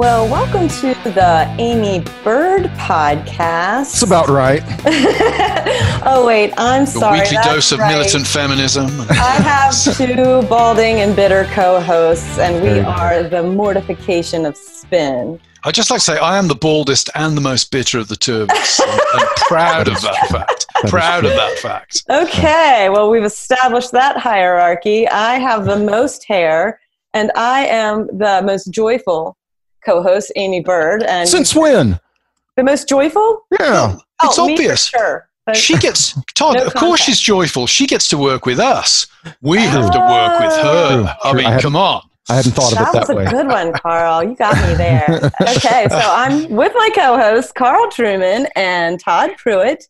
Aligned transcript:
Well, 0.00 0.26
welcome 0.30 0.66
to 0.66 0.94
the 1.10 1.54
Aimee 1.58 2.02
Byrd 2.24 2.70
podcast. 2.78 3.92
It's 3.92 4.02
about 4.02 4.30
right. 4.30 4.62
oh 6.06 6.24
wait, 6.26 6.54
I'm 6.56 6.84
A 6.84 6.86
sorry. 6.86 7.18
weekly 7.20 7.36
that's 7.36 7.46
dose 7.48 7.72
of 7.72 7.80
right. 7.80 7.92
militant 7.92 8.26
feminism. 8.26 8.86
I 9.10 9.14
have 9.42 9.74
two 9.96 10.40
balding 10.48 11.00
and 11.00 11.14
bitter 11.14 11.44
co-hosts, 11.52 12.38
and 12.38 12.54
we 12.62 12.68
There 12.70 12.76
you 12.78 12.82
go. 12.84 12.88
are 12.88 13.22
the 13.24 13.42
mortification 13.42 14.46
of 14.46 14.56
spin. 14.56 15.38
I'd 15.64 15.74
just 15.74 15.90
like 15.90 15.98
to 16.00 16.04
say 16.04 16.16
I 16.18 16.38
am 16.38 16.48
the 16.48 16.54
baldest 16.54 17.10
and 17.14 17.36
the 17.36 17.42
most 17.42 17.70
bitter 17.70 17.98
of 17.98 18.08
the 18.08 18.16
two 18.16 18.40
of 18.40 18.50
us. 18.52 18.80
I'm, 18.80 19.00
I'm 19.20 19.28
proud 19.36 19.86
of 19.88 20.00
that 20.00 20.28
fact. 20.30 20.64
is 20.82 20.90
Proud 20.90 21.26
of 21.26 21.32
that 21.32 21.58
fact. 21.58 22.04
Okay, 22.08 22.88
well 22.88 23.10
we've 23.10 23.22
established 23.22 23.92
that 23.92 24.16
hierarchy. 24.16 25.06
I 25.06 25.34
have 25.34 25.66
the 25.66 25.78
most 25.78 26.24
hair, 26.26 26.80
and 27.12 27.30
I 27.36 27.66
am 27.66 28.06
the 28.16 28.40
most 28.42 28.70
joyful 28.70 29.36
co-host, 29.84 30.32
Aimee 30.36 30.60
Byrd, 30.60 31.02
and 31.02 31.28
Since 31.28 31.54
when? 31.54 32.00
the 32.56 32.64
most 32.64 32.88
joyful. 32.88 33.46
Yeah. 33.58 33.96
Oh, 34.22 34.28
it's 34.28 34.38
oh, 34.38 34.46
me 34.46 34.56
for 34.56 34.62
obvious. 34.62 34.86
sure. 34.86 35.28
But- 35.46 35.56
She 35.56 35.76
gets 35.76 36.14
Todd. 36.34 36.56
No 36.56 36.66
of 36.66 36.74
course, 36.74 37.00
she's 37.00 37.20
joyful. 37.20 37.66
She 37.66 37.86
gets 37.86 38.08
to 38.08 38.18
work 38.18 38.46
with 38.46 38.58
us. 38.58 39.06
We 39.40 39.58
have 39.58 39.90
to 39.90 39.98
work 39.98 40.40
with 40.40 40.52
oh. 40.52 40.62
her. 40.62 40.96
True, 40.96 41.06
I 41.06 41.30
true. 41.30 41.38
mean, 41.38 41.46
I 41.46 41.60
come 41.60 41.76
on. 41.76 42.02
I 42.28 42.34
hadn't 42.34 42.52
thought 42.52 42.72
of 42.72 42.78
it 42.78 42.92
that 42.92 43.02
it 43.02 43.06
that 43.08 43.16
was 43.16 43.26
a 43.26 43.30
good 43.30 43.46
one, 43.48 43.72
Carl. 43.72 44.22
You 44.22 44.36
got 44.36 44.54
me 44.68 44.74
there. 44.74 45.30
okay, 45.42 45.86
so 45.88 45.98
I'm 45.98 46.48
with 46.50 46.72
my 46.76 46.90
co-hosts 46.94 47.50
Carl 47.50 47.88
Trueman 47.90 48.46
and 48.54 49.00
Todd 49.00 49.30
Pruitt, 49.36 49.84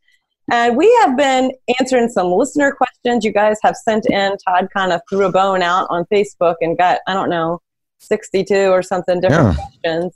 and 0.50 0.74
we 0.74 0.90
have 1.02 1.18
been 1.18 1.52
answering 1.78 2.08
some 2.08 2.28
listener 2.28 2.72
questions 2.72 3.26
you 3.26 3.32
guys 3.32 3.58
have 3.62 3.76
sent 3.76 4.06
in. 4.06 4.38
Todd 4.38 4.68
kind 4.74 4.92
of 4.92 5.02
threw 5.10 5.26
a 5.26 5.32
bone 5.32 5.60
out 5.60 5.86
on 5.90 6.06
Facebook 6.06 6.54
and 6.62 6.78
got 6.78 7.00
I 7.06 7.12
don't 7.12 7.28
know 7.28 7.60
62 8.00 8.54
or 8.54 8.82
something 8.82 9.20
different 9.20 9.56
questions. 9.56 10.14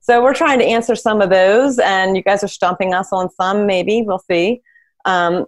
So 0.00 0.22
we're 0.22 0.34
trying 0.34 0.58
to 0.60 0.64
answer 0.64 0.94
some 0.94 1.20
of 1.20 1.30
those, 1.30 1.78
and 1.78 2.16
you 2.16 2.22
guys 2.22 2.44
are 2.44 2.48
stumping 2.48 2.94
us 2.94 3.12
on 3.12 3.28
some. 3.30 3.66
Maybe 3.66 4.02
we'll 4.02 4.22
see. 4.30 4.62
Um, 5.04 5.46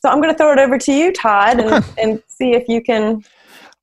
so 0.00 0.10
I'm 0.10 0.20
going 0.20 0.34
to 0.34 0.38
throw 0.38 0.52
it 0.52 0.58
over 0.58 0.78
to 0.78 0.92
you, 0.92 1.12
Todd, 1.12 1.60
and, 1.60 1.72
Okay. 1.72 2.02
and 2.02 2.22
see 2.26 2.52
if 2.52 2.66
you 2.68 2.82
can 2.82 3.22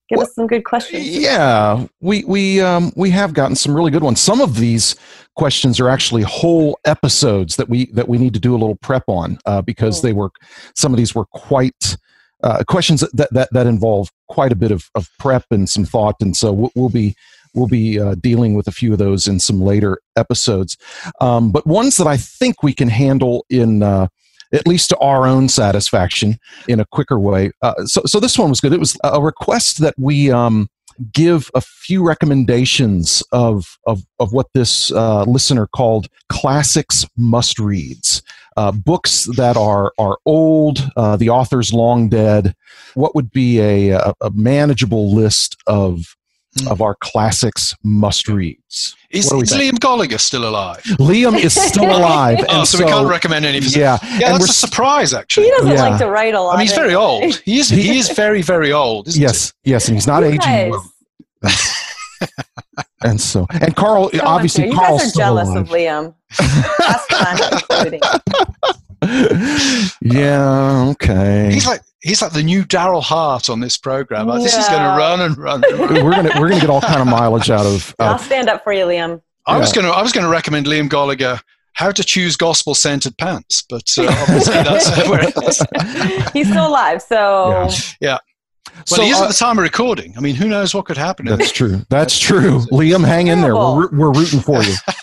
give 0.10 0.18
Well, 0.18 0.24
us 0.24 0.36
some 0.36 0.48
good 0.48 0.66
questions. 0.66 1.08
Yeah, 1.08 1.86
we 2.02 2.26
we 2.26 2.60
um, 2.60 2.92
we 2.96 3.12
have 3.12 3.34
gotten 3.34 3.56
some 3.56 3.74
really 3.74 3.92
good 3.92 4.04
ones. 4.04 4.20
Some 4.20 4.42
of 4.42 4.58
these 4.58 4.96
questions 5.36 5.80
are 5.80 5.88
actually 5.88 6.24
whole 6.24 6.78
episodes 6.84 7.56
that 7.56 7.70
we 7.70 7.86
that 7.94 8.10
we 8.10 8.18
need 8.18 8.34
to 8.34 8.40
do 8.42 8.52
a 8.54 8.58
little 8.58 8.76
prep 8.76 9.04
on 9.08 9.40
uh, 9.46 9.62
because 9.62 10.02
they 10.02 10.12
were 10.12 10.32
some 10.76 10.92
of 10.94 10.98
these 10.98 11.16
were 11.16 11.26
quite 11.26 11.96
uh, 12.44 12.64
questions 12.68 13.02
that, 13.14 13.30
that 13.32 13.48
that 13.54 13.68
involve 13.68 14.10
quite 14.28 14.52
a 14.52 14.56
bit 14.56 14.72
of, 14.72 14.90
of 14.96 15.08
prep 15.20 15.46
and 15.52 15.70
some 15.70 15.86
thought, 15.86 16.16
and 16.20 16.36
so 16.36 16.52
we'll, 16.52 16.72
we'll 16.76 16.90
be 16.90 17.16
we'll 17.54 17.68
be 17.68 18.00
uh, 18.00 18.16
dealing 18.16 18.54
with 18.54 18.68
a 18.68 18.72
few 18.72 18.92
of 18.92 19.00
those 19.00 19.28
in 19.28 19.40
some 19.40 19.62
later 19.62 20.00
episodes. 20.16 20.78
Um, 21.22 21.52
but 21.52 21.66
ones 21.66 21.98
that 21.98 22.08
I 22.08 22.18
think 22.18 22.64
we 22.64 22.74
can 22.74 22.90
handle 22.90 23.46
in 23.50 23.84
uh, 23.84 24.08
at 24.54 24.68
least 24.68 24.90
to 24.90 24.98
our 24.98 25.28
own 25.28 25.48
satisfaction 25.50 26.40
in 26.68 26.80
a 26.80 26.86
quicker 26.86 27.20
way. 27.20 27.52
Uh, 27.62 27.86
so, 27.86 28.02
so 28.06 28.20
this 28.20 28.38
one 28.38 28.50
was 28.50 28.60
good. 28.60 28.74
It 28.74 28.80
was 28.80 28.98
a 29.04 29.22
request 29.22 29.80
that 29.80 29.94
we 29.98 30.32
um, 30.32 30.70
give 31.14 31.50
a 31.54 31.62
few 31.62 32.06
recommendations 32.06 33.24
of 33.32 33.78
of, 33.86 34.04
of 34.20 34.34
what 34.34 34.48
this 34.54 34.92
uh, 34.92 35.24
listener 35.24 35.68
called 35.68 36.08
classics 36.30 37.06
must 37.18 37.60
reads. 37.60 38.22
Uh, 38.58 38.72
books 38.72 39.26
that 39.38 39.56
are 39.56 39.94
are 39.98 40.18
old, 40.26 40.90
uh, 40.98 41.16
the 41.16 41.30
author's 41.30 41.72
long 41.72 42.10
dead. 42.10 42.54
What 42.96 43.16
would 43.16 43.32
be 43.32 43.60
a, 43.60 43.92
a, 43.92 44.14
a 44.22 44.32
manageable 44.32 45.14
list 45.14 45.56
of 45.68 46.18
Hmm. 46.62 46.68
of 46.70 46.82
our 46.82 46.96
classics 47.00 47.76
must 47.84 48.28
reads? 48.28 48.96
Is, 49.12 49.26
What 49.26 49.32
do 49.32 49.38
we 49.38 49.44
is? 49.44 49.52
Liam 49.74 49.80
Gallagher 49.80 50.18
still 50.18 50.50
alive? 50.50 50.82
Liam 51.00 51.38
is 51.38 51.54
still 51.54 51.86
alive, 51.96 52.40
Oh, 52.50 52.60
and 52.60 52.68
so, 52.68 52.80
we 52.80 52.86
can't 52.86 53.08
recommend 53.08 53.46
any 53.46 53.60
of 53.60 53.64
his. 53.66 53.76
yeah, 53.76 54.00
Yeah, 54.02 54.12
and 54.14 54.22
that's 54.22 54.40
we're 54.40 54.46
a 54.46 54.50
s- 54.50 54.58
surprise, 54.58 55.12
He 55.12 55.48
doesn't 55.52 55.72
Yeah. 55.72 55.90
like 55.90 56.00
to 56.00 56.08
write 56.10 56.34
a 56.34 56.42
lot. 56.42 56.56
I 56.56 56.58
mean, 56.58 56.66
he's 56.68 56.74
very 56.76 56.88
anyway. 56.90 57.04
old. 57.04 57.36
He 57.46 57.60
is. 57.60 57.70
He 57.70 58.00
is 58.00 58.10
very, 58.10 58.42
very 58.42 58.72
old. 58.72 59.08
Isn't 59.10 59.22
yes, 59.22 59.54
yes, 59.64 59.88
and 59.90 59.96
he's 59.98 60.08
not 60.08 60.24
You 60.24 60.30
aging 60.30 60.72
well. 60.72 60.92
And 63.02 63.22
so, 63.22 63.46
and 63.62 63.76
Carl, 63.76 64.10
Come 64.10 64.22
obviously, 64.28 64.66
you 64.68 64.74
Carl's 64.74 65.02
guys 65.02 65.08
are 65.08 65.10
still 65.12 65.22
jealous 65.22 65.48
alive. 65.50 65.62
of 65.62 65.70
Liam. 65.70 66.14
That's 66.80 67.06
what 67.70 68.60
I'm 69.02 69.90
yeah. 70.02 70.88
Okay. 70.92 71.52
He's 71.54 71.66
like 71.68 71.82
he's 72.02 72.22
like 72.22 72.32
the 72.32 72.44
new 72.44 72.64
Darryl 72.64 73.04
Hart 73.04 73.50
on 73.50 73.60
this 73.60 73.78
program. 73.78 74.28
This 74.28 74.56
is 74.56 74.68
going 74.68 74.82
to 74.82 74.90
run 74.98 75.22
and 75.22 75.38
run. 75.38 75.64
And 75.64 75.80
run. 75.80 76.04
we're 76.06 76.12
gonna 76.12 76.32
we're 76.40 76.50
gonna 76.50 76.62
get 76.62 76.70
all 76.70 76.82
kind 76.82 77.02
of 77.02 77.08
mileage 77.08 77.50
out 77.50 77.66
of. 77.66 77.96
I'll 78.00 78.16
Uh, 78.16 78.18
stand 78.18 78.50
up 78.50 78.64
for 78.64 78.74
you, 78.74 78.86
Liam. 78.86 79.22
I 79.46 79.58
was 79.58 79.72
going 79.74 79.86
to 79.88 79.92
I 79.94 80.02
was 80.02 80.12
going 80.12 80.26
to 80.26 80.32
recommend 80.32 80.66
Liam 80.68 80.90
Gallagher 80.90 81.40
how 81.74 81.92
to 81.92 82.04
choose 82.04 82.36
gospel 82.36 82.76
scented 82.76 83.18
pants, 83.18 83.64
but 83.70 83.84
uh, 83.98 84.08
obviously 84.08 84.54
that's 84.54 84.90
where 85.10 85.22
it 85.24 85.34
is. 85.48 86.32
He's 86.34 86.50
still 86.50 86.68
alive, 86.68 87.02
so 87.02 87.70
Well, 88.02 88.20
so 88.86 89.02
he 89.02 89.10
is 89.10 89.20
uh, 89.20 89.24
at 89.24 89.28
the 89.30 89.34
time 89.34 89.58
of 89.58 89.64
recording. 89.64 90.14
I 90.18 90.20
mean, 90.20 90.36
who 90.36 90.48
knows 90.48 90.74
what 90.76 90.86
could 90.86 90.98
happen? 90.98 91.26
that's 91.26 91.52
true. 91.52 91.82
That's 91.90 92.18
true. 92.20 92.60
Liam, 92.72 93.06
hang 93.06 93.28
in 93.28 93.42
there. 93.42 93.56
We're, 93.56 93.90
we're 93.90 94.12
rooting 94.12 94.40
for 94.42 94.62
you. 94.64 94.74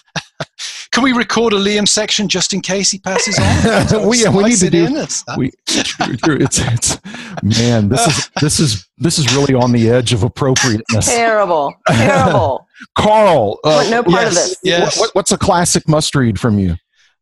Can 0.97 1.05
we 1.05 1.12
record 1.12 1.53
a 1.53 1.57
Liam 1.57 1.87
section 1.87 2.27
just 2.27 2.55
in 2.55 2.62
case 2.62 2.91
he 2.91 2.99
passes 2.99 3.39
on? 3.39 4.07
We- 4.09 4.23
yeah, 4.23 4.31
we 4.31 4.45
need 4.45 4.57
to 4.57 4.67
it 4.69 4.71
do- 4.71 4.87
in. 4.87 5.07
We, 5.37 5.53
true, 5.67 6.17
true. 6.17 6.39
It's, 6.41 6.59
it's 6.59 6.99
man. 7.43 7.91
This 7.91 8.07
is 8.07 8.31
this 8.41 8.61
is 8.61 8.89
this 8.97 9.19
is 9.19 9.37
really 9.37 9.53
on 9.53 9.73
the 9.73 9.91
edge 9.91 10.15
of 10.15 10.23
appropriateness. 10.23 11.07
terrible, 11.07 11.75
terrible. 11.87 12.67
Carl, 12.97 13.59
uh, 13.62 13.87
no 13.91 14.03
part 14.03 14.29
of 14.29 14.33
this. 14.34 14.57
yes. 14.62 14.99
what, 14.99 15.11
what's 15.15 15.33
a 15.33 15.37
classic 15.37 15.87
must 15.87 16.15
read 16.15 16.41
from 16.41 16.59
you? 16.59 16.77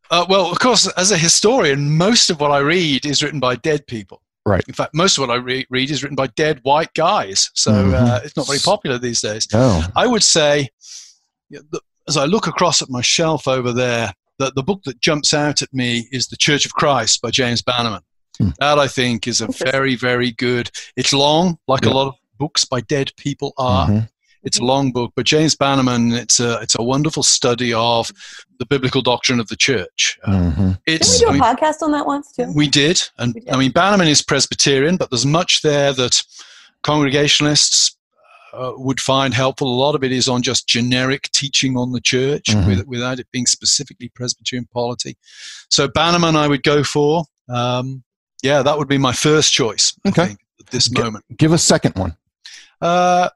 Uh, 0.08 0.24
well, 0.28 0.52
of 0.52 0.60
course, 0.60 0.86
as 0.96 1.10
a 1.10 1.18
historian, 1.18 1.96
most 1.96 2.30
of 2.30 2.38
what 2.38 2.52
I 2.52 2.58
read 2.58 3.04
is 3.04 3.24
written 3.24 3.40
by 3.40 3.56
dead 3.56 3.88
people. 3.88 4.22
Right. 4.46 4.62
In 4.68 4.74
fact, 4.74 4.94
most 4.94 5.18
of 5.18 5.22
what 5.26 5.30
I 5.30 5.36
re- 5.40 5.66
read 5.68 5.90
is 5.90 6.04
written 6.04 6.14
by 6.14 6.28
dead 6.28 6.60
white 6.62 6.94
guys. 6.94 7.50
So 7.54 7.72
uh, 7.72 8.20
Mhm. 8.20 8.24
it's 8.24 8.36
not 8.36 8.46
very 8.46 8.60
popular 8.60 8.98
these 8.98 9.20
days. 9.20 9.48
Oh, 9.52 9.84
I 9.96 10.06
would 10.06 10.22
say, 10.22 10.68
the, 11.50 11.80
as 12.08 12.16
I 12.16 12.24
look 12.26 12.46
across 12.46 12.82
at 12.82 12.90
my 12.90 13.00
shelf 13.02 13.46
over 13.48 13.72
there, 13.72 14.12
the, 14.38 14.52
the 14.56 14.62
book 14.62 14.82
that 14.84 15.00
jumps 15.00 15.32
out 15.32 15.62
at 15.62 15.72
me 15.72 16.08
is 16.12 16.26
The 16.28 16.36
Church 16.36 16.66
of 16.66 16.74
Christ 16.74 17.22
by 17.22 17.30
James 17.30 17.62
Bannerman. 17.62 18.02
Hmm. 18.38 18.48
That 18.58 18.78
I 18.78 18.88
think 18.88 19.28
is 19.28 19.40
a 19.40 19.46
very, 19.70 19.94
very 19.94 20.32
good. 20.32 20.70
It's 20.96 21.12
long, 21.12 21.58
like 21.68 21.84
Yeah. 21.84 21.92
a 21.92 21.94
lot 21.94 22.08
of 22.08 22.14
books 22.38 22.64
by 22.64 22.80
dead 22.80 23.12
people 23.16 23.52
are. 23.58 23.86
mhm. 23.88 24.08
It's 24.42 24.58
a 24.58 24.64
long 24.64 24.92
book, 24.92 25.12
but 25.16 25.24
James 25.24 25.54
Bannerman, 25.56 26.12
it's 26.12 26.38
a 26.38 26.58
it's 26.60 26.76
a 26.78 26.82
wonderful 26.82 27.22
study 27.22 27.72
of 27.72 28.12
the 28.58 28.66
biblical 28.66 29.00
doctrine 29.00 29.40
of 29.40 29.48
the 29.48 29.56
church. 29.56 30.18
Uh, 30.24 30.32
Mhm. 30.32 30.78
it's 30.86 31.18
Didn't 31.20 31.32
we 31.32 31.38
do 31.38 31.44
I 31.44 31.48
a 31.48 31.54
mean, 31.54 31.56
podcast 31.56 31.82
on 31.82 31.92
that 31.92 32.04
once 32.06 32.32
too? 32.32 32.52
we 32.54 32.68
did, 32.68 33.00
and 33.16 33.32
We 33.34 33.40
did. 33.40 33.50
I 33.50 33.56
mean 33.56 33.70
Bannerman 33.70 34.08
is 34.08 34.20
Presbyterian, 34.20 34.98
but 34.98 35.08
there's 35.10 35.24
much 35.24 35.62
there 35.62 35.94
that 35.94 36.22
Congregationalists 36.82 37.93
uh, 38.54 38.72
would 38.76 39.00
find 39.00 39.34
helpful. 39.34 39.68
A 39.68 39.80
lot 39.80 39.94
of 39.94 40.04
it 40.04 40.12
is 40.12 40.28
on 40.28 40.42
just 40.42 40.66
generic 40.68 41.30
teaching 41.32 41.76
on 41.76 41.92
the 41.92 42.00
church, 42.00 42.44
Mhm. 42.46 42.66
with, 42.66 42.86
without 42.86 43.18
it 43.18 43.26
being 43.32 43.46
specifically 43.46 44.08
Presbyterian 44.10 44.68
polity. 44.72 45.16
So 45.70 45.88
Bannerman, 45.88 46.36
I 46.36 46.46
would 46.48 46.62
go 46.62 46.84
for. 46.84 47.24
Um, 47.48 48.04
yeah, 48.42 48.62
that 48.62 48.78
would 48.78 48.88
be 48.88 48.98
my 48.98 49.12
first 49.12 49.52
choice. 49.52 49.94
I 50.04 50.08
Okay. 50.10 50.26
think, 50.26 50.40
at 50.60 50.66
this 50.68 50.88
G- 50.88 51.02
moment. 51.02 51.24
Give 51.36 51.52
a 51.52 51.58
second 51.58 51.94
one. 51.96 52.16
Uh, 52.80 53.28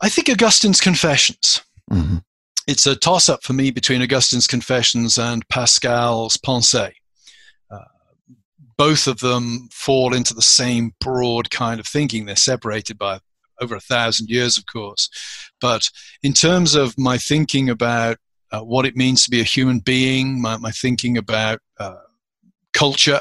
I 0.00 0.08
think 0.08 0.28
Augustine's 0.28 0.80
Confessions. 0.80 1.60
Mhm. 1.90 2.22
It's 2.66 2.86
a 2.86 2.96
toss 2.96 3.28
up 3.28 3.42
for 3.44 3.52
me 3.52 3.70
between 3.70 4.02
Augustine's 4.02 4.46
Confessions 4.46 5.18
and 5.18 5.46
Pascal's 5.48 6.36
Pensées. 6.38 6.94
Uh, 7.70 7.78
both 8.76 9.06
of 9.06 9.20
them 9.20 9.68
fall 9.72 10.14
into 10.14 10.34
the 10.34 10.42
same 10.42 10.94
broad 11.00 11.50
kind 11.50 11.78
of 11.78 11.86
thinking. 11.86 12.24
They're 12.26 12.36
separated 12.36 12.98
by 12.98 13.20
over 13.60 13.74
a 13.74 13.80
thousand 13.80 14.28
years, 14.28 14.58
of 14.58 14.66
course. 14.66 15.08
But 15.60 15.90
in 16.22 16.32
terms 16.32 16.74
of 16.74 16.98
my 16.98 17.18
thinking 17.18 17.70
about 17.70 18.18
uh, 18.50 18.60
what 18.60 18.86
it 18.86 18.96
means 18.96 19.24
to 19.24 19.30
be 19.30 19.40
a 19.40 19.44
human 19.44 19.80
being, 19.80 20.40
my, 20.40 20.56
my 20.56 20.70
thinking 20.70 21.16
about 21.16 21.60
uh, 21.78 21.96
culture, 22.72 23.20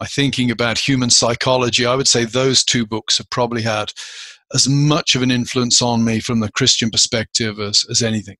my 0.00 0.06
thinking 0.06 0.50
about 0.50 0.78
human 0.78 1.10
psychology, 1.10 1.84
I 1.84 1.94
would 1.94 2.08
say 2.08 2.24
those 2.24 2.62
two 2.62 2.86
books 2.86 3.18
have 3.18 3.30
probably 3.30 3.62
had 3.62 3.92
as 4.54 4.68
much 4.68 5.14
of 5.14 5.22
an 5.22 5.30
influence 5.30 5.82
on 5.82 6.04
me 6.04 6.20
from 6.20 6.40
the 6.40 6.50
Christian 6.52 6.90
perspective 6.90 7.58
as, 7.58 7.84
as 7.90 8.02
anything. 8.02 8.36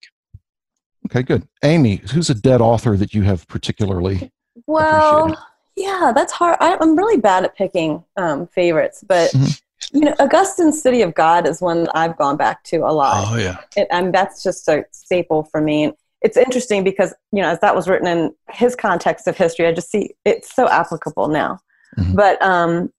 Okay, 1.07 1.23
good. 1.23 1.47
Amy, 1.63 2.03
who's 2.13 2.31
a 2.31 2.35
dead 2.35 2.61
author 2.61 2.97
that 2.97 3.15
you 3.15 3.23
have 3.23 3.47
particularly? 3.49 4.31
Well, 4.67 5.37
yeah, 5.77 6.13
that's 6.15 6.33
hard. 6.33 6.57
I, 6.61 6.77
am 6.81 6.97
really 6.97 7.19
bad 7.19 7.45
at 7.45 7.57
picking 7.57 8.05
um, 8.17 8.47
favorites, 8.49 9.05
but 9.07 9.31
mm-hmm. 9.31 9.47
You 9.93 10.01
know, 10.01 10.15
Augustine's 10.19 10.81
City 10.81 11.03
of 11.03 11.15
God 11.15 11.47
is 11.47 11.61
one 11.61 11.85
that 11.85 11.97
I've 11.97 12.17
gone 12.17 12.37
back 12.37 12.63
to 12.65 12.79
a 12.79 12.93
lot. 12.93 13.27
Oh 13.29 13.37
yeah, 13.37 13.59
it, 13.77 13.89
and 13.91 14.13
that's 14.13 14.43
just 14.43 14.69
a 14.69 14.85
staple 14.91 15.45
for 15.45 15.61
me. 15.61 15.93
It's 16.21 16.37
interesting 16.37 16.85
because 16.85 17.15
you 17.33 17.43
know, 17.43 17.49
as 17.49 17.61
that 17.61 17.75
was 17.75 17.89
written 17.89 18.07
in 18.09 18.35
his 18.51 18.75
context 18.75 19.27
of 19.27 19.37
history, 19.37 19.67
I 19.67 19.73
just 19.73 19.91
see 19.91 20.15
it's 20.25 20.55
so 20.55 20.69
applicable 20.69 21.29
now. 21.29 21.59
Mm-hmm. 21.99 22.15
But 22.15 22.41
um, 22.43 22.93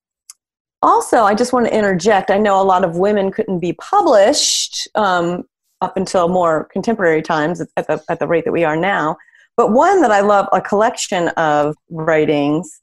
also, 0.81 1.23
I 1.23 1.35
just 1.35 1.53
want 1.53 1.67
to 1.67 1.75
interject. 1.75 2.31
I 2.31 2.37
know 2.37 2.61
a 2.61 2.63
lot 2.63 2.83
of 2.83 2.97
women 2.97 3.31
couldn't 3.31 3.59
be 3.59 3.73
published 3.73 4.87
um, 4.95 5.43
up 5.81 5.97
until 5.97 6.27
more 6.27 6.65
contemporary 6.65 7.21
times 7.21 7.61
at 7.61 7.87
the, 7.87 8.01
at 8.09 8.19
the 8.19 8.27
rate 8.27 8.45
that 8.45 8.51
we 8.51 8.63
are 8.63 8.75
now. 8.75 9.17
But 9.57 9.71
one 9.71 10.01
that 10.01 10.11
I 10.11 10.21
love, 10.21 10.47
a 10.53 10.61
collection 10.61 11.27
of 11.29 11.75
writings, 11.89 12.81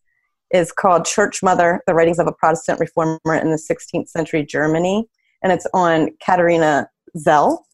is 0.52 0.72
called 0.72 1.04
Church 1.04 1.42
Mother 1.42 1.82
The 1.86 1.94
Writings 1.94 2.18
of 2.18 2.26
a 2.26 2.32
Protestant 2.32 2.80
Reformer 2.80 3.34
in 3.34 3.50
the 3.50 3.56
16th 3.56 4.08
Century 4.08 4.44
Germany. 4.44 5.08
And 5.42 5.52
it's 5.52 5.66
on 5.74 6.10
Katharina 6.24 6.88
Zell. 7.18 7.66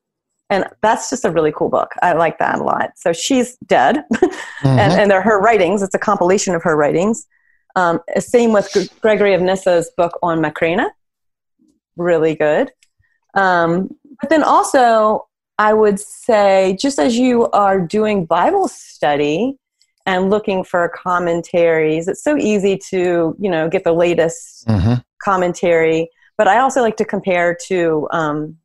And 0.50 0.66
that's 0.82 1.08
just 1.08 1.24
a 1.24 1.30
really 1.30 1.52
cool 1.52 1.70
book. 1.70 1.92
I 2.02 2.12
like 2.12 2.38
that 2.38 2.58
a 2.58 2.62
lot. 2.62 2.90
So 2.96 3.12
she's 3.12 3.56
dead, 3.66 4.04
mm-hmm. 4.12 4.66
and, 4.66 4.92
and 4.92 5.10
they're 5.10 5.22
her 5.22 5.40
writings. 5.40 5.82
It's 5.82 5.94
a 5.94 5.98
compilation 5.98 6.54
of 6.54 6.62
her 6.62 6.76
writings. 6.76 7.26
Um, 7.74 8.00
same 8.18 8.52
with 8.52 8.70
Gregory 9.00 9.32
of 9.32 9.40
Nyssa's 9.40 9.90
book 9.96 10.18
on 10.22 10.40
Macrina. 10.40 10.90
Really 11.96 12.34
good. 12.34 12.70
Um, 13.34 13.96
but 14.20 14.28
then 14.28 14.42
also, 14.42 15.26
I 15.58 15.72
would 15.72 15.98
say, 15.98 16.76
just 16.78 16.98
as 16.98 17.16
you 17.16 17.48
are 17.50 17.80
doing 17.80 18.26
Bible 18.26 18.68
study 18.68 19.56
and 20.06 20.30
looking 20.30 20.64
for 20.64 20.88
commentaries, 20.88 22.08
it's 22.08 22.22
so 22.22 22.36
easy 22.36 22.78
to, 22.90 23.36
you 23.38 23.50
know, 23.50 23.68
get 23.68 23.84
the 23.84 23.92
latest 23.92 24.66
mm-hmm. 24.66 24.94
commentary. 25.22 26.08
But 26.38 26.48
I 26.48 26.58
also 26.58 26.80
like 26.80 26.96
to 26.96 27.04
compare 27.04 27.56
to, 27.66 28.08
um, 28.10 28.56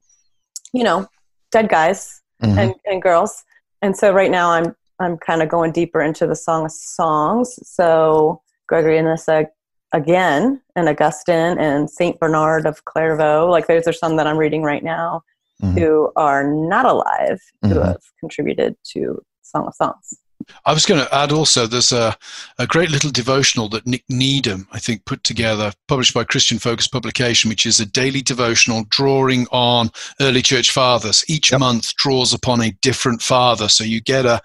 you 0.74 0.84
know, 0.84 1.08
dead 1.52 1.70
guys 1.70 2.22
mm-hmm. 2.42 2.58
and, 2.58 2.74
and 2.86 3.02
girls. 3.02 3.44
And 3.82 3.96
so 3.96 4.12
right 4.12 4.32
now 4.32 4.52
I'm 4.52 4.76
I'm 5.00 5.18
kind 5.18 5.44
of 5.44 5.50
going 5.50 5.72
deeper 5.72 6.02
into 6.02 6.26
the 6.26 6.36
Song 6.36 6.66
of 6.66 6.72
Songs. 6.72 7.60
So 7.62 8.42
Gregory 8.68 8.98
and 8.98 9.08
Nyssa 9.08 9.48
again, 9.94 10.62
and 10.76 10.90
Augustine 10.90 11.58
and 11.58 11.90
Saint 11.90 12.20
Bernard 12.20 12.66
of 12.66 12.84
Clairvaux. 12.86 13.48
Like 13.50 13.68
those 13.68 13.88
are 13.88 13.94
some 13.94 14.18
that 14.18 14.28
I'm 14.28 14.38
reading 14.38 14.64
right 14.64 14.84
now 14.84 15.22
mm-hmm. 15.62 15.78
who 15.78 16.12
are 16.16 16.44
not 16.44 16.86
alive 16.86 17.42
mm-hmm. 17.64 17.74
who 17.74 17.80
have 17.82 18.02
contributed 18.20 18.76
to 18.94 19.22
Song 19.42 19.68
of 19.68 19.76
Songs. 19.76 20.20
I 20.66 20.74
was 20.74 20.86
going 20.86 21.04
to 21.04 21.16
add 21.16 21.32
also 21.32 21.68
there's 21.68 21.92
a, 21.92 22.16
a 22.58 22.68
great 22.68 22.90
little 22.90 23.12
devotional 23.12 23.70
that 23.70 23.86
Nick 23.86 24.04
Needham, 24.10 24.68
I 24.72 24.80
think, 24.80 25.06
put 25.06 25.24
together, 25.24 25.72
published 25.88 26.14
by 26.14 26.24
Christian 26.24 26.60
Focus 26.60 26.88
Publication, 26.88 27.50
which 27.50 27.66
is 27.66 27.80
a 27.80 27.86
daily 27.86 28.22
devotional 28.22 28.86
drawing 28.90 29.48
on 29.52 29.90
early 30.22 30.42
church 30.42 30.72
fathers. 30.72 31.24
Each 31.28 31.52
yep. 31.52 31.60
month 31.60 31.96
draws 31.96 32.34
upon 32.34 32.62
a 32.62 32.72
different 32.82 33.22
father. 33.22 33.68
So 33.68 33.84
you 33.84 34.02
get 34.02 34.26
a, 34.26 34.42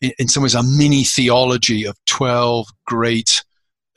in 0.00 0.28
some 0.28 0.42
ways, 0.42 0.54
a 0.54 0.62
mini 0.62 1.04
theology 1.04 1.84
of 1.84 1.96
12 2.06 2.68
great 2.86 3.42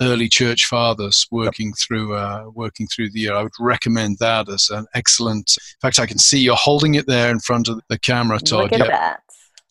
early 0.01 0.27
church 0.27 0.65
fathers 0.65 1.27
working 1.31 1.67
yep. 1.67 1.77
through 1.77 2.15
uh, 2.15 2.49
working 2.53 2.87
through 2.87 3.11
the 3.11 3.19
year. 3.19 3.33
I 3.33 3.43
would 3.43 3.51
recommend 3.59 4.17
that 4.19 4.49
as 4.49 4.69
an 4.69 4.85
excellent. 4.93 5.55
In 5.57 5.79
fact, 5.81 5.99
I 5.99 6.05
can 6.05 6.17
see 6.17 6.39
you're 6.39 6.55
holding 6.55 6.95
it 6.95 7.07
there 7.07 7.29
in 7.29 7.39
front 7.39 7.69
of 7.69 7.81
the 7.89 7.99
camera, 7.99 8.39
Todd. 8.39 8.71
Look 8.71 8.73
at 8.73 8.79
yep. 8.79 8.87
that. 8.87 9.23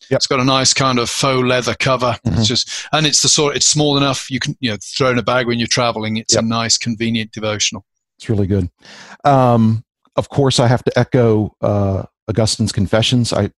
Yep. 0.09 0.17
It's 0.17 0.27
got 0.27 0.39
a 0.39 0.43
nice 0.43 0.73
kind 0.73 0.99
of 0.99 1.09
faux 1.09 1.47
leather 1.47 1.75
cover. 1.75 2.17
Mm-hmm. 2.25 2.39
It's 2.39 2.47
just, 2.47 2.87
and 2.91 3.05
it's 3.05 3.21
the 3.21 3.29
sort. 3.29 3.55
It's 3.55 3.65
small 3.65 3.97
enough 3.97 4.29
you 4.29 4.39
can 4.39 4.55
you 4.59 4.71
know 4.71 4.77
throw 4.81 5.11
in 5.11 5.19
a 5.19 5.23
bag 5.23 5.47
when 5.47 5.59
you're 5.59 5.67
traveling. 5.67 6.17
It's 6.17 6.35
a 6.35 6.41
nice, 6.41 6.77
convenient 6.77 7.31
devotional. 7.31 7.85
It's 8.17 8.29
really 8.29 8.47
good. 8.47 8.69
Um, 9.23 9.83
of 10.15 10.29
course, 10.29 10.59
I 10.59 10.67
have 10.67 10.83
to 10.83 10.99
echo 10.99 11.55
uh, 11.61 12.03
Augustine's 12.27 12.71
Confessions. 12.71 13.33
I 13.33 13.51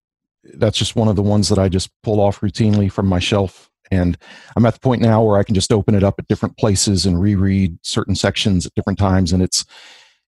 that's 0.54 0.78
just 0.78 0.96
one 0.96 1.08
of 1.08 1.16
the 1.16 1.24
ones 1.24 1.50
that 1.50 1.58
I 1.58 1.70
just 1.70 1.90
pull 2.04 2.20
off 2.20 2.42
routinely 2.42 2.92
from 2.92 3.08
my 3.08 3.20
shelf 3.20 3.70
and 3.92 4.18
I'm 4.56 4.66
at 4.66 4.74
the 4.74 4.80
point 4.80 5.02
now 5.02 5.24
where 5.24 5.38
I 5.38 5.44
can 5.44 5.56
just 5.56 5.72
open 5.72 5.96
it 5.96 6.04
up 6.04 6.16
at 6.18 6.28
different 6.28 6.58
places 6.58 7.06
and 7.06 7.22
reread 7.22 7.78
certain 7.84 8.16
sections 8.16 8.66
at 8.66 8.74
different 8.74 9.00
times. 9.00 9.32
And 9.32 9.44
it's, 9.44 9.66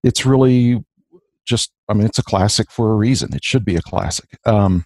it's 0.04 0.26
really 0.26 0.84
just, 1.46 1.72
I 1.90 1.94
mean, 1.94 2.06
it's 2.06 2.20
a 2.20 2.24
classic 2.24 2.70
for 2.70 2.92
a 2.92 2.96
reason. 2.96 3.34
It 3.34 3.44
should 3.44 3.66
be 3.66 3.76
a 3.76 3.82
classic. 3.82 4.30
Um, 4.46 4.86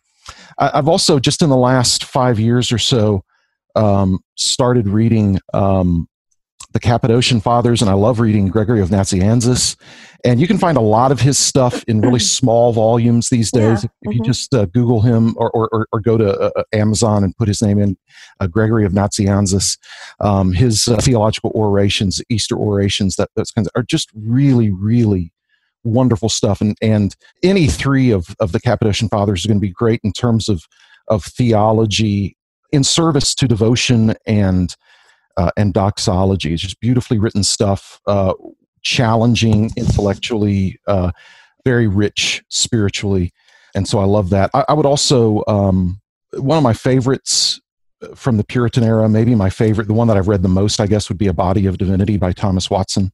I, 0.61 0.75
have 0.75 0.87
also 0.87 1.19
just 1.19 1.41
in 1.41 1.49
the 1.49 1.57
last 1.57 2.05
five 2.05 2.39
years 2.39 2.71
or 2.71 2.77
so 2.77 3.23
um, 3.75 4.19
started 4.37 4.87
reading 4.87 5.39
um, 5.53 6.07
the 6.73 6.79
Cappadocian 6.79 7.41
Fathers, 7.41 7.81
and 7.81 7.89
I 7.89 7.93
love 7.93 8.19
reading 8.19 8.47
Gregory 8.47 8.81
of 8.81 8.89
Nazianzus. 8.89 9.75
And 10.23 10.39
you 10.39 10.47
can 10.47 10.59
find 10.59 10.77
a 10.77 10.81
lot 10.81 11.11
of 11.11 11.19
his 11.19 11.37
stuff 11.37 11.83
in 11.85 11.99
really 11.99 12.19
small 12.37 12.71
volumes 12.73 13.29
these 13.29 13.51
days. 13.51 13.83
Yeah. 13.83 13.89
If, 14.01 14.09
mm-hmm. 14.09 14.11
you 14.11 14.23
just 14.23 14.53
uh, 14.53 14.65
Google 14.67 15.01
him 15.01 15.33
or, 15.37 15.49
or, 15.51 15.87
or 15.91 15.99
go 15.99 16.17
to 16.17 16.39
uh, 16.39 16.51
uh, 16.55 16.63
Amazon 16.73 17.23
and 17.23 17.35
put 17.35 17.47
his 17.47 17.61
name 17.61 17.79
in, 17.79 17.97
uh, 18.39 18.47
Gregory 18.47 18.85
of 18.85 18.93
Nazianzus, 18.93 19.77
um, 20.19 20.53
his 20.53 20.87
uh, 20.87 20.97
theological 20.97 21.51
orations, 21.55 22.21
Easter 22.29 22.55
orations, 22.55 23.15
that 23.15 23.29
those 23.35 23.51
kinds 23.51 23.67
of, 23.67 23.71
are 23.75 23.83
just 23.83 24.09
really, 24.13 24.69
really 24.69 25.33
wonderful 25.83 26.29
stuff. 26.29 26.61
And, 26.61 26.75
and 26.81 27.15
any 27.43 27.67
three 27.67 28.11
of, 28.11 28.35
of 28.39 28.51
the 28.51 28.59
Cappadocian 28.59 29.09
Fathers 29.09 29.41
is 29.41 29.45
going 29.45 29.57
to 29.57 29.67
be 29.67 29.71
great 29.71 30.01
in 30.03 30.11
terms 30.11 30.49
of, 30.49 30.63
of 31.07 31.23
theology 31.23 32.37
in 32.71 32.83
service 32.83 33.35
to 33.35 33.47
devotion 33.47 34.13
and 34.25 34.75
uh, 35.37 35.51
and 35.57 35.73
doxology. 35.73 36.53
It's 36.53 36.61
just 36.61 36.79
beautifully 36.79 37.17
written 37.17 37.43
stuff, 37.43 37.99
uh, 38.05 38.33
challenging 38.81 39.71
intellectually, 39.77 40.79
uh, 40.87 41.11
very 41.65 41.87
rich 41.87 42.43
spiritually. 42.49 43.31
And 43.73 43.87
so 43.87 43.99
I 43.99 44.05
love 44.05 44.29
that. 44.31 44.51
I, 44.53 44.65
I 44.69 44.73
would 44.73 44.85
also, 44.85 45.43
um, 45.47 46.01
one 46.33 46.57
of 46.57 46.63
my 46.63 46.73
favorites 46.73 47.61
uh, 48.01 48.13
from 48.15 48.37
the 48.37 48.43
Puritan 48.43 48.83
era, 48.83 49.07
maybe 49.07 49.35
my 49.35 49.49
favorite, 49.49 49.87
the 49.87 49.93
one 49.93 50.07
that 50.07 50.17
I've 50.17 50.27
read 50.27 50.43
the 50.43 50.49
most, 50.49 50.79
I 50.79 50.87
guess, 50.87 51.09
would 51.09 51.17
be 51.17 51.27
A 51.27 51.33
Body 51.33 51.65
of 51.65 51.77
Divinity 51.77 52.17
by 52.17 52.33
Thomas 52.33 52.69
Watson. 52.69 53.11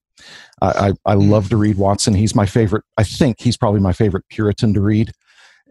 I, 0.62 0.90
I, 1.06 1.12
I 1.12 1.14
love 1.14 1.50
to 1.50 1.58
read 1.58 1.78
Watson. 1.78 2.14
He's 2.14 2.36
my 2.36 2.46
favorite. 2.46 2.84
I 2.98 3.04
think 3.04 3.40
he's 3.40 3.58
probably 3.58 3.80
my 3.80 3.94
favorite 3.94 4.26
Puritan 4.30 4.74
to 4.74 4.82
read. 4.82 5.12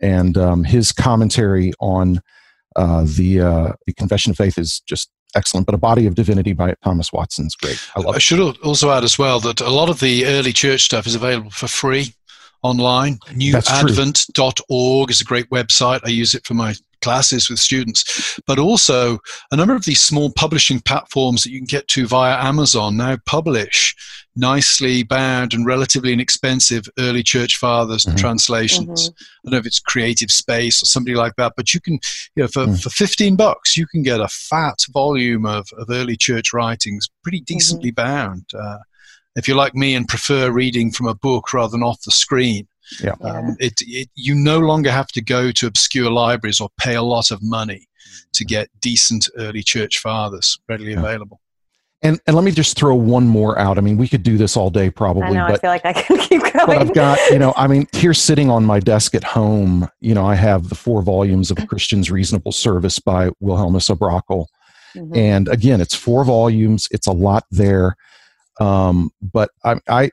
And 0.03 0.37
um, 0.37 0.65
his 0.65 0.93
commentary 0.93 1.73
on 1.81 2.21
uh, 2.77 3.05
the, 3.07 3.41
uh, 3.41 3.73
the 3.87 3.95
Confession 3.95 4.31
of 4.31 4.37
Faith 4.37 4.59
is 4.59 4.81
just 4.81 5.11
excellent. 5.35 5.67
But 5.67 5.75
A 5.75 5.79
Body 5.79 6.07
of 6.07 6.15
Divinity 6.15 6.53
by 6.53 6.75
Thomas 6.85 7.13
Watson 7.13 7.47
is 7.47 7.55
great. 7.55 7.81
I 7.97 8.01
love 8.01 8.15
I 8.15 8.19
should 8.19 8.41
also 8.59 8.91
add 8.91 9.05
as 9.05 9.19
well 9.19 9.41
that 9.41 9.61
a 9.61 9.71
lot 9.71 9.89
of 9.89 10.01
the 10.01 10.27
early 10.27 10.53
church 10.53 10.83
stuff 10.83 11.07
is 11.07 11.15
available 11.15 11.51
for 11.51 11.69
free 11.69 12.15
online. 12.63 13.19
Newadvent.org 13.29 15.11
is 15.11 15.21
a 15.21 15.25
great 15.25 15.51
website. 15.51 16.01
I 16.05 16.09
use 16.09 16.35
it 16.35 16.47
for 16.47 16.55
my 16.55 16.75
classes 17.03 17.49
with 17.49 17.59
students, 17.59 18.41
but 18.47 18.59
also 18.59 19.19
a 19.53 19.57
number 19.57 19.75
of 19.75 19.85
these 19.85 20.01
small 20.01 20.31
publishing 20.33 20.81
platforms 20.81 21.43
that 21.43 21.51
you 21.51 21.59
can 21.59 21.67
get 21.67 21.87
to 21.89 22.07
via 22.07 22.37
Amazon 22.43 22.97
now 22.97 23.17
publish 23.27 23.95
nicely 24.37 25.03
bound 25.03 25.55
and 25.55 25.65
relatively 25.65 26.13
inexpensive 26.13 26.87
early 26.99 27.23
church 27.23 27.57
fathers 27.57 28.05
mm-hmm. 28.05 28.17
translations. 28.17 29.09
Mm-hmm. 29.09 29.23
I 29.23 29.41
don't 29.45 29.53
know 29.53 29.59
if 29.59 29.67
it's 29.67 29.81
Creative 29.81 30.31
Space 30.31 30.83
or 30.83 30.87
somebody 30.87 31.17
like 31.17 31.35
that, 31.37 31.55
but 31.57 31.73
you 31.73 31.81
can, 31.81 31.95
you 32.35 32.43
know, 32.43 32.49
for, 32.49 32.67
mm. 32.67 32.83
for 32.83 32.91
15 32.91 33.37
bucks, 33.37 33.77
you 33.77 33.87
can 33.87 34.03
get 34.03 34.21
a 34.21 34.29
fat 34.29 34.85
volume 34.93 35.47
of, 35.47 35.69
of 35.79 35.89
early 35.91 36.17
church 36.17 36.53
writings, 36.53 37.09
pretty 37.23 37.39
mm-hmm. 37.41 37.55
decently 37.55 37.93
mm-hmm. 37.93 38.07
bound. 38.07 38.45
Uh, 38.53 38.79
if 39.37 39.47
you're 39.47 39.57
like 39.57 39.75
me 39.75 39.95
and 39.95 40.09
prefer 40.09 40.51
reading 40.51 40.91
from 40.91 41.07
a 41.07 41.15
book 41.15 41.53
rather 41.53 41.71
than 41.71 41.83
off 41.83 42.03
the 42.03 42.11
screen, 42.11 42.67
yeah. 43.03 43.15
Um, 43.21 43.57
it, 43.59 43.83
it, 43.83 44.09
you 44.15 44.35
no 44.35 44.59
longer 44.59 44.91
have 44.91 45.09
to 45.09 45.21
go 45.21 45.51
to 45.53 45.67
obscure 45.67 46.11
libraries 46.11 46.61
or 46.61 46.69
pay 46.79 46.95
a 46.95 47.03
lot 47.03 47.31
of 47.31 47.43
money 47.43 47.89
to 48.35 48.45
mm-hmm. 48.45 48.49
get 48.49 48.71
decent 48.81 49.29
early 49.37 49.63
church 49.63 49.99
fathers 49.99 50.59
readily 50.69 50.93
yeah. 50.93 51.01
available. 51.01 51.41
And, 52.03 52.21
and 52.27 52.37
let 52.37 52.45
me 52.45 52.53
just 52.53 52.77
throw 52.77 52.95
one 52.95 53.27
more 53.27 53.59
out. 53.59 53.79
I 53.79 53.81
mean, 53.81 53.97
we 53.97 54.07
could 54.07 54.23
do 54.23 54.37
this 54.37 54.57
all 54.57 54.71
day 54.71 54.91
probably. 54.91 55.25
I 55.25 55.31
know, 55.31 55.47
but, 55.49 55.55
I 55.55 55.59
feel 55.59 55.71
like 55.71 55.85
I 55.85 55.93
can 55.93 56.19
keep 56.29 56.41
going. 56.41 56.67
But 56.67 56.79
I've 56.79 56.95
got, 56.95 57.19
you 57.31 57.39
know, 57.39 57.55
I 57.57 57.67
mean, 57.67 57.89
here 57.93 58.15
sitting 58.15 58.51
on 58.51 58.65
my 58.65 58.79
desk 58.79 59.15
at 59.15 59.25
home, 59.25 59.89
you 60.01 60.15
know, 60.15 60.25
I 60.25 60.35
have 60.35 60.69
the 60.69 60.75
four 60.75 61.03
volumes 61.03 61.51
of 61.51 61.59
A 61.59 61.67
Christian's 61.67 62.11
Reasonable 62.11 62.53
Service 62.53 62.99
by 62.99 63.31
Wilhelmus 63.41 63.91
à 63.91 64.47
Mm-hmm. 64.97 65.15
And 65.15 65.49
again, 65.49 65.83
it's 65.83 65.95
four 65.95 66.25
volumes. 66.25 66.89
It's 66.91 67.07
a 67.07 67.13
lot 67.13 67.45
there. 67.51 67.97
Um, 68.61 69.11
but 69.21 69.51
I, 69.65 69.77
I, 69.89 70.11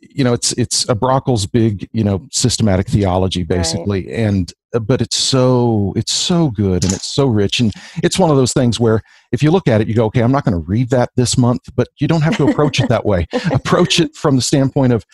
you 0.00 0.22
know, 0.22 0.32
it's 0.32 0.52
it's 0.52 0.88
a 0.88 0.94
Brakel's 0.94 1.46
big, 1.46 1.88
you 1.92 2.04
know, 2.04 2.24
systematic 2.30 2.88
theology 2.88 3.42
basically, 3.42 4.06
right. 4.06 4.14
and 4.14 4.52
uh, 4.74 4.78
but 4.78 5.00
it's 5.00 5.16
so 5.16 5.92
it's 5.96 6.12
so 6.12 6.50
good 6.50 6.84
and 6.84 6.92
it's 6.92 7.06
so 7.06 7.26
rich, 7.26 7.60
and 7.60 7.72
it's 8.02 8.18
one 8.18 8.30
of 8.30 8.36
those 8.36 8.52
things 8.52 8.78
where 8.78 9.02
if 9.32 9.42
you 9.42 9.50
look 9.50 9.66
at 9.66 9.80
it, 9.80 9.88
you 9.88 9.94
go, 9.94 10.04
okay, 10.06 10.22
I'm 10.22 10.32
not 10.32 10.44
going 10.44 10.54
to 10.54 10.66
read 10.66 10.90
that 10.90 11.10
this 11.16 11.36
month, 11.36 11.62
but 11.74 11.88
you 11.98 12.06
don't 12.06 12.22
have 12.22 12.36
to 12.36 12.48
approach 12.48 12.80
it 12.80 12.88
that 12.90 13.04
way. 13.04 13.26
approach 13.52 13.98
it 13.98 14.14
from 14.14 14.36
the 14.36 14.42
standpoint 14.42 14.92
of, 14.92 15.04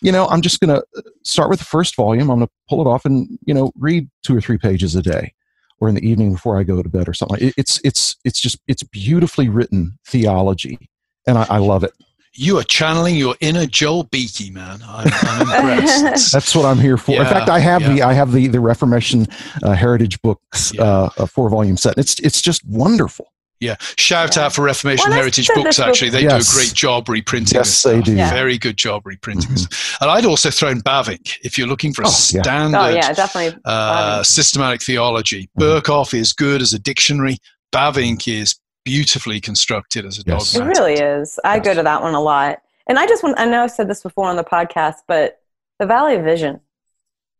you 0.00 0.12
know, 0.12 0.26
I'm 0.28 0.40
just 0.40 0.60
going 0.60 0.74
to 0.74 0.84
uh, 0.96 1.02
start 1.22 1.50
with 1.50 1.58
the 1.58 1.66
first 1.66 1.96
volume. 1.96 2.30
I'm 2.30 2.38
going 2.38 2.46
to 2.46 2.52
pull 2.68 2.80
it 2.80 2.86
off 2.86 3.04
and 3.04 3.38
you 3.44 3.52
know 3.52 3.72
read 3.76 4.08
two 4.22 4.36
or 4.36 4.40
three 4.40 4.58
pages 4.58 4.94
a 4.94 5.02
day 5.02 5.34
or 5.80 5.88
in 5.88 5.94
the 5.94 6.08
evening 6.08 6.32
before 6.32 6.58
I 6.58 6.62
go 6.62 6.82
to 6.82 6.88
bed 6.88 7.08
or 7.08 7.14
something. 7.14 7.48
It, 7.48 7.54
it's 7.56 7.80
it's 7.84 8.16
it's 8.24 8.40
just 8.40 8.58
it's 8.66 8.82
beautifully 8.82 9.48
written 9.48 9.98
theology, 10.06 10.88
and 11.26 11.38
I, 11.38 11.46
I 11.50 11.58
love 11.58 11.84
it. 11.84 11.92
You 12.36 12.58
are 12.58 12.64
channeling 12.64 13.14
your 13.14 13.36
inner 13.40 13.64
Joel 13.64 14.02
Beeke, 14.04 14.52
man. 14.52 14.80
I'm, 14.84 15.06
I'm 15.22 15.40
impressed. 15.76 16.32
That's 16.32 16.54
what 16.56 16.64
I'm 16.64 16.78
here 16.78 16.96
for. 16.96 17.12
in 17.12 17.24
fact, 17.24 17.48
I 17.48 17.60
have 17.60 17.82
yeah. 17.82 17.92
the 17.94 18.02
I 18.02 18.12
have 18.12 18.32
the 18.32 18.48
the 18.48 18.58
Reformation 18.58 19.26
uh, 19.62 19.72
Heritage 19.72 20.20
Books 20.20 20.72
Yeah. 20.74 20.82
uh, 20.82 21.10
a 21.18 21.26
four 21.28 21.48
volume 21.48 21.76
set. 21.76 21.96
It's 21.96 22.18
it's 22.20 22.42
just 22.42 22.64
wonderful. 22.66 23.30
yeah. 23.60 23.76
Shout 23.96 24.36
out 24.36 24.52
for 24.52 24.62
Reformation 24.64 25.10
Well, 25.10 25.18
Heritage 25.20 25.46
Books, 25.54 25.76
this 25.76 25.78
actually. 25.78 26.10
They 26.10 26.22
Yes. 26.24 26.52
do 26.52 26.58
a 26.58 26.60
great 26.60 26.74
job 26.74 27.08
reprinting 27.08 27.54
Yes, 27.56 27.68
this 27.68 27.82
they 27.84 28.00
do. 28.02 28.16
Yeah. 28.16 28.30
Very 28.30 28.58
good 28.58 28.76
job 28.76 29.06
reprinting 29.06 29.52
Mhm. 29.54 29.96
And 30.00 30.10
I'd 30.10 30.26
also 30.26 30.50
thrown 30.50 30.80
Bavinck 30.82 31.36
if 31.44 31.56
you're 31.56 31.68
looking 31.68 31.94
for 31.94 32.02
a 32.02 32.06
Oh, 32.08 32.10
yeah. 32.32 32.42
standard 32.42 32.78
oh 32.78 32.88
yeah, 32.88 33.12
definitely. 33.12 33.60
uh, 33.64 34.24
systematic 34.24 34.82
theology. 34.82 35.48
Mhm. 35.56 35.62
Berkhof 35.82 36.12
is 36.14 36.32
good 36.32 36.60
as 36.62 36.72
a 36.72 36.80
dictionary. 36.80 37.38
Bavinck 37.72 38.26
is 38.26 38.56
beautifully 38.84 39.40
constructed 39.40 40.04
as 40.04 40.18
a 40.18 40.22
Yes. 40.26 40.54
It 40.54 40.64
really 40.64 40.94
is. 40.94 41.38
I 41.44 41.58
go 41.58 41.74
to 41.74 41.82
that 41.82 42.02
one 42.02 42.14
a 42.14 42.20
lot. 42.20 42.60
And 42.86 42.98
I 42.98 43.06
just 43.06 43.22
want, 43.22 43.38
I 43.38 43.46
know 43.46 43.62
I've 43.62 43.70
said 43.70 43.88
this 43.88 44.02
before 44.02 44.28
on 44.28 44.36
the 44.36 44.44
podcast, 44.44 44.96
but 45.08 45.40
the 45.78 45.86
Valley 45.86 46.16
of 46.16 46.24
Vision. 46.24 46.60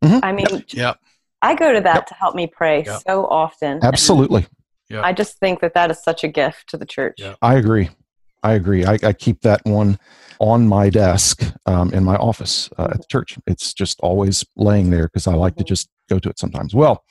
Mhm. 0.03 0.21
I 0.23 0.33
mean, 0.33 0.65
Yeah. 0.69 0.95
I 1.43 1.55
go 1.55 1.73
to 1.73 1.81
that 1.83 1.95
Yep. 1.97 2.07
to 2.07 2.15
help 2.15 2.35
me 2.35 2.47
pray 2.47 2.85
Yep. 2.85 3.03
so 3.07 3.27
often. 3.27 3.73
And 3.75 3.85
Absolutely, 3.85 4.47
I 4.95 5.13
just 5.13 5.39
think 5.39 5.61
that 5.61 5.75
that 5.75 5.91
is 5.91 6.03
such 6.03 6.25
a 6.25 6.29
gift 6.29 6.69
to 6.71 6.77
the 6.79 6.87
church. 6.87 7.17
Yeah. 7.19 7.35
I 7.43 7.55
agree. 7.57 7.91
I 8.43 8.53
agree. 8.53 8.85
I, 8.87 8.99
I 9.03 9.13
keep 9.13 9.41
that 9.43 9.61
one 9.65 9.99
on 10.39 10.69
my 10.69 10.89
desk 10.91 11.43
um, 11.67 11.93
in 11.93 12.05
my 12.05 12.17
office 12.17 12.69
uh, 12.79 12.89
at 12.93 12.99
the 12.99 13.07
church. 13.11 13.39
It's 13.47 13.73
just 13.75 13.99
always 14.01 14.45
laying 14.57 14.91
there 14.91 15.05
because 15.09 15.27
I 15.27 15.35
like 15.35 15.57
to 15.57 15.65
just 15.65 15.89
go 16.09 16.19
to 16.19 16.29
it 16.29 16.39
sometimes. 16.39 16.75
Well, 16.75 17.03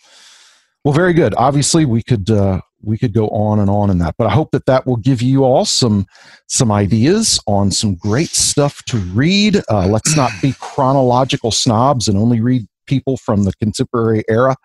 well, 0.84 0.94
very 0.94 1.14
good. 1.14 1.34
Obviously, 1.38 1.86
we 1.86 2.04
could 2.04 2.30
uh, 2.30 2.60
we 2.82 2.98
could 2.98 3.14
go 3.14 3.30
on 3.30 3.60
and 3.60 3.70
on 3.70 3.90
in 3.90 4.00
that, 4.00 4.16
but 4.18 4.28
I 4.28 4.32
hope 4.32 4.52
that 4.52 4.66
that 4.66 4.86
will 4.86 4.98
give 4.98 5.22
you 5.22 5.44
all 5.46 5.66
some 5.66 6.06
some 6.48 6.72
ideas 6.72 7.40
on 7.48 7.72
some 7.72 7.96
great 7.96 8.30
stuff 8.30 8.84
to 8.86 8.98
read. 8.98 9.62
Uh, 9.70 9.88
let's 9.88 10.16
not 10.18 10.32
be 10.42 10.54
chronological 10.60 11.52
snobs 11.52 12.08
and 12.08 12.18
only 12.18 12.42
read 12.42 12.68
people 12.86 13.16
from 13.16 13.46
the 13.46 13.54
contemporary 13.54 14.24
era, 14.30 14.56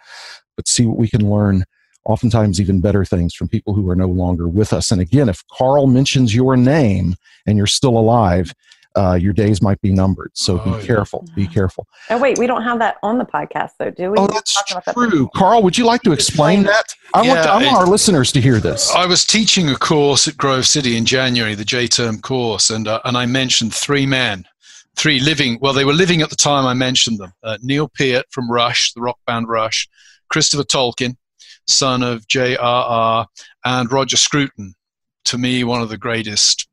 but 0.56 0.66
see 0.66 0.86
what 0.86 0.98
we 0.98 1.08
can 1.08 1.30
learn. 1.30 1.64
Oftentimes, 2.04 2.60
even 2.60 2.80
better 2.80 3.04
things 3.04 3.34
from 3.34 3.48
people 3.48 3.74
who 3.74 3.88
are 3.90 3.96
no 3.96 4.06
longer 4.06 4.48
with 4.48 4.72
us. 4.72 4.90
And 4.90 5.00
again, 5.00 5.28
if 5.28 5.44
Carl 5.52 5.86
mentions 5.86 6.34
your 6.34 6.56
name 6.56 7.16
and 7.46 7.58
you're 7.58 7.66
still 7.66 7.98
alive, 7.98 8.54
uh, 8.98 9.14
your 9.14 9.32
days 9.32 9.62
might 9.62 9.80
be 9.80 9.92
numbered. 9.92 10.30
So 10.34 10.60
Oh, 10.60 10.64
be 10.64 10.70
yeah. 10.72 10.82
careful. 10.86 11.24
Be 11.34 11.46
careful. 11.46 11.86
Oh, 12.10 12.18
wait, 12.18 12.36
we 12.38 12.46
don't 12.46 12.62
have 12.64 12.78
that 12.80 12.96
on 13.02 13.18
the 13.18 13.24
podcast, 13.24 13.70
though, 13.78 13.90
do 13.90 14.10
we? 14.10 14.18
Oh, 14.18 14.26
that's 14.26 14.54
talking 14.54 14.76
about 14.76 14.84
that 14.86 14.94
true. 15.10 15.28
Carl, 15.34 15.62
would 15.62 15.78
you 15.78 15.84
like 15.86 16.02
to 16.02 16.12
explain 16.12 16.64
that? 16.64 16.84
I 17.14 17.18
want, 17.18 17.28
Yeah, 17.28 17.44
I 17.44 17.54
want 17.54 17.64
it- 17.66 17.72
our 17.72 17.86
listeners 17.86 18.32
to 18.32 18.40
hear 18.40 18.58
this. 18.58 18.90
I 18.94 19.06
was 19.06 19.24
teaching 19.24 19.68
a 19.70 19.76
course 19.76 20.26
at 20.28 20.36
Grove 20.36 20.66
City 20.66 20.96
in 20.96 21.04
January, 21.04 21.54
the 21.54 21.64
J 21.64 21.86
term 21.86 22.20
course, 22.20 22.68
and 22.70 22.86
uh, 22.88 23.00
and 23.04 23.16
I 23.16 23.26
mentioned 23.26 23.74
three 23.74 24.04
men, 24.06 24.44
three 24.96 25.20
living. 25.20 25.58
Well, 25.60 25.72
they 25.72 25.84
were 25.84 25.92
living 25.94 26.20
at 26.22 26.30
the 26.30 26.36
time 26.36 26.66
I 26.66 26.74
mentioned 26.74 27.18
them. 27.18 27.32
Uh, 27.42 27.56
Neil 27.62 27.88
Peart 27.88 28.26
from 28.30 28.50
Rush, 28.50 28.92
the 28.92 29.00
rock 29.00 29.18
band 29.26 29.48
Rush, 29.48 29.88
Christopher 30.28 30.64
Tolkien, 30.64 31.16
son 31.66 32.02
of 32.02 32.26
J.R.R., 32.28 33.26
and 33.64 33.90
Roger 33.92 34.16
Scruton. 34.16 34.74
To 35.26 35.38
me, 35.38 35.62
one 35.64 35.82
of 35.82 35.88
the 35.90 35.98
greatest 35.98 36.67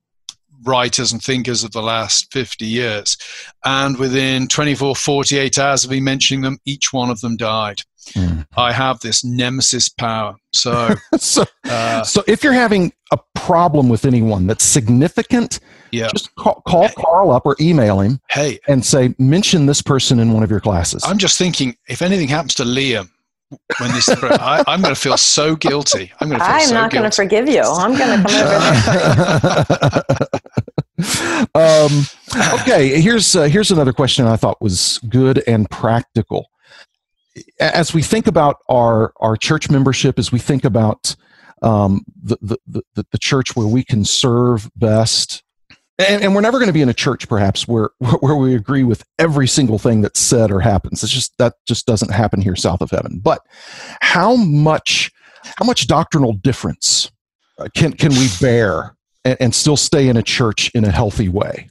writers 0.63 1.11
and 1.11 1.21
thinkers 1.21 1.63
of 1.63 1.71
the 1.71 1.81
last 1.81 2.31
50 2.31 2.65
years. 2.65 3.17
And 3.63 3.97
within 3.97 4.47
24, 4.47 4.95
48 4.95 5.57
hours 5.57 5.83
of 5.83 5.91
me 5.91 5.99
mentioning 5.99 6.41
them, 6.41 6.57
each 6.65 6.93
one 6.93 7.09
of 7.09 7.21
them 7.21 7.37
died. 7.37 7.81
Mm. 8.13 8.45
I 8.55 8.71
have 8.71 8.99
this 8.99 9.23
nemesis 9.23 9.89
power. 9.89 10.35
So, 10.53 10.95
so, 11.17 11.43
uh, 11.65 12.03
so 12.03 12.23
if 12.27 12.43
you're 12.43 12.53
having 12.53 12.93
a 13.11 13.17
problem 13.33 13.89
with 13.89 14.05
anyone 14.05 14.47
that's 14.47 14.63
significant, 14.63 15.59
yeah. 15.91 16.09
just 16.11 16.33
call, 16.35 16.61
call 16.67 16.89
Carl 16.89 17.31
up 17.31 17.45
or 17.45 17.55
email 17.59 17.99
him 18.01 18.19
Hey, 18.29 18.59
and 18.67 18.85
say, 18.85 19.15
mention 19.17 19.65
this 19.65 19.81
person 19.81 20.19
in 20.19 20.33
one 20.33 20.43
of 20.43 20.51
your 20.51 20.59
classes. 20.59 21.03
I'm 21.05 21.17
just 21.17 21.37
thinking 21.37 21.75
if 21.87 22.01
anything 22.01 22.27
happens 22.27 22.53
to 22.55 22.63
Liam 22.63 23.09
when 23.79 23.91
this, 23.91 24.09
I, 24.09 24.63
I'm 24.67 24.81
going 24.81 24.93
to 24.93 24.99
feel 24.99 25.17
so 25.17 25.55
guilty. 25.55 26.11
I'm 26.19 26.29
going 26.29 26.39
to 26.39 26.45
feel 26.45 26.55
I'm 26.55 26.61
so 26.61 26.73
not 26.73 26.91
going 26.91 27.09
to 27.09 27.15
forgive 27.15 27.47
you. 27.47 27.61
I'm 27.61 27.97
going 27.97 28.23
to 28.23 28.29
come 28.29 28.47
over 28.47 29.65
there. 29.79 31.55
um, 31.55 32.05
okay, 32.61 33.01
here's 33.01 33.35
uh, 33.35 33.43
here's 33.43 33.71
another 33.71 33.93
question 33.93 34.25
I 34.25 34.35
thought 34.35 34.61
was 34.61 34.99
good 35.09 35.43
and 35.47 35.69
practical. 35.69 36.49
As 37.59 37.93
we 37.93 38.01
think 38.01 38.27
about 38.27 38.57
our 38.69 39.13
our 39.17 39.35
church 39.35 39.69
membership, 39.69 40.17
as 40.17 40.31
we 40.31 40.39
think 40.39 40.63
about 40.63 41.15
um, 41.61 42.05
the, 42.21 42.37
the 42.41 42.83
the 42.95 43.05
the 43.11 43.17
church 43.17 43.55
where 43.55 43.67
we 43.67 43.83
can 43.83 44.05
serve 44.05 44.69
best, 44.75 45.43
and, 45.97 46.23
and 46.23 46.35
we're 46.35 46.41
never 46.41 46.57
going 46.59 46.67
to 46.67 46.73
be 46.73 46.81
in 46.81 46.89
a 46.89 46.93
church 46.93 47.27
perhaps 47.27 47.67
where 47.67 47.89
where 48.19 48.35
we 48.35 48.55
agree 48.55 48.83
with 48.83 49.03
every 49.19 49.47
single 49.47 49.79
thing 49.79 50.01
that's 50.01 50.19
said 50.19 50.51
or 50.51 50.59
happens. 50.59 51.03
It's 51.03 51.11
just 51.11 51.37
that 51.37 51.55
just 51.67 51.85
doesn't 51.85 52.11
happen 52.11 52.41
here 52.41 52.55
south 52.55 52.81
of 52.81 52.91
heaven. 52.91 53.19
But 53.23 53.41
how 54.01 54.35
much 54.35 55.11
how 55.57 55.65
much 55.65 55.87
doctrinal 55.87 56.33
difference 56.33 57.11
uh, 57.59 57.67
can 57.75 57.93
can 57.93 58.11
we 58.11 58.27
bear 58.41 58.95
and, 59.23 59.37
and 59.39 59.55
still 59.55 59.77
stay 59.77 60.07
in 60.07 60.17
a 60.17 60.23
church 60.23 60.71
in 60.73 60.83
a 60.85 60.91
healthy 60.91 61.29
way? 61.29 61.69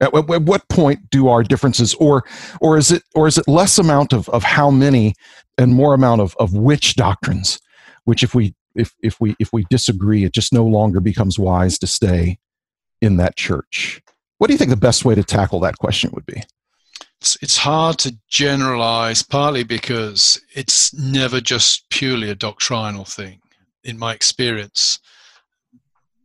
At, 0.00 0.14
at- 0.14 0.30
at 0.30 0.42
what 0.42 0.68
point 0.68 1.10
do 1.10 1.28
our 1.28 1.42
differences, 1.42 1.94
or 1.94 2.24
or 2.60 2.78
is 2.78 2.90
it 2.92 3.02
or 3.14 3.26
is 3.26 3.38
it 3.38 3.48
less 3.48 3.78
amount 3.78 4.12
of, 4.12 4.28
of 4.30 4.42
how 4.44 4.70
many 4.70 5.14
and 5.56 5.74
more 5.74 5.92
amount 5.94 6.20
of, 6.20 6.36
of 6.38 6.54
which 6.54 6.94
doctrines? 6.94 7.60
Which 8.04 8.22
if 8.22 8.34
we 8.34 8.54
if 8.74 8.94
if 9.02 9.20
we 9.20 9.34
if 9.38 9.52
we 9.52 9.64
disagree, 9.70 10.24
it 10.24 10.32
just 10.32 10.52
no 10.52 10.64
longer 10.64 11.00
becomes 11.00 11.38
wise 11.38 11.78
to 11.80 11.86
stay 11.86 12.38
in 13.00 13.16
that 13.16 13.36
church. 13.36 14.02
What 14.38 14.46
do 14.46 14.54
you 14.54 14.58
think 14.58 14.70
the 14.70 14.76
best 14.76 15.04
way 15.04 15.14
to 15.14 15.24
tackle 15.24 15.60
that 15.60 15.78
question 15.78 16.10
would 16.14 16.26
be? 16.26 16.42
It's, 17.20 17.36
it's 17.42 17.56
hard 17.56 17.98
to 18.00 18.16
generalize, 18.28 19.22
partly 19.22 19.64
because 19.64 20.40
it's 20.54 20.94
never 20.94 21.40
just 21.40 21.88
purely 21.90 22.30
a 22.30 22.34
doctrinal 22.34 23.04
thing. 23.04 23.40
In 23.82 23.98
my 23.98 24.14
experience, 24.14 25.00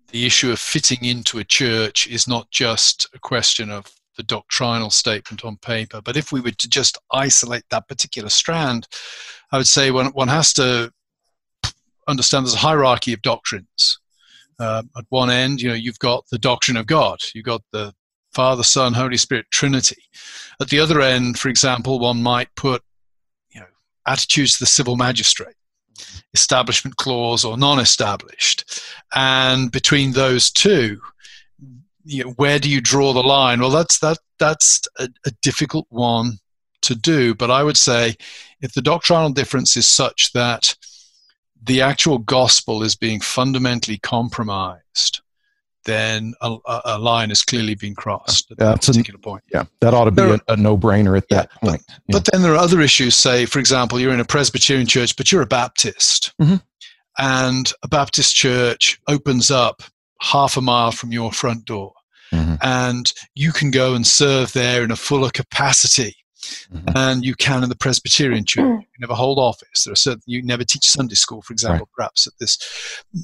the 0.10 0.26
issue 0.26 0.52
of 0.52 0.60
fitting 0.60 1.04
into 1.04 1.40
a 1.40 1.44
church 1.44 2.08
is 2.08 2.28
not 2.28 2.50
just 2.52 3.08
a 3.16 3.20
question 3.20 3.72
of 3.72 3.92
the 4.16 4.24
doctrinal 4.24 4.92
statement 4.92 5.44
on 5.44 5.58
paper, 5.58 6.00
but 6.00 6.16
if 6.16 6.32
we 6.32 6.40
were 6.40 6.52
to 6.52 6.70
just 6.70 7.00
isolate 7.12 7.64
that 7.72 7.88
particular 7.88 8.30
strand, 8.30 8.88
I 9.52 9.58
would 9.58 9.68
say 9.68 9.90
one, 9.90 10.08
one 10.08 10.28
has 10.28 10.54
to 10.54 10.92
understand 12.08 12.46
there's 12.46 12.54
a 12.54 12.58
hierarchy 12.58 13.14
of 13.14 13.24
doctrines. 13.24 14.00
Uh, 14.60 14.84
at 14.98 15.06
one 15.10 15.30
end, 15.30 15.62
you 15.62 15.70
know, 15.70 15.76
you've 15.76 16.00
got 16.00 16.26
the 16.32 16.38
doctrine 16.38 16.78
of 16.78 16.86
God, 16.86 17.20
you've 17.34 17.46
got 17.46 17.62
the 17.72 17.94
Father, 18.34 18.64
Son, 18.64 18.94
Holy 18.94 19.18
Spirit, 19.18 19.46
Trinity. 19.52 20.04
At 20.60 20.70
the 20.70 20.80
other 20.80 21.02
end, 21.02 21.38
for 21.38 21.50
example, 21.50 22.00
one 22.00 22.24
might 22.24 22.54
put, 22.56 22.82
you 23.52 23.60
know, 23.60 23.68
attitudes 24.08 24.54
to 24.54 24.60
the 24.64 24.68
civil 24.68 24.96
magistrate, 24.96 25.56
establishment 26.34 26.98
clause 26.98 27.46
or 27.46 27.58
non-established, 27.58 28.82
and 29.14 29.72
between 29.72 30.14
those 30.14 30.52
two, 30.52 31.00
you 32.06 32.24
know, 32.24 32.32
where 32.32 32.60
do 32.60 32.70
you 32.70 32.82
draw 32.82 33.14
the 33.14 33.24
line? 33.24 33.60
Well, 33.60 33.70
that's 33.70 34.00
that 34.00 34.18
that's 34.40 34.82
a, 35.00 35.08
a 35.26 35.32
difficult 35.42 35.88
one 35.90 36.40
to 36.82 36.96
do. 36.96 37.34
But 37.34 37.52
I 37.52 37.64
would 37.64 37.78
say, 37.78 38.16
if 38.62 38.74
the 38.74 38.82
doctrinal 38.82 39.30
difference 39.30 39.78
is 39.78 39.88
such 39.88 40.34
that 40.34 40.76
the 41.64 41.82
actual 41.82 42.18
gospel 42.18 42.84
is 42.84 42.96
being 42.96 43.20
fundamentally 43.22 43.98
compromised, 43.98 45.22
then 45.86 46.34
a, 46.42 46.56
a- 46.86 46.98
line 47.00 47.30
has 47.30 47.42
clearly 47.42 47.76
been 47.76 47.96
crossed 47.96 48.50
at 48.52 48.58
that 48.58 48.66
That's 48.66 48.88
an- 48.88 48.94
particular 48.94 49.20
point. 49.20 49.44
Yeah, 49.54 49.64
that 49.82 49.94
ought 49.94 50.06
to 50.06 50.12
be 50.12 50.22
There- 50.22 50.34
a, 50.48 50.54
a 50.54 50.56
no-brainer 50.58 51.18
at 51.18 51.28
that 51.30 51.50
Yeah, 51.62 51.70
point. 51.70 51.84
Yeah. 51.90 51.96
But 52.10 52.30
then 52.32 52.42
there 52.42 52.54
are 52.54 52.58
other 52.58 52.82
issues. 52.82 53.16
Say, 53.16 53.46
for 53.46 53.60
example, 53.60 54.00
you're 54.00 54.14
in 54.14 54.20
a 54.20 54.26
Presbyterian 54.26 54.88
church, 54.88 55.16
but 55.16 55.32
you're 55.32 55.42
a 55.42 55.46
Baptist, 55.48 56.34
Mhm. 56.42 56.62
and 57.18 57.72
a 57.84 57.88
Baptist 57.88 58.36
church 58.36 59.00
opens 59.08 59.52
up 59.52 59.84
half 60.22 60.56
a 60.58 60.62
mile 60.62 60.92
from 60.92 61.12
your 61.12 61.32
front 61.34 61.66
door, 61.66 61.94
Mhm. 62.32 62.58
and 62.62 63.14
you 63.36 63.52
can 63.52 63.70
go 63.72 63.94
and 63.94 64.08
serve 64.08 64.54
there 64.54 64.84
in 64.84 64.92
a 64.92 64.96
fuller 64.96 65.30
capacity 65.32 66.16
Mhm. 66.74 66.94
than 66.94 67.24
you 67.24 67.36
can 67.36 67.64
in 67.64 67.70
the 67.70 67.76
Presbyterian 67.76 68.46
church. 68.46 68.64
You 68.64 69.00
never 69.00 69.14
hold 69.14 69.40
office. 69.40 69.84
There 69.84 69.94
are 69.94 69.96
certain 69.96 70.24
you 70.26 70.42
never 70.44 70.64
teach 70.64 70.86
Sunday 70.88 71.16
school, 71.16 71.42
for 71.42 71.54
example. 71.54 71.88
Perhaps 71.96 72.28
at 72.28 72.34
this, 72.40 72.58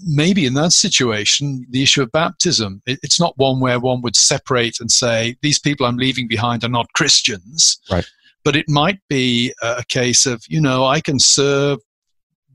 maybe 0.06 0.46
in 0.46 0.54
that 0.56 0.72
situation, 0.72 1.66
the 1.70 1.84
issue 1.84 2.02
of 2.02 2.12
baptism 2.12 2.82
it, 2.86 3.00
it's 3.04 3.20
not 3.20 3.38
one 3.38 3.60
where 3.60 3.80
one 3.80 4.02
would 4.02 4.16
separate 4.16 4.80
and 4.80 4.92
say 4.92 5.36
these 5.42 5.60
people 5.60 5.86
I'm 5.86 5.98
leaving 5.98 6.28
behind 6.28 6.64
are 6.64 6.70
not 6.70 6.94
Christians. 6.94 7.80
Right. 7.92 8.06
But 8.44 8.56
it 8.56 8.70
might 8.70 9.00
be 9.10 9.54
a 9.62 9.84
case 9.88 10.26
of 10.26 10.44
you 10.48 10.62
know 10.62 10.86
I 10.86 11.02
can 11.02 11.20
serve 11.20 11.80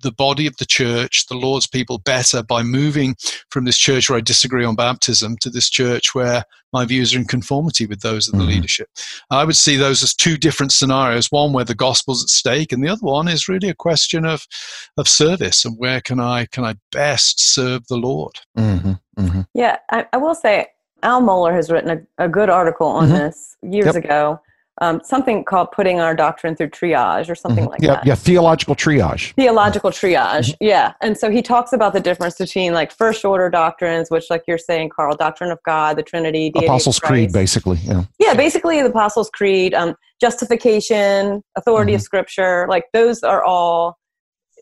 the 0.04 0.12
body 0.12 0.46
of 0.46 0.56
the 0.58 0.66
church, 0.66 1.26
the 1.26 1.34
Lord's 1.34 1.66
people, 1.66 1.99
better 1.99 2.42
by 2.42 2.62
moving 2.62 3.16
from 3.50 3.64
this 3.64 3.78
church 3.78 4.08
where 4.08 4.18
I 4.18 4.20
disagree 4.20 4.64
on 4.64 4.76
baptism 4.76 5.37
to 5.38 5.50
this 5.50 5.68
church 5.68 6.14
where 6.14 6.44
my 6.73 6.84
views 6.84 7.14
are 7.14 7.18
in 7.18 7.25
conformity 7.25 7.87
with 7.87 8.00
those 8.00 8.28
of 8.28 8.32
the 8.32 8.38
mm-hmm. 8.38 8.49
leadership. 8.49 8.88
I 9.30 9.44
would 9.44 9.56
see 9.56 9.76
those 9.76 10.02
as 10.02 10.14
two 10.14 10.37
different 10.37 10.73
scenarios 10.73 11.30
one 11.30 11.52
where 11.52 11.64
the 11.64 11.75
gospel's 11.75 12.23
at 12.23 12.28
stake, 12.28 12.73
and 12.73 12.84
the 12.84 12.88
other 12.88 13.00
one 13.00 13.26
is 13.26 13.49
really 13.49 13.68
a 13.68 13.75
question 13.75 14.25
of, 14.25 14.46
of 14.96 15.08
service 15.08 15.64
and 15.64 15.78
where 15.78 16.00
can 16.00 16.20
I, 16.20 16.46
can 16.46 16.64
I 16.64 16.75
best 16.92 17.40
serve 17.40 17.87
the 17.88 17.96
Lord. 17.96 18.34
Mm-hmm. 18.58 18.92
Mm-hmm. 19.18 19.40
Yeah, 19.54 19.78
I, 19.90 20.06
I, 20.12 20.16
will 20.16 20.34
say 20.34 20.66
Al 21.02 21.23
Mohler 21.23 21.54
has 21.54 21.70
written 21.70 22.06
a, 22.18 22.25
a 22.25 22.28
good 22.28 22.50
article 22.50 22.88
on 22.88 23.08
mm-hmm. 23.08 23.14
this 23.14 23.56
years 23.62 23.87
yep. 23.87 23.96
ago 23.96 24.40
um, 24.80 25.00
something 25.04 25.44
called 25.44 25.70
putting 25.70 26.00
our 26.00 26.14
doctrine 26.14 26.56
through 26.56 26.70
triage 26.70 27.30
or 27.30 27.34
something 27.34 27.64
mm-hmm. 27.64 27.70
like 27.70 27.80
yeah, 27.80 27.94
that. 27.94 28.06
Yeah, 28.06 28.14
theological 28.14 28.74
triage. 28.74 29.32
Theological 29.34 29.90
triage, 29.90 30.50
mm-hmm. 30.50 30.64
yeah. 30.64 30.94
And 31.00 31.16
so 31.16 31.30
he 31.30 31.42
talks 31.42 31.72
about 31.72 31.92
the 31.92 32.00
difference 32.00 32.36
between 32.36 32.72
like 32.72 32.90
first 32.90 33.24
order 33.24 33.48
doctrines, 33.48 34.10
which, 34.10 34.24
like 34.30 34.42
you're 34.48 34.58
saying, 34.58 34.90
Carl, 34.94 35.16
doctrine 35.16 35.52
of 35.52 35.58
God, 35.64 35.96
the 35.96 36.02
Trinity, 36.02 36.52
Apostles' 36.56 36.98
Creed, 36.98 37.32
basically. 37.32 37.78
Yeah. 37.82 38.04
Yeah, 38.18 38.34
basically 38.34 38.82
the 38.82 38.88
Apostles' 38.88 39.30
Creed, 39.30 39.74
um, 39.74 39.94
justification, 40.20 41.42
authority 41.56 41.92
mm-hmm. 41.92 41.96
of 41.96 42.02
Scripture, 42.02 42.66
like 42.68 42.84
those 42.92 43.22
are 43.22 43.44
all 43.44 43.98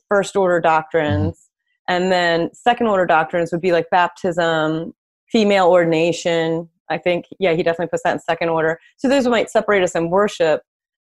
first 0.08 0.36
order 0.36 0.60
doctrines. 0.60 1.34
Mm-hmm. 1.34 1.94
And 1.94 2.12
then 2.12 2.50
second 2.54 2.86
order 2.86 3.06
doctrines 3.06 3.50
would 3.50 3.60
be 3.60 3.72
like 3.72 3.86
baptism, 3.90 4.92
female 5.30 5.68
ordination, 5.68 6.68
I 6.90 6.98
think, 6.98 7.26
yeah, 7.38 7.54
he 7.54 7.62
definitely 7.62 7.88
puts 7.88 8.02
that 8.04 8.12
in 8.12 8.18
second 8.20 8.48
order. 8.48 8.78
So 8.96 9.08
those 9.08 9.26
might 9.26 9.50
separate 9.50 9.82
us 9.82 9.94
in 9.94 10.10
worship, 10.10 10.62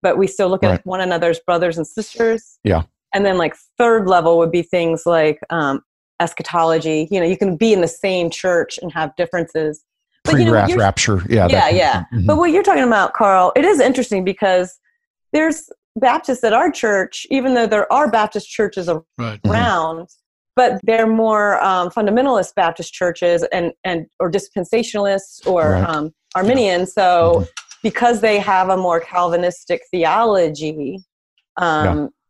but 0.03 0.19
we 0.19 0.27
still 0.27 0.49
look 0.49 0.63
right. 0.63 0.75
at 0.75 0.87
one 0.87 1.01
another's 1.01 1.41
brothers 1.41 1.77
and 1.77 1.87
sisters. 1.87 2.59
Yeah. 2.65 2.83
And 3.15 3.27
then, 3.27 3.39
like, 3.39 3.55
third 3.79 4.07
level 4.09 4.39
would 4.39 4.51
be 4.51 4.63
things 4.63 5.03
like 5.05 5.41
um, 5.51 5.83
eschatology. 6.21 7.09
You 7.11 7.21
know, 7.21 7.27
you 7.27 7.37
can 7.37 7.57
be 7.57 7.73
in 7.73 7.81
the 7.81 7.89
same 7.89 8.31
church 8.31 8.79
and 8.81 8.93
have 8.93 9.15
differences. 9.17 9.85
Pre 10.25 10.45
you 10.45 10.51
know, 10.51 10.77
rapture. 10.77 11.23
Yeah. 11.29 11.49
Yeah, 11.51 11.69
yeah. 11.69 12.01
Mm-hmm. 12.13 12.27
But 12.27 12.37
what 12.37 12.53
you're 12.53 12.63
talking 12.63 12.85
about, 12.85 13.13
Carl, 13.13 13.53
it 13.57 13.65
is 13.65 13.81
interesting 13.81 14.25
because 14.25 14.79
there's 15.33 15.69
Baptists 15.97 16.43
at 16.45 16.53
our 16.53 16.71
church, 16.71 17.27
even 17.31 17.55
though 17.55 17.67
there 17.67 17.93
are 17.93 18.11
Baptist 18.11 18.49
churches 18.49 18.89
right. 19.19 19.41
around, 19.45 19.97
mm-hmm 19.97 20.05
but 20.55 20.81
they're 20.83 21.07
more 21.07 21.63
um, 21.63 21.91
fundamentalist 21.91 22.55
Baptist 22.55 22.93
churches 22.93 23.45
and 23.53 23.73
and 23.85 24.07
or 24.21 24.31
dispensationalists 24.31 25.47
or 25.47 25.73
right. 25.73 25.89
um, 25.89 26.13
Arminians. 26.35 26.93
So 26.93 27.35
mm-hmm. 27.35 27.45
because 27.83 28.21
they 28.21 28.39
have 28.39 28.69
a 28.69 28.77
more 28.77 29.01
Calvinistic 29.01 29.83
theology, 29.91 30.99
um, 31.57 31.87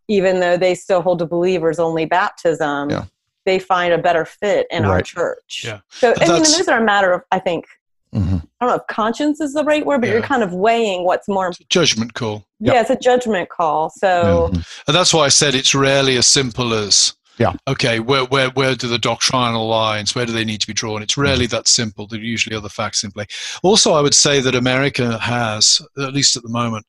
yeah. 0.09 0.17
even 0.17 0.41
though 0.41 0.57
they 0.57 0.75
still 0.75 1.03
hold 1.03 1.19
to 1.21 1.27
believers 1.27 1.79
only 1.79 2.05
baptism, 2.05 2.91
yeah. 2.91 3.05
they 3.45 3.59
find 3.59 3.93
a 3.93 3.99
better 3.99 4.25
fit 4.25 4.67
in 4.71 4.85
right. 4.85 4.91
our 4.91 5.03
church. 5.03 5.63
Yeah. 5.65 5.81
So 5.91 6.15
I 6.21 6.29
mean, 6.29 6.43
those 6.43 6.69
are 6.69 6.81
a 6.81 6.85
matter 6.85 7.13
of 7.13 7.23
I 7.31 7.39
think. 7.39 7.67
Mm-hmm. 8.15 8.37
I 8.61 8.67
don't 8.67 8.69
know 8.69 8.75
if 8.75 8.87
conscience 8.89 9.41
is 9.41 9.55
the 9.55 9.65
right 9.65 9.87
word, 9.87 10.03
but 10.03 10.09
yeah. 10.09 10.17
you're 10.17 10.23
kind 10.23 10.43
of 10.43 10.53
weighing 10.53 11.05
what's 11.05 11.29
more 11.29 11.51
judgment 11.71 12.13
call. 12.13 12.45
Yeah, 12.61 12.75
yep. 12.75 12.83
it's 12.83 12.91
a 12.91 12.97
judgment 12.97 13.49
call. 13.49 13.89
So, 13.89 14.51
mm-hmm. 14.53 14.61
and 14.87 14.95
that's 14.95 15.15
why 15.15 15.23
I 15.23 15.29
said 15.29 15.55
it's 15.55 15.75
rarely 15.75 16.19
as 16.19 16.27
simple 16.27 16.75
as 16.75 17.15
yeah. 17.39 17.53
Okay, 17.67 18.01
where, 18.01 18.25
where, 18.25 18.51
where 18.51 18.75
do 18.75 18.89
the 18.89 18.99
doctrinal 18.99 19.67
lines, 19.67 20.15
where 20.15 20.27
do 20.27 20.33
they 20.33 20.45
need 20.45 20.61
to 20.61 20.67
be 20.67 20.73
drawn? 20.73 21.03
It's 21.03 21.17
rarely 21.17 21.47
that 21.47 21.69
simple. 21.69 22.07
There 22.07 22.21
are 22.21 22.23
usually 22.23 22.57
other 22.57 22.69
facts 22.69 23.05
in 23.05 23.11
play. 23.11 23.27
Also, 23.63 23.93
I 23.93 24.01
would 24.01 24.15
say 24.15 24.41
that 24.41 24.55
America 24.55 25.19
has, 25.19 25.81
at 25.99 26.13
least 26.13 26.37
at 26.37 26.43
the 26.43 26.49
moment, 26.49 26.87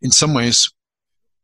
in 0.00 0.10
some 0.10 0.34
ways, 0.34 0.70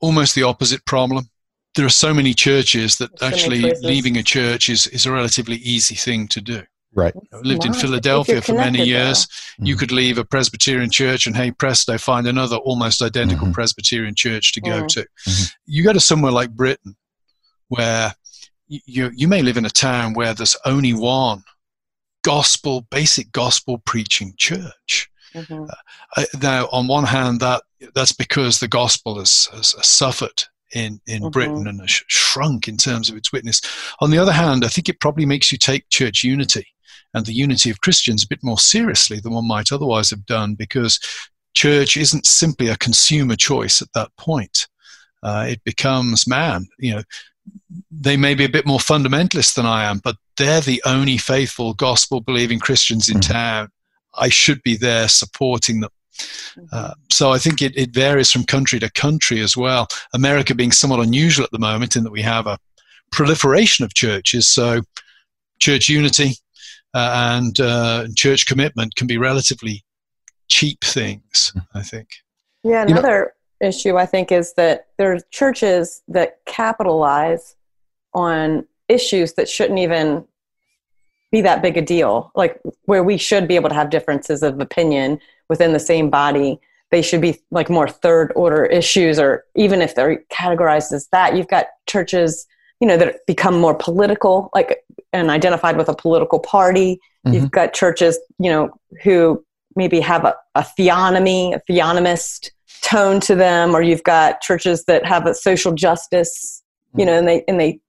almost 0.00 0.34
the 0.34 0.42
opposite 0.42 0.84
problem. 0.84 1.28
There 1.74 1.86
are 1.86 1.90
so 1.90 2.14
many 2.14 2.34
churches 2.34 2.96
that 2.96 3.18
so 3.18 3.26
actually 3.26 3.72
leaving 3.82 4.16
a 4.16 4.22
church 4.22 4.68
is, 4.68 4.86
is 4.88 5.06
a 5.06 5.12
relatively 5.12 5.56
easy 5.56 5.94
thing 5.94 6.28
to 6.28 6.40
do. 6.40 6.62
Right. 6.94 7.14
I 7.32 7.38
lived 7.38 7.64
in 7.64 7.72
Philadelphia 7.72 8.40
for 8.40 8.54
many 8.54 8.84
years. 8.84 9.26
Mm-hmm. 9.26 9.66
You 9.66 9.76
could 9.76 9.90
leave 9.90 10.16
a 10.16 10.24
Presbyterian 10.24 10.90
church 10.90 11.26
and 11.26 11.34
hey 11.34 11.50
presto, 11.50 11.98
find 11.98 12.26
another 12.26 12.56
almost 12.56 13.02
identical 13.02 13.46
mm-hmm. 13.46 13.54
Presbyterian 13.54 14.14
church 14.14 14.52
to 14.52 14.60
go 14.60 14.84
mm. 14.84 14.88
to. 14.88 15.00
Mm-hmm. 15.00 15.44
You 15.66 15.82
go 15.82 15.92
to 15.92 15.98
somewhere 15.98 16.30
like 16.30 16.50
Britain, 16.50 16.94
where 17.68 18.14
you, 18.68 19.10
you 19.14 19.28
may 19.28 19.42
live 19.42 19.56
in 19.56 19.64
a 19.64 19.70
town 19.70 20.14
where 20.14 20.34
there's 20.34 20.56
only 20.64 20.92
one 20.92 21.42
gospel, 22.22 22.86
basic 22.90 23.30
gospel 23.32 23.78
preaching 23.78 24.34
church. 24.36 25.10
Mm-hmm. 25.34 25.64
Uh, 26.16 26.24
now, 26.40 26.68
on 26.72 26.86
one 26.86 27.04
hand, 27.04 27.40
that 27.40 27.62
that's 27.94 28.12
because 28.12 28.60
the 28.60 28.68
gospel 28.68 29.18
has, 29.18 29.48
has 29.52 29.74
suffered 29.86 30.44
in, 30.72 31.00
in 31.06 31.22
mm-hmm. 31.22 31.30
Britain 31.30 31.66
and 31.66 31.80
has 31.80 31.90
shrunk 31.90 32.68
in 32.68 32.76
terms 32.76 33.10
of 33.10 33.16
its 33.16 33.32
witness. 33.32 33.60
On 34.00 34.10
the 34.10 34.18
other 34.18 34.32
hand, 34.32 34.64
I 34.64 34.68
think 34.68 34.88
it 34.88 35.00
probably 35.00 35.26
makes 35.26 35.52
you 35.52 35.58
take 35.58 35.88
church 35.90 36.24
unity 36.24 36.66
and 37.14 37.26
the 37.26 37.32
unity 37.32 37.70
of 37.70 37.80
Christians 37.80 38.24
a 38.24 38.28
bit 38.28 38.40
more 38.42 38.58
seriously 38.58 39.20
than 39.20 39.34
one 39.34 39.46
might 39.46 39.72
otherwise 39.72 40.10
have 40.10 40.26
done 40.26 40.54
because 40.54 40.98
church 41.54 41.96
isn't 41.96 42.26
simply 42.26 42.68
a 42.68 42.76
consumer 42.76 43.36
choice 43.36 43.80
at 43.80 43.92
that 43.94 44.10
point. 44.18 44.66
Uh, 45.22 45.46
it 45.48 45.62
becomes 45.64 46.26
man, 46.26 46.66
you 46.78 46.94
know, 46.94 47.02
they 48.00 48.16
may 48.16 48.34
be 48.34 48.44
a 48.44 48.48
bit 48.48 48.66
more 48.66 48.78
fundamentalist 48.78 49.54
than 49.54 49.66
I 49.66 49.84
am, 49.84 49.98
but 49.98 50.16
they're 50.36 50.60
the 50.60 50.82
only 50.84 51.18
faithful 51.18 51.74
gospel 51.74 52.20
believing 52.20 52.58
Christians 52.58 53.08
in 53.08 53.18
mm-hmm. 53.18 53.32
town. 53.32 53.68
I 54.16 54.28
should 54.28 54.62
be 54.62 54.76
there 54.76 55.08
supporting 55.08 55.80
them. 55.80 55.90
Mm-hmm. 56.56 56.64
Uh, 56.72 56.94
so 57.10 57.32
I 57.32 57.38
think 57.38 57.62
it, 57.62 57.76
it 57.76 57.90
varies 57.90 58.30
from 58.30 58.44
country 58.44 58.78
to 58.80 58.90
country 58.92 59.40
as 59.40 59.56
well. 59.56 59.88
America 60.12 60.54
being 60.54 60.72
somewhat 60.72 61.00
unusual 61.00 61.44
at 61.44 61.50
the 61.50 61.58
moment 61.58 61.96
in 61.96 62.04
that 62.04 62.12
we 62.12 62.22
have 62.22 62.46
a 62.46 62.58
proliferation 63.12 63.84
of 63.84 63.94
churches. 63.94 64.48
So 64.48 64.82
church 65.58 65.88
unity 65.88 66.34
uh, 66.94 67.36
and 67.36 67.58
uh, 67.60 68.06
church 68.16 68.46
commitment 68.46 68.94
can 68.96 69.06
be 69.06 69.18
relatively 69.18 69.84
cheap 70.48 70.82
things, 70.82 71.52
mm-hmm. 71.56 71.78
I 71.78 71.82
think. 71.82 72.08
Yeah, 72.62 72.82
another 72.82 73.34
issue 73.60 73.96
I 73.96 74.06
think 74.06 74.32
is 74.32 74.54
that 74.54 74.88
there 74.96 75.12
are 75.12 75.18
churches 75.30 76.02
that 76.08 76.38
capitalize 76.46 77.56
on 78.14 78.66
issues 78.88 79.34
that 79.34 79.48
shouldn't 79.48 79.78
even 79.78 80.24
be 81.32 81.40
that 81.40 81.62
big 81.62 81.76
a 81.76 81.82
deal. 81.82 82.30
Like 82.34 82.60
where 82.84 83.02
we 83.02 83.16
should 83.16 83.48
be 83.48 83.56
able 83.56 83.68
to 83.68 83.74
have 83.74 83.90
differences 83.90 84.42
of 84.42 84.60
opinion 84.60 85.18
within 85.48 85.72
the 85.72 85.80
same 85.80 86.10
body. 86.10 86.60
They 86.90 87.02
should 87.02 87.20
be 87.20 87.40
like 87.50 87.68
more 87.68 87.88
third 87.88 88.32
order 88.36 88.64
issues, 88.64 89.18
or 89.18 89.44
even 89.56 89.82
if 89.82 89.94
they're 89.94 90.22
categorized 90.30 90.92
as 90.92 91.08
that, 91.08 91.36
you've 91.36 91.48
got 91.48 91.66
churches, 91.86 92.46
you 92.80 92.86
know, 92.86 92.96
that 92.96 93.26
become 93.26 93.58
more 93.58 93.74
political, 93.74 94.50
like 94.54 94.84
and 95.12 95.30
identified 95.30 95.76
with 95.76 95.88
a 95.88 95.94
political 95.94 96.38
party. 96.38 97.00
Mm-hmm. 97.26 97.34
You've 97.34 97.50
got 97.50 97.72
churches, 97.72 98.18
you 98.38 98.50
know, 98.50 98.70
who 99.02 99.44
maybe 99.74 99.98
have 100.00 100.24
a, 100.24 100.36
a 100.54 100.64
theonomy, 100.78 101.54
a 101.54 101.60
theonomist 101.68 102.50
tone 102.82 103.18
to 103.20 103.34
them, 103.34 103.74
or 103.74 103.82
you've 103.82 104.04
got 104.04 104.40
churches 104.40 104.84
that 104.84 105.04
have 105.04 105.26
a 105.26 105.34
social 105.34 105.72
justice, 105.72 106.62
you 106.96 107.04
know, 107.04 107.18
and 107.18 107.26
they 107.26 107.42
and 107.48 107.58
they 107.58 107.80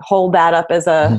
hold 0.00 0.32
that 0.34 0.54
up 0.54 0.66
as 0.70 0.86
a 0.86 0.90
mm-hmm. 0.90 1.16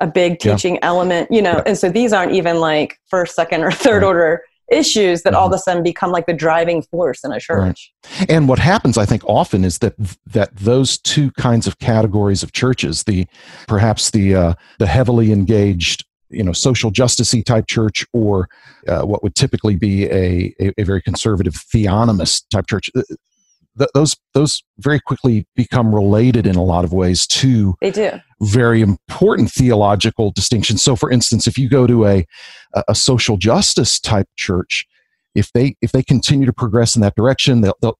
a 0.00 0.06
big 0.06 0.38
teaching 0.38 0.74
yeah. 0.74 0.80
element, 0.82 1.30
you 1.30 1.42
know. 1.42 1.54
Yeah. 1.54 1.62
And 1.66 1.78
so 1.78 1.88
these 1.88 2.12
aren't 2.12 2.32
even 2.32 2.60
like 2.60 2.98
first, 3.08 3.34
second, 3.34 3.62
or 3.62 3.70
third 3.70 4.02
right. 4.02 4.08
order 4.08 4.42
issues 4.70 5.22
that 5.22 5.34
mm-hmm. 5.34 5.40
all 5.40 5.46
of 5.46 5.52
a 5.52 5.58
sudden 5.58 5.82
become 5.82 6.10
like 6.10 6.26
the 6.26 6.32
driving 6.32 6.82
force 6.82 7.22
in 7.22 7.32
a 7.32 7.40
church. 7.40 7.92
Right. 8.20 8.30
And 8.30 8.48
what 8.48 8.58
happens, 8.58 8.96
I 8.96 9.04
think, 9.04 9.22
often 9.26 9.64
is 9.64 9.78
that 9.78 9.94
that 10.26 10.56
those 10.56 10.98
two 10.98 11.30
kinds 11.32 11.66
of 11.66 11.78
categories 11.78 12.42
of 12.42 12.52
churches, 12.52 13.04
the 13.04 13.26
perhaps 13.68 14.10
the 14.10 14.34
uh, 14.34 14.54
the 14.78 14.86
heavily 14.86 15.32
engaged 15.32 16.04
you 16.30 16.42
know 16.42 16.52
social 16.52 16.90
justicey 16.90 17.44
type 17.44 17.66
church 17.66 18.04
or 18.12 18.48
uh, 18.88 19.02
what 19.02 19.22
would 19.22 19.34
typically 19.34 19.76
be 19.76 20.04
a, 20.06 20.54
a, 20.60 20.72
a, 20.78 20.82
very 20.82 21.00
conservative 21.00 21.54
theonomist 21.54 22.44
type 22.50 22.66
church 22.66 22.90
uh, 22.96 23.02
th- 23.78 23.90
those 23.94 24.16
those 24.32 24.62
very 24.78 25.00
quickly 25.00 25.46
become 25.54 25.94
related 25.94 26.46
in 26.46 26.56
a 26.56 26.62
lot 26.62 26.84
of 26.84 26.92
ways 26.92 27.26
to 27.26 27.74
they 27.80 27.90
do 27.90 28.10
very 28.40 28.80
important 28.80 29.50
theological 29.50 30.30
distinctions 30.32 30.82
so 30.82 30.96
for 30.96 31.10
instance 31.10 31.46
if 31.46 31.58
you 31.58 31.68
go 31.68 31.86
to 31.86 32.06
a 32.06 32.26
a 32.88 32.94
social 32.94 33.36
justice 33.36 34.00
type 34.00 34.28
church 34.36 34.86
if 35.34 35.52
they 35.52 35.74
if 35.80 35.92
they 35.92 36.02
continue 36.02 36.46
to 36.46 36.52
progress 36.52 36.96
in 36.96 37.02
that 37.02 37.14
direction 37.14 37.60
they'll, 37.60 37.76
they'll 37.80 37.98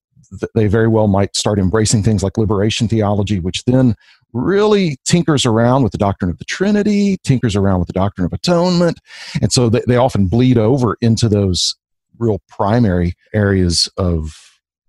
they 0.54 0.66
very 0.66 0.88
well 0.88 1.08
might 1.08 1.36
start 1.36 1.58
embracing 1.58 2.02
things 2.02 2.22
like 2.22 2.38
liberation 2.38 2.88
theology, 2.88 3.40
which 3.40 3.64
then 3.64 3.94
really 4.32 4.96
tinkers 5.04 5.46
around 5.46 5.82
with 5.82 5.92
the 5.92 5.98
doctrine 5.98 6.30
of 6.30 6.38
the 6.38 6.44
Trinity, 6.44 7.18
tinkers 7.24 7.54
around 7.54 7.78
with 7.78 7.86
the 7.86 7.92
doctrine 7.92 8.24
of 8.24 8.32
atonement. 8.32 8.98
And 9.40 9.52
so 9.52 9.68
they, 9.68 9.82
they 9.86 9.96
often 9.96 10.26
bleed 10.26 10.58
over 10.58 10.96
into 11.00 11.28
those 11.28 11.76
real 12.18 12.40
primary 12.48 13.14
areas 13.32 13.88
of. 13.96 14.34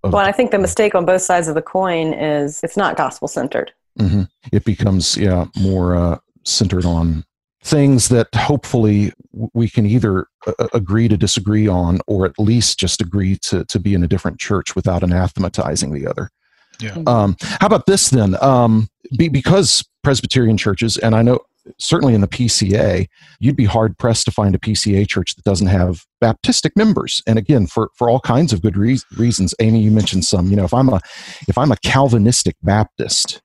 Of 0.02 0.12
well, 0.12 0.26
I 0.26 0.32
think 0.32 0.50
the 0.50 0.58
mistake 0.58 0.94
on 0.94 1.04
both 1.04 1.22
sides 1.22 1.48
of 1.48 1.54
the 1.54 1.62
coin 1.62 2.12
is 2.12 2.60
it's 2.62 2.76
not 2.76 2.96
gospel 2.96 3.28
centered. 3.28 3.72
Mm-hmm. 3.98 4.22
It 4.52 4.64
becomes, 4.64 5.16
yeah, 5.16 5.46
more 5.56 5.96
uh, 5.96 6.18
centered 6.44 6.84
on 6.84 7.24
things 7.64 8.08
that 8.10 8.28
hopefully 8.34 9.12
we 9.32 9.68
can 9.68 9.86
either 9.86 10.28
uh, 10.46 10.68
agree 10.72 11.08
to 11.08 11.16
disagree 11.16 11.66
on 11.66 11.98
or 12.06 12.24
at 12.24 12.38
least 12.38 12.78
just 12.78 13.00
agree 13.00 13.36
to, 13.42 13.64
to 13.64 13.80
be 13.80 13.94
in 13.94 14.04
a 14.04 14.06
different 14.06 14.38
church 14.38 14.76
without 14.76 15.02
anathematizing 15.02 15.92
the 15.92 16.06
other. 16.06 16.30
Yeah. 16.78 16.96
Um, 17.06 17.36
how 17.40 17.66
about 17.66 17.86
this 17.86 18.10
then? 18.10 18.36
Um, 18.42 18.88
be, 19.16 19.28
because 19.28 19.84
Presbyterian 20.04 20.56
churches, 20.56 20.96
and 20.98 21.14
I 21.14 21.22
know 21.22 21.40
certainly 21.78 22.14
in 22.14 22.20
the 22.20 22.28
PCA, 22.28 23.06
you'd 23.40 23.56
be 23.56 23.64
hard 23.64 23.98
pressed 23.98 24.24
to 24.26 24.30
find 24.30 24.54
a 24.54 24.58
PCA 24.58 25.08
church 25.08 25.34
that 25.34 25.44
doesn't 25.44 25.66
have 25.66 26.04
Baptistic 26.22 26.70
members. 26.76 27.22
And 27.26 27.38
again, 27.38 27.66
for, 27.66 27.90
for 27.94 28.08
all 28.08 28.20
kinds 28.20 28.52
of 28.52 28.62
good 28.62 28.76
re- 28.76 28.98
reasons. 29.16 29.54
Amy, 29.60 29.80
you 29.80 29.90
mentioned 29.90 30.24
some. 30.24 30.48
You 30.48 30.56
know, 30.56 30.64
if 30.64 30.74
I'm 30.74 30.88
a 30.88 31.00
if 31.48 31.58
I'm 31.58 31.72
a 31.72 31.76
Calvinistic 31.76 32.56
Baptist, 32.62 33.42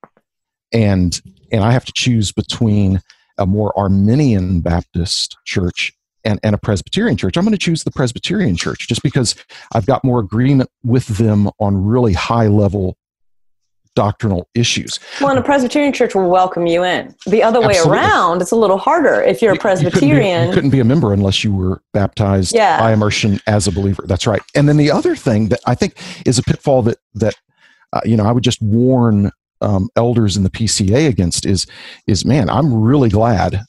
and 0.72 1.20
and 1.52 1.64
I 1.64 1.72
have 1.72 1.86
to 1.86 1.94
choose 1.94 2.32
between 2.32 3.02
a 3.38 3.46
more 3.46 3.78
Arminian 3.78 4.62
Baptist 4.62 5.38
church 5.46 5.94
and, 6.24 6.40
and 6.44 6.56
a 6.56 6.58
Presbyterian 6.58 7.18
church, 7.18 7.38
I'm 7.38 7.44
going 7.44 7.52
to 7.52 7.58
choose 7.58 7.84
the 7.84 7.92
Presbyterian 7.92 8.56
church 8.56 8.88
just 8.88 9.04
because 9.04 9.36
I've 9.74 9.86
got 9.86 10.04
more 10.04 10.20
agreement 10.20 10.70
with 10.84 11.08
them 11.08 11.50
on 11.60 11.84
really 11.84 12.14
high 12.14 12.48
level 12.48 12.98
doctrinal 13.96 14.48
issues. 14.56 15.00
Well, 15.20 15.30
and 15.32 15.40
a 15.40 15.42
Presbyterian 15.42 15.94
church 15.94 16.16
will 16.16 16.30
welcome 16.30 16.66
you 16.68 16.84
in. 16.84 17.14
The 17.28 17.44
other 17.44 17.60
way 17.60 17.76
around, 17.86 18.42
it's 18.42 18.52
a 18.52 18.56
little 18.56 18.78
harder 18.78 19.22
if 19.22 19.42
you're 19.42 19.52
a 19.52 19.56
You- 19.56 19.58
you 19.58 19.60
couldn't 19.62 19.84
be- 19.84 19.90
Presbyterian. 19.92 20.48
You 20.48 20.54
couldn't, 20.54 20.70
be, 20.70 20.80
a 20.80 20.84
member 20.86 21.14
unless 21.14 21.44
you 21.44 21.54
were 21.54 21.82
baptized 21.94 22.54
Yeah. 22.56 22.80
by 22.80 22.94
immersion 22.94 23.40
as 23.48 23.68
a 23.68 23.72
believer. 23.72 24.04
That's 24.08 24.26
right. 24.26 24.42
And 24.56 24.68
then 24.70 24.78
the 24.78 24.92
other 24.92 25.16
thing 25.16 25.50
that 25.50 25.60
I 25.66 25.76
think 25.76 25.96
is 26.26 26.40
a 26.40 26.44
pitfall 26.44 26.82
that 26.84 26.98
that 27.16 27.36
uh, 27.94 28.00
you 28.06 28.16
know 28.16 28.26
I 28.26 28.32
would 28.32 28.44
just 28.44 28.62
warn 28.62 29.32
um, 29.62 29.90
elders 29.96 30.38
in 30.38 30.44
the 30.44 30.50
PCA 30.50 31.08
against 31.08 31.46
is 31.46 31.68
is 32.08 32.24
man, 32.26 32.50
I'm 32.50 32.74
really 32.74 33.10
glad. 33.10 33.62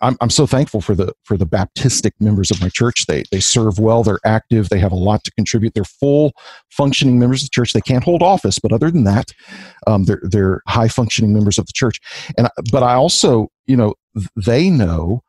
I'm, 0.00 0.16
I'm 0.20 0.30
so 0.30 0.46
thankful 0.46 0.80
for 0.80 0.94
the 0.94 1.12
for 1.22 1.36
the 1.36 1.46
Baptistic 1.46 2.12
members 2.18 2.50
of 2.50 2.60
my 2.60 2.68
church. 2.68 3.06
They 3.06 3.24
they 3.30 3.40
serve 3.40 3.78
well. 3.78 4.02
They're 4.02 4.20
active. 4.24 4.68
They 4.68 4.78
have 4.78 4.92
a 4.92 4.96
lot 4.96 5.22
to 5.24 5.30
contribute. 5.32 5.74
They're 5.74 5.84
full 5.84 6.32
functioning 6.70 7.18
members 7.18 7.42
of 7.42 7.46
the 7.46 7.54
church. 7.54 7.72
They 7.72 7.80
can't 7.80 8.04
hold 8.04 8.22
office, 8.22 8.58
but 8.58 8.72
other 8.72 8.90
than 8.90 9.04
that, 9.04 9.32
um, 9.86 10.04
they're 10.04 10.22
they're 10.22 10.62
high 10.66 10.88
functioning 10.88 11.32
members 11.32 11.58
of 11.58 11.66
the 11.66 11.72
church. 11.72 12.00
And 12.36 12.48
but 12.72 12.82
I 12.82 12.94
also 12.94 13.48
you 13.66 13.76
know 13.76 13.94
they 14.34 14.70
know 14.70 15.22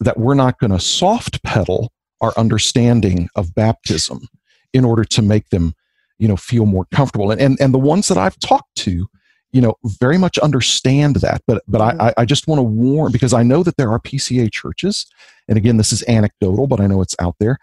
that 0.00 0.18
we're 0.18 0.34
not 0.34 0.58
going 0.58 0.72
to 0.72 0.80
soft 0.80 1.42
pedal 1.42 1.92
our 2.20 2.32
understanding 2.36 3.28
of 3.36 3.54
baptism 3.54 4.28
in 4.72 4.84
order 4.84 5.04
to 5.04 5.22
make 5.22 5.48
them 5.50 5.74
you 6.18 6.28
know 6.28 6.36
feel 6.36 6.66
more 6.66 6.86
comfortable 6.92 7.30
and 7.30 7.40
and, 7.40 7.60
and 7.60 7.74
the 7.74 7.78
ones 7.78 8.08
that 8.08 8.18
i've 8.18 8.38
talked 8.38 8.74
to 8.76 9.06
you 9.54 9.60
know 9.60 9.74
very 10.00 10.18
much 10.18 10.38
understand 10.38 11.16
that 11.16 11.40
but 11.46 11.62
but 11.68 11.80
I, 11.80 12.08
I 12.08 12.14
i 12.18 12.24
just 12.24 12.48
want 12.48 12.58
to 12.58 12.62
warn 12.62 13.12
because 13.12 13.32
i 13.32 13.42
know 13.42 13.62
that 13.62 13.76
there 13.76 13.90
are 13.90 14.00
pca 14.00 14.52
churches 14.52 15.06
and 15.48 15.56
again 15.56 15.76
this 15.76 15.92
is 15.92 16.02
anecdotal 16.08 16.66
but 16.66 16.80
i 16.80 16.86
know 16.86 17.00
it's 17.00 17.16
out 17.18 17.36
there 17.38 17.58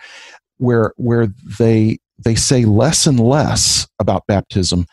where 0.58 0.94
where 0.96 1.28
they 1.60 2.00
they 2.18 2.36
say 2.36 2.66
less 2.66 3.06
and 3.06 3.20
less 3.20 3.88
about 4.00 4.26
baptism 4.28 4.86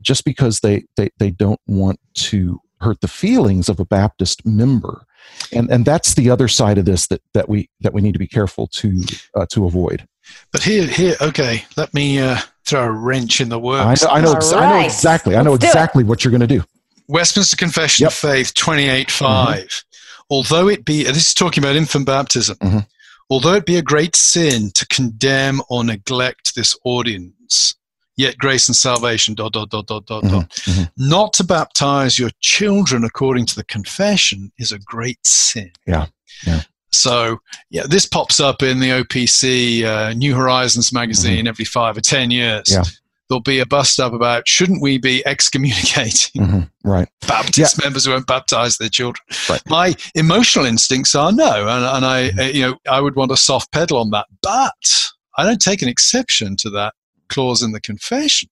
just 0.00 0.24
because 0.24 0.60
they 0.60 0.84
they, 0.96 1.10
they 1.18 1.30
don't 1.30 1.60
want 1.66 1.98
to 2.14 2.60
hurt 2.80 3.00
the 3.00 3.08
feelings 3.08 3.68
of 3.68 3.80
a 3.80 3.84
baptist 3.84 4.46
member. 4.46 5.06
And 5.52 5.70
and 5.70 5.84
that's 5.84 6.14
the 6.14 6.30
other 6.30 6.48
side 6.48 6.78
of 6.78 6.84
this 6.84 7.08
that 7.08 7.22
that 7.32 7.48
we 7.48 7.70
that 7.80 7.94
we 7.94 8.02
need 8.02 8.12
to 8.12 8.18
be 8.18 8.28
careful 8.28 8.68
to 8.68 9.02
uh, 9.34 9.46
to 9.50 9.64
avoid. 9.64 10.06
But 10.52 10.62
here, 10.62 10.86
here, 10.86 11.16
okay, 11.20 11.64
let 11.76 11.92
me 11.92 12.18
uh, 12.18 12.38
throw 12.66 12.84
a 12.84 12.90
wrench 12.90 13.40
in 13.40 13.48
the 13.48 13.58
I 13.58 13.94
know, 13.94 14.08
I 14.10 14.20
know, 14.20 14.28
All 14.30 14.36
ex- 14.36 14.52
I 14.52 14.70
know 14.80 14.84
exactly. 14.86 15.36
I 15.36 15.42
know 15.42 15.52
Let's 15.52 15.60
do 15.62 15.66
it. 15.66 15.70
exactly 15.70 16.04
what 16.04 16.24
you're 16.24 16.30
going 16.30 16.40
to 16.40 16.46
do. 16.46 16.62
Westminster 17.08 17.56
Confession 17.56 18.04
Yep. 18.04 18.12
Mm-hmm. 18.12 18.26
of 18.28 18.32
Faith 18.34 18.54
28.5. 18.54 19.84
Although 20.30 20.68
it 20.68 20.84
be, 20.84 21.04
this 21.04 21.16
is 21.18 21.34
talking 21.34 21.62
about 21.62 21.76
infant 21.76 22.06
baptism, 22.06 22.56
Mhm. 22.58 22.86
although 23.28 23.52
it 23.54 23.66
be 23.66 23.76
a 23.76 23.82
great 23.82 24.16
sin 24.16 24.70
to 24.74 24.86
condemn 24.86 25.60
or 25.68 25.84
neglect 25.84 26.54
this 26.54 26.74
audience, 26.84 27.74
yet 28.16 28.38
grace 28.38 28.66
and 28.68 28.76
salvation, 28.76 29.34
dot, 29.34 29.52
dot, 29.52 29.68
dot, 29.68 29.86
dot, 29.86 30.06
dot, 30.06 30.22
dot. 30.22 30.48
mhm. 30.50 30.90
Not 30.96 31.34
to 31.34 31.44
baptize 31.44 32.18
your 32.18 32.30
children 32.40 33.04
according 33.04 33.44
to 33.46 33.54
the 33.54 33.64
confession 33.64 34.50
is 34.58 34.72
a 34.72 34.78
great 34.78 35.18
sin. 35.26 35.72
Yeah, 35.86 36.06
yeah. 36.46 36.62
So, 36.94 37.38
yeah, 37.70 37.82
this 37.88 38.06
pops 38.06 38.40
up 38.40 38.62
in 38.62 38.80
the 38.80 38.90
OPC 38.90 39.84
uh, 39.84 40.12
New 40.14 40.34
Horizons 40.34 40.92
magazine 40.92 41.46
every 41.46 41.64
five 41.64 41.96
or 41.96 42.00
ten 42.00 42.30
years. 42.30 42.64
Mm-hmm. 42.68 42.82
Yeah. 42.82 42.90
There'll 43.28 43.40
be 43.40 43.58
a 43.58 43.64
bust 43.66 43.98
up 44.00 44.12
about 44.12 44.46
shouldn't 44.46 44.82
we 44.82 44.98
be 44.98 45.26
excommunicating 45.26 46.42
Mhm. 46.42 46.70
Right. 46.84 47.08
Baptist 47.26 47.82
members 47.82 48.04
who 48.04 48.12
won't 48.12 48.26
baptize 48.26 48.76
their 48.76 48.90
children. 48.90 49.24
Right. 49.48 49.62
My 49.66 49.94
emotional 50.14 50.66
instincts 50.66 51.14
are 51.14 51.32
no, 51.32 51.66
and, 51.66 51.84
and 51.84 52.04
I, 52.04 52.28
Mm-hmm. 52.28 52.38
uh, 52.38 52.42
you 52.44 52.60
know, 52.62 52.76
I 52.88 53.00
would 53.00 53.16
want 53.16 53.32
a 53.32 53.36
soft 53.36 53.72
pedal 53.72 53.96
on 53.98 54.10
that, 54.10 54.26
but 54.42 55.10
I 55.38 55.44
don't 55.44 55.60
take 55.60 55.80
an 55.80 55.88
exception 55.88 56.54
to 56.58 56.70
that 56.70 56.92
clause 57.30 57.62
in 57.62 57.72
the 57.72 57.80
confession. 57.80 58.50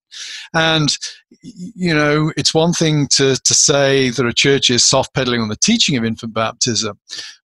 And 0.54 0.96
you 1.42 1.94
know, 1.94 2.32
it's 2.38 2.54
one 2.54 2.72
thing 2.72 3.08
to 3.08 3.36
to 3.36 3.54
say 3.54 4.08
that 4.10 4.24
a 4.26 4.32
church 4.32 4.70
is 4.70 4.82
soft 4.84 5.12
pedaling 5.12 5.42
on 5.42 5.48
the 5.48 5.56
teaching 5.56 5.96
of 5.98 6.04
infant 6.04 6.32
baptism, 6.32 6.98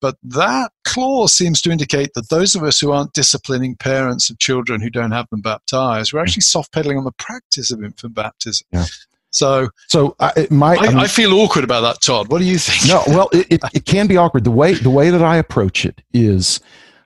but 0.02 0.16
that 0.24 0.72
clause 0.84 1.32
seems 1.32 1.62
to 1.62 1.70
indicate 1.70 2.10
that 2.14 2.28
those 2.28 2.56
of 2.56 2.64
us 2.64 2.80
who 2.80 2.90
aren't 2.90 3.12
disciplining 3.12 3.76
parents 3.76 4.28
of 4.28 4.38
children 4.40 4.80
who 4.80 4.90
don't 4.90 5.12
have 5.12 5.28
them 5.30 5.40
baptized, 5.40 6.12
we're 6.12 6.20
actually 6.20 6.42
soft 6.42 6.72
pedaling 6.72 6.98
on 6.98 7.04
the 7.04 7.12
practice 7.12 7.70
of 7.70 7.84
infant 7.84 8.12
baptism. 8.12 8.66
Yeah. 8.72 8.84
So 9.30 9.70
So 9.86 10.16
I, 10.18 10.48
my 10.50 10.74
I, 10.74 10.76
I 10.76 10.88
mean, 10.88 10.98
I 10.98 11.06
feel 11.06 11.32
awkward 11.34 11.64
about 11.64 11.82
that, 11.82 12.02
Todd. 12.02 12.30
What 12.30 12.40
do 12.40 12.44
you 12.44 12.58
think? 12.58 12.92
no, 12.92 13.02
well, 13.06 13.30
it, 13.32 13.46
it, 13.50 13.60
it 13.74 13.84
can 13.86 14.08
be 14.08 14.16
awkward. 14.16 14.42
The 14.44 14.50
way 14.50 14.74
the 14.74 14.90
way 14.90 15.10
that 15.10 15.22
I 15.22 15.36
approach 15.36 15.86
it 15.86 16.02
is, 16.12 16.60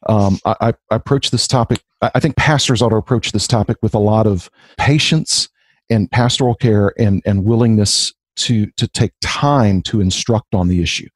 um, 0.09 0.41
I, 0.47 0.73
I 0.91 0.97
approach 0.97 1.31
this 1.31 1.47
topic. 1.47 1.83
I 2.01 2.11
I 2.15 2.21
think 2.21 2.37
pastors 2.37 2.81
ought 2.81 2.89
to 2.89 2.97
approach 2.97 3.31
this 3.31 3.47
topic 3.47 3.77
with 3.83 3.95
a 3.95 3.99
lot 3.99 4.27
of 4.27 4.51
patience 4.79 5.49
and 5.91 6.11
pastoral 6.11 6.55
care 6.55 6.93
and 6.99 7.23
and 7.27 7.45
willingness 7.45 8.13
to 8.37 8.67
to 8.77 8.87
take 8.89 9.13
time 9.21 9.83
to 9.83 10.01
instruct 10.01 10.55
on 10.55 10.69
the 10.69 10.83
issue, 10.83 11.09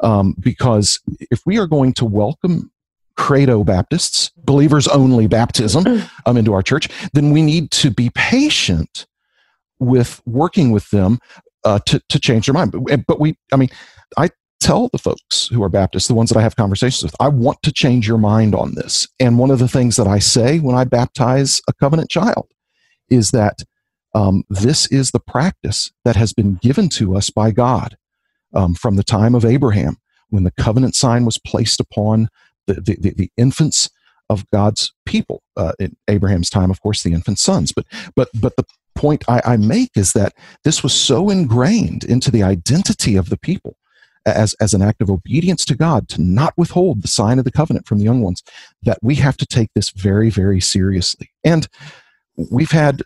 um, 0.00 0.34
because 0.38 1.00
if 1.30 1.42
we 1.46 1.58
are 1.58 1.66
going 1.66 1.92
to 1.94 2.04
welcome 2.04 2.70
credo 3.16 3.62
Baptists, 3.64 4.30
believers 4.44 4.88
only 4.88 5.26
baptism, 5.26 5.84
um, 6.26 6.36
into 6.36 6.54
our 6.54 6.62
church, 6.62 6.88
then 7.12 7.30
we 7.32 7.42
need 7.42 7.70
to 7.70 7.90
be 7.90 8.10
patient 8.14 9.06
with 9.78 10.22
working 10.26 10.70
with 10.70 10.88
them 10.90 11.18
uh, 11.64 11.78
to 11.86 12.00
to 12.08 12.18
change 12.18 12.46
their 12.46 12.54
mind. 12.54 12.72
But, 12.72 13.06
but 13.06 13.20
we, 13.20 13.36
I 13.52 13.56
mean, 13.56 13.68
I 14.16 14.30
tell 14.60 14.88
the 14.88 14.98
folks 14.98 15.48
who 15.48 15.62
are 15.62 15.68
Baptists, 15.68 16.08
the 16.08 16.14
ones 16.14 16.30
that 16.30 16.38
I 16.38 16.42
have 16.42 16.56
conversations 16.56 17.02
with, 17.02 17.16
I 17.18 17.28
want 17.28 17.62
to 17.62 17.72
change 17.72 18.06
your 18.06 18.18
mind 18.18 18.54
on 18.54 18.74
this. 18.74 19.08
And 19.18 19.38
one 19.38 19.50
of 19.50 19.58
the 19.58 19.68
things 19.68 19.96
that 19.96 20.06
I 20.06 20.18
say 20.18 20.58
when 20.58 20.76
I 20.76 20.84
baptize 20.84 21.62
a 21.68 21.72
covenant 21.72 22.10
child 22.10 22.46
is 23.08 23.30
that 23.30 23.62
um, 24.14 24.44
this 24.48 24.86
is 24.88 25.10
the 25.10 25.20
practice 25.20 25.92
that 26.04 26.16
has 26.16 26.32
been 26.32 26.56
given 26.56 26.88
to 26.90 27.16
us 27.16 27.30
by 27.30 27.50
God 27.50 27.96
um, 28.54 28.74
from 28.74 28.96
the 28.96 29.04
time 29.04 29.34
of 29.34 29.44
Abraham, 29.44 29.96
when 30.30 30.44
the 30.44 30.52
covenant 30.52 30.94
sign 30.94 31.24
was 31.24 31.38
placed 31.38 31.80
upon 31.80 32.28
the, 32.66 32.74
the, 32.74 32.96
the, 33.00 33.10
the 33.10 33.30
infants 33.36 33.90
of 34.28 34.48
God's 34.50 34.92
people. 35.06 35.42
Uh, 35.56 35.72
in 35.78 35.96
Abraham's 36.08 36.50
time, 36.50 36.70
of 36.70 36.80
course, 36.80 37.02
the 37.02 37.12
infant 37.12 37.38
sons. 37.38 37.72
But 37.72 37.86
but 38.14 38.28
but 38.34 38.56
the 38.56 38.64
point 38.94 39.24
I, 39.28 39.42
I 39.44 39.56
make 39.56 39.90
is 39.96 40.12
that 40.12 40.34
this 40.64 40.82
was 40.82 40.92
so 40.92 41.30
ingrained 41.30 42.04
into 42.04 42.30
the 42.30 42.42
identity 42.42 43.16
of 43.16 43.28
the 43.28 43.38
people 43.38 43.76
as, 44.26 44.54
as 44.60 44.74
an 44.74 44.82
act 44.82 45.00
of 45.00 45.10
obedience 45.10 45.64
to 45.66 45.74
God 45.74 46.08
to 46.10 46.20
not 46.20 46.54
withhold 46.56 47.02
the 47.02 47.08
sign 47.08 47.38
of 47.38 47.44
the 47.44 47.50
covenant 47.50 47.86
from 47.86 47.98
the 47.98 48.04
young 48.04 48.20
ones 48.20 48.42
that 48.82 48.98
we 49.02 49.14
have 49.16 49.36
to 49.38 49.46
take 49.46 49.70
this 49.74 49.90
very, 49.90 50.30
very 50.30 50.60
seriously. 50.60 51.30
And 51.44 51.66
we've 52.50 52.70
had, 52.70 53.02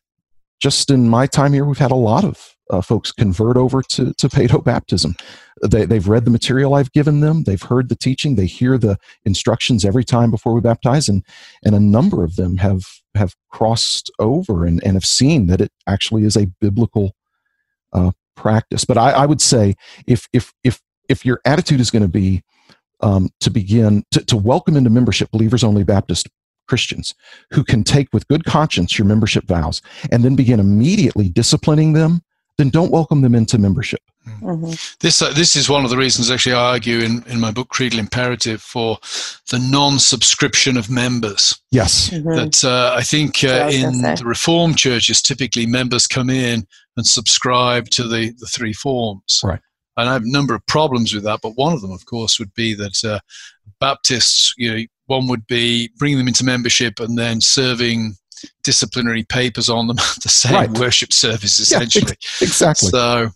just 0.65 0.91
in 0.91 1.11
my 1.11 1.27
time 1.27 1.53
here, 1.53 1.67
we've 1.67 1.77
had 1.77 1.91
a 1.91 1.95
lot 1.95 2.25
of 2.25 2.57
uh, 2.71 2.81
folks 2.81 3.13
convert 3.13 3.59
over 3.59 3.83
to, 3.83 4.15
to 4.15 4.31
pedo 4.31 4.65
baptism. 4.65 5.15
They, 5.63 5.85
they've 5.85 6.09
read 6.09 6.25
the 6.25 6.31
material 6.31 6.73
I've 6.73 6.91
given 6.93 7.21
them, 7.21 7.43
they've 7.43 7.61
heard 7.61 7.91
the 7.91 7.95
teaching, 7.95 8.35
they 8.35 8.47
hear 8.47 8.79
the 8.79 8.97
instructions 9.27 9.85
every 9.85 10.05
time 10.05 10.31
before 10.31 10.55
we 10.55 10.63
baptize, 10.63 11.07
and, 11.07 11.23
and 11.63 11.75
a 11.75 11.81
number 11.81 12.25
of 12.25 12.37
them 12.37 12.57
have, 12.57 12.81
have 13.15 13.35
crossed 13.51 14.11
over 14.19 14.65
and, 14.65 14.83
and 14.83 14.95
have 14.95 15.05
seen 15.05 15.49
that 15.49 15.61
it 15.61 15.71
actually 15.87 16.25
is 16.25 16.35
a 16.35 16.47
biblical 16.63 17.13
uh, 17.93 18.13
practice. 18.35 18.87
But 18.87 18.97
I, 18.97 19.11
I 19.11 19.27
would 19.27 19.43
say 19.43 19.75
if, 20.07 20.29
if, 20.33 20.55
if, 20.65 20.81
if 21.11 21.27
your 21.27 21.41
attitude 21.45 21.81
is 21.81 21.91
going 21.91 22.05
to 22.05 22.09
be 22.09 22.43
um, 23.01 23.29
to 23.41 23.51
begin 23.51 24.03
to, 24.13 24.25
to 24.25 24.37
welcome 24.39 24.79
into 24.79 24.89
membership 24.89 25.31
believers 25.31 25.63
only 25.63 25.85
Baptist 25.85 26.27
Christians 26.67 27.15
who 27.53 27.65
can 27.65 27.85
take 27.85 28.09
with 28.13 28.29
good 28.29 28.45
conscience 28.45 28.99
your 28.99 29.07
membership 29.07 29.45
vows 29.45 29.83
and 30.11 30.25
then 30.25 30.37
begin 30.37 30.61
immediately 30.61 31.29
disciplining 31.29 31.93
them, 31.93 32.23
then 32.59 32.71
don't 32.71 32.91
welcome 32.91 33.23
them 33.23 33.35
into 33.35 33.59
membership. 33.59 34.01
Mhm. 34.41 34.97
This 35.01 35.21
uh, 35.21 35.33
this 35.33 35.55
is 35.55 35.69
one 35.69 35.85
of 35.85 35.91
the 35.91 35.99
reasons 35.99 36.31
actually 36.31 36.55
I 36.55 36.73
argue 36.73 37.01
in, 37.01 37.23
in 37.27 37.41
my 37.41 37.51
book 37.51 37.69
Creedal 37.69 37.99
Imperative 37.99 38.63
for 38.63 38.99
the 39.51 39.59
non-subscription 39.59 40.77
of 40.79 40.89
members. 40.89 41.55
Yes. 41.71 42.09
Mhm. 42.11 42.37
That 42.37 42.65
uh, 42.65 42.95
I 42.97 43.03
think 43.03 43.41
what 43.43 43.53
I 43.53 43.65
uh, 43.65 43.71
in 43.71 44.03
the 44.03 44.23
Reformed 44.25 44.79
churches 44.79 45.21
typically 45.21 45.67
members 45.67 46.07
come 46.07 46.31
in 46.31 46.67
and 46.97 47.07
subscribe 47.07 47.91
to 47.91 48.09
the 48.09 48.33
the 48.39 48.47
three 48.47 48.73
forms. 48.73 49.41
Right. 49.45 49.61
And 49.97 50.09
I 50.09 50.15
have 50.15 50.23
a 50.23 50.31
number 50.31 50.55
of 50.55 50.67
problems 50.67 51.15
with 51.15 51.25
that, 51.25 51.41
but 51.43 51.57
one 51.57 51.73
of 51.73 51.81
them, 51.81 51.93
of 51.93 52.05
course, 52.07 52.39
would 52.39 52.53
be 52.55 52.75
that 52.75 53.05
uh, 53.05 53.21
Baptists, 53.81 54.55
you 54.57 54.75
know, 54.75 54.85
one 55.07 55.27
would 55.29 55.47
be 55.47 55.91
bringing 55.99 56.19
them 56.19 56.29
into 56.29 56.45
membership 56.45 57.01
and 57.01 57.19
then 57.19 57.41
serving 57.41 58.15
disciplinary 58.63 59.25
papers 59.25 59.69
on 59.69 59.87
them, 59.87 59.99
at 60.17 60.23
the 60.23 60.29
same 60.29 60.55
Right. 60.55 60.71
worship 60.79 61.13
service 61.13 61.59
Yeah, 61.59 61.79
essentially. 61.79 62.17
exactly. 62.41 62.89
So, 62.91 63.31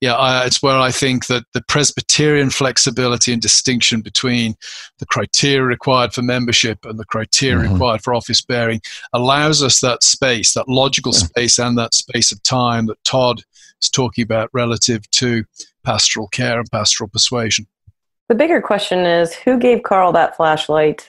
yeah, 0.00 0.14
I, 0.14 0.44
it's 0.46 0.62
where 0.62 0.78
I 0.78 0.90
think 0.90 1.26
that 1.26 1.44
the 1.54 1.62
Presbyterian 1.62 2.50
flexibility 2.50 3.32
and 3.32 3.40
distinction 3.40 4.00
between 4.00 4.54
the 4.98 5.06
criteria 5.06 5.62
required 5.62 6.12
for 6.12 6.22
membership 6.22 6.84
and 6.84 6.98
the 6.98 7.04
criteria 7.04 7.68
Mhm. 7.68 7.72
required 7.72 8.02
for 8.02 8.14
office 8.14 8.42
bearing 8.42 8.80
allows 9.12 9.62
us 9.62 9.80
that 9.80 10.02
space, 10.02 10.54
that 10.54 10.68
logical 10.68 11.12
Yeah. 11.12 11.20
space, 11.26 11.58
and 11.58 11.78
that 11.78 11.94
space 11.94 12.32
of 12.32 12.42
time 12.42 12.86
that 12.86 13.02
Todd 13.04 13.42
is 13.80 13.88
talking 13.88 14.22
about 14.22 14.50
relative 14.52 15.08
to 15.12 15.44
pastoral 15.84 16.28
care 16.28 16.58
and 16.58 16.70
pastoral 16.70 17.08
persuasion. 17.08 17.66
The 18.32 18.38
bigger 18.38 18.62
question 18.62 19.00
is 19.00 19.34
who 19.34 19.58
gave 19.58 19.82
Carl 19.82 20.10
that 20.12 20.38
flashlight? 20.38 21.06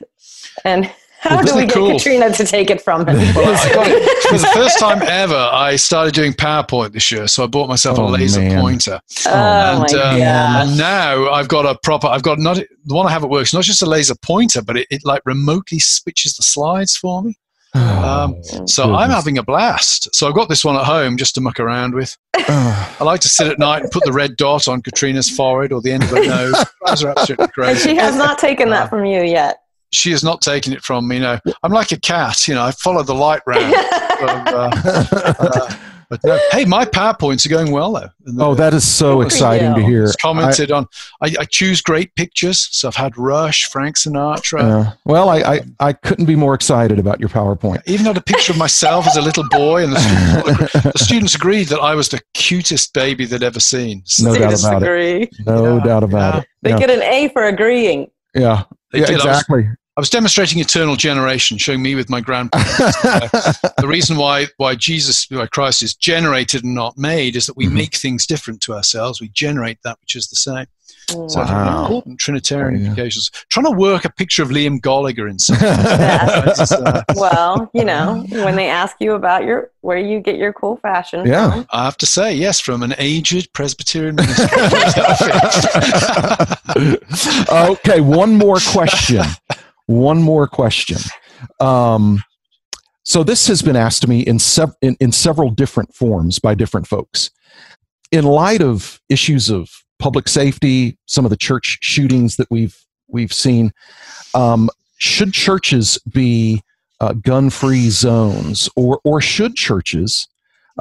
And 0.65 0.91
how 1.21 1.37
Well, 1.37 1.45
do 1.45 1.55
we 1.55 1.61
get 1.61 1.73
cool? 1.73 1.91
Catriona 1.91 2.33
to 2.33 2.43
take 2.45 2.69
it 2.69 2.81
from 2.81 3.07
him? 3.07 3.15
Well, 3.33 3.55
it 3.55 4.27
for 4.29 4.37
the 4.37 4.47
first 4.47 4.77
time 4.77 5.01
ever. 5.03 5.33
I 5.53 5.77
started 5.77 6.13
doing 6.13 6.33
PowerPoint 6.33 6.91
this 6.91 7.09
year, 7.13 7.29
so 7.29 7.45
I 7.45 7.47
bought 7.47 7.69
myself 7.69 7.97
Oh, 7.97 8.07
a 8.07 8.09
laser 8.09 8.41
man. 8.41 8.59
pointer. 8.59 8.99
oh 9.27 9.29
and, 9.31 9.79
my 9.79 9.85
um, 9.85 9.89
gosh. 10.19 10.67
and 10.67 10.77
now 10.77 11.29
I've 11.31 11.47
got 11.47 11.65
a 11.65 11.79
proper. 11.81 12.07
I've 12.07 12.23
got 12.23 12.39
not 12.39 12.57
the 12.57 12.93
one 12.93 13.07
I 13.07 13.11
have 13.11 13.23
at 13.23 13.29
work. 13.29 13.43
It's 13.43 13.53
not 13.53 13.63
just 13.63 13.81
a 13.81 13.85
laser 13.85 14.15
pointer, 14.21 14.61
but 14.61 14.75
it, 14.75 14.87
it 14.89 15.05
like 15.05 15.21
remotely 15.23 15.79
switches 15.79 16.35
the 16.35 16.43
slides 16.43 16.97
for 16.97 17.23
me. 17.23 17.37
Um, 17.75 18.41
so 18.67 18.93
I'm 18.95 19.09
having 19.09 19.37
a 19.37 19.43
blast. 19.43 20.13
So 20.13 20.27
I've 20.27 20.35
got 20.35 20.49
this 20.49 20.63
one 20.63 20.75
at 20.75 20.83
home 20.85 21.17
just 21.17 21.35
to 21.35 21.41
muck 21.41 21.59
around 21.59 21.93
with. 21.93 22.15
I 22.35 22.97
like 23.03 23.21
to 23.21 23.29
sit 23.29 23.47
at 23.47 23.59
night 23.59 23.83
and 23.83 23.91
put 23.91 24.03
the 24.05 24.11
red 24.13 24.35
dot 24.37 24.67
on 24.67 24.81
Catriona's 24.81 25.29
forehead 25.29 25.71
or 25.71 25.81
the 25.81 25.91
end 25.91 26.03
of 26.03 26.09
her 26.09 26.25
nose. 26.25 26.65
Those 26.85 27.03
are 27.03 27.09
absolutely 27.09 27.45
and 27.45 27.53
crazy. 27.53 27.89
she 27.89 27.95
has 27.95 28.15
not 28.15 28.37
taken 28.37 28.67
Uh, 28.69 28.71
that 28.71 28.89
from 28.89 29.05
you 29.05 29.21
yet. 29.23 29.57
She 29.91 30.09
has 30.11 30.23
not 30.23 30.41
taken 30.41 30.73
it 30.73 30.81
from 30.81 31.07
me. 31.07 31.19
No, 31.19 31.37
I'm 31.61 31.71
like 31.71 31.91
a 31.91 31.99
cat. 31.99 32.47
You 32.47 32.55
know, 32.55 32.63
I 32.63 32.71
follow 32.71 33.03
the 33.03 33.13
light 33.15 33.41
round. 33.45 33.73
But, 34.23 34.53
uh, 34.53 35.33
uh, 35.39 35.75
but 36.09 36.19
no. 36.23 36.39
Hey, 36.51 36.65
my 36.65 36.85
PowerPoints 36.85 37.45
are 37.45 37.49
going 37.49 37.71
well 37.71 37.93
though. 37.93 38.09
And 38.25 38.37
the- 38.39 38.45
oh, 38.45 38.55
that 38.55 38.73
is 38.73 38.87
so 38.87 39.15
Good 39.17 39.21
for 39.21 39.25
exciting 39.27 39.73
to 39.75 39.83
hear. 39.83 40.03
It's 40.05 40.15
commented 40.15 40.71
on. 40.71 40.87
I, 41.21 41.35
I 41.39 41.45
choose 41.45 41.81
great 41.81 42.13
pictures, 42.15 42.67
so 42.71 42.87
I've 42.87 42.95
had 42.95 43.17
Rush, 43.17 43.65
Frank 43.69 43.97
Sinatra. 43.97 44.61
Uh, 44.87 44.93
well, 45.05 45.29
I, 45.29 45.37
I 45.39 45.61
I 45.79 45.93
couldn't 45.93 46.25
be 46.25 46.35
more 46.35 46.53
excited 46.53 46.99
about 46.99 47.19
your 47.19 47.29
PowerPoint. 47.29 47.81
Even 47.85 48.05
had 48.05 48.17
a 48.17 48.21
picture 48.21 48.51
of 48.53 48.57
myself 48.57 49.07
as 49.07 49.17
a 49.17 49.21
little 49.21 49.47
boy, 49.49 49.83
and 49.83 49.93
the 49.93 49.99
students, 49.99 50.73
the 50.83 51.03
students 51.03 51.35
agreed 51.35 51.67
that 51.69 51.79
I 51.79 51.95
was 51.95 52.09
the 52.09 52.21
cutest 52.33 52.93
baby 52.93 53.25
they'd 53.25 53.43
ever 53.43 53.59
seen. 53.59 54.01
So 54.05 54.25
No 54.25 54.31
doubt 54.37 54.57
Students 54.57 54.63
about 54.63 54.83
it. 54.83 55.29
No 55.45 55.77
Yeah, 55.77 55.83
doubt 55.83 56.03
about 56.03 56.33
yeah. 56.35 56.39
it. 56.41 56.47
They 56.61 56.69
Yeah, 56.71 56.79
get 56.79 56.89
an 56.89 57.01
A 57.03 57.29
for 57.29 57.43
agreeing. 57.47 58.09
yeah, 58.33 58.63
they 58.91 58.99
yeah 58.99 59.05
did. 59.07 59.13
I 59.21 59.25
was, 59.25 59.25
exactly. 59.25 59.67
I 59.95 60.01
was 60.01 60.09
demonstrating 60.09 60.59
eternal 60.59 60.95
generation, 60.95 61.59
showing 61.59 61.83
me 61.83 61.93
with 61.93 62.09
my 62.09 62.19
grandparents. 62.19 62.71
the 63.01 63.85
reason 63.85 64.17
why 64.17 64.47
why 64.57 64.73
Jesus, 64.73 65.27
why 65.29 65.45
Christ 65.45 65.83
is 65.83 65.93
generated 65.93 66.63
and 66.63 66.73
not 66.73 66.97
made, 66.97 67.35
is 67.35 67.45
that 67.45 67.55
we 67.55 67.67
Mhm. 67.67 67.73
make 67.73 67.95
things 67.95 68.25
different 68.25 68.59
to 68.61 68.73
ourselves. 68.73 69.21
We 69.21 69.29
generate 69.29 69.77
that 69.83 69.99
which 70.01 70.15
is 70.15 70.29
the 70.29 70.35
same. 70.35 70.65
So 71.29 71.41
Wow. 71.41 71.81
important 71.83 72.17
Trinitarian 72.19 72.79
Yeah. 72.81 72.87
implications. 72.89 73.29
Trying 73.49 73.65
to 73.65 73.71
work 73.71 74.03
a 74.03 74.09
picture 74.09 74.41
of 74.41 74.49
Liam 74.49 74.81
Gallagher 74.81 75.27
in 75.27 75.37
something. 75.37 75.67
Yes. 75.69 76.71
uh, 76.71 77.03
well, 77.15 77.69
you 77.75 77.85
know, 77.85 78.25
when 78.31 78.55
they 78.55 78.69
ask 78.69 78.95
you 78.99 79.13
about 79.13 79.43
your 79.43 79.69
where 79.81 79.99
you 79.99 80.19
get 80.21 80.37
your 80.37 80.53
cool 80.53 80.77
fashion 80.77 81.27
Yeah. 81.27 81.51
from, 81.51 81.67
I 81.71 81.83
have 81.85 81.97
to 81.97 82.07
say, 82.07 82.33
yes, 82.33 82.59
from 82.59 82.81
an 82.81 82.95
aged 82.97 83.53
Presbyterian 83.53 84.15
minister. 84.15 84.47
okay, 87.51 88.01
one 88.01 88.33
more 88.37 88.57
question. 88.71 89.23
One 89.87 90.21
more 90.21 90.47
question. 90.47 90.97
Um, 91.59 92.23
so 93.03 93.23
this 93.23 93.47
has 93.47 93.61
been 93.61 93.75
asked 93.75 94.01
to 94.03 94.09
me 94.09 94.21
in, 94.21 94.39
sev- 94.39 94.75
in 94.81 94.95
in 94.99 95.11
several 95.11 95.49
different 95.49 95.93
forms 95.93 96.39
by 96.39 96.55
different 96.55 96.87
folks. 96.87 97.29
In 98.11 98.23
light 98.23 98.61
of 98.61 99.01
issues 99.09 99.49
of 99.49 99.69
public 99.99 100.29
safety, 100.29 100.97
some 101.05 101.25
of 101.25 101.29
the 101.29 101.37
church 101.37 101.79
shootings 101.81 102.37
that 102.37 102.47
we've 102.49 102.77
we've 103.07 103.33
seen, 103.33 103.73
um, 104.33 104.69
should 104.97 105.33
churches 105.33 105.99
be 106.13 106.61
uh, 107.01 107.13
gun-free 107.13 107.89
zones, 107.89 108.69
or 108.77 109.01
or 109.03 109.19
should 109.19 109.55
churches 109.55 110.27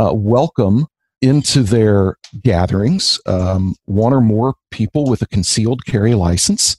uh, 0.01 0.13
welcome 0.15 0.87
into 1.21 1.63
their 1.63 2.17
gatherings 2.43 3.21
um, 3.27 3.75
one 3.85 4.13
or 4.13 4.21
more 4.21 4.55
people 4.71 5.07
with 5.07 5.23
a 5.23 5.27
concealed 5.27 5.85
carry 5.87 6.15
license 6.15 6.77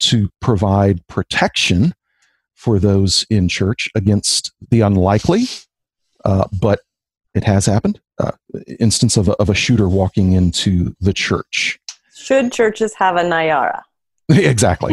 to 0.00 0.28
provide 0.40 1.06
protection 1.06 1.94
for 2.54 2.78
those 2.78 3.26
in 3.30 3.48
church 3.48 3.88
against 3.94 4.52
the 4.70 4.80
unlikely, 4.80 5.44
uh, 6.24 6.44
but 6.60 6.80
it 7.34 7.44
has 7.44 7.66
happened, 7.66 8.00
uh, 8.18 8.32
instance 8.80 9.16
of 9.16 9.28
a, 9.28 9.32
of 9.34 9.50
a 9.50 9.54
shooter 9.54 9.88
walking 9.88 10.32
into 10.32 10.94
the 11.00 11.12
church. 11.12 11.78
should 12.14 12.50
churches 12.52 12.94
have 12.94 13.16
a 13.16 13.22
Nyara? 13.22 13.82
exactly. 14.30 14.92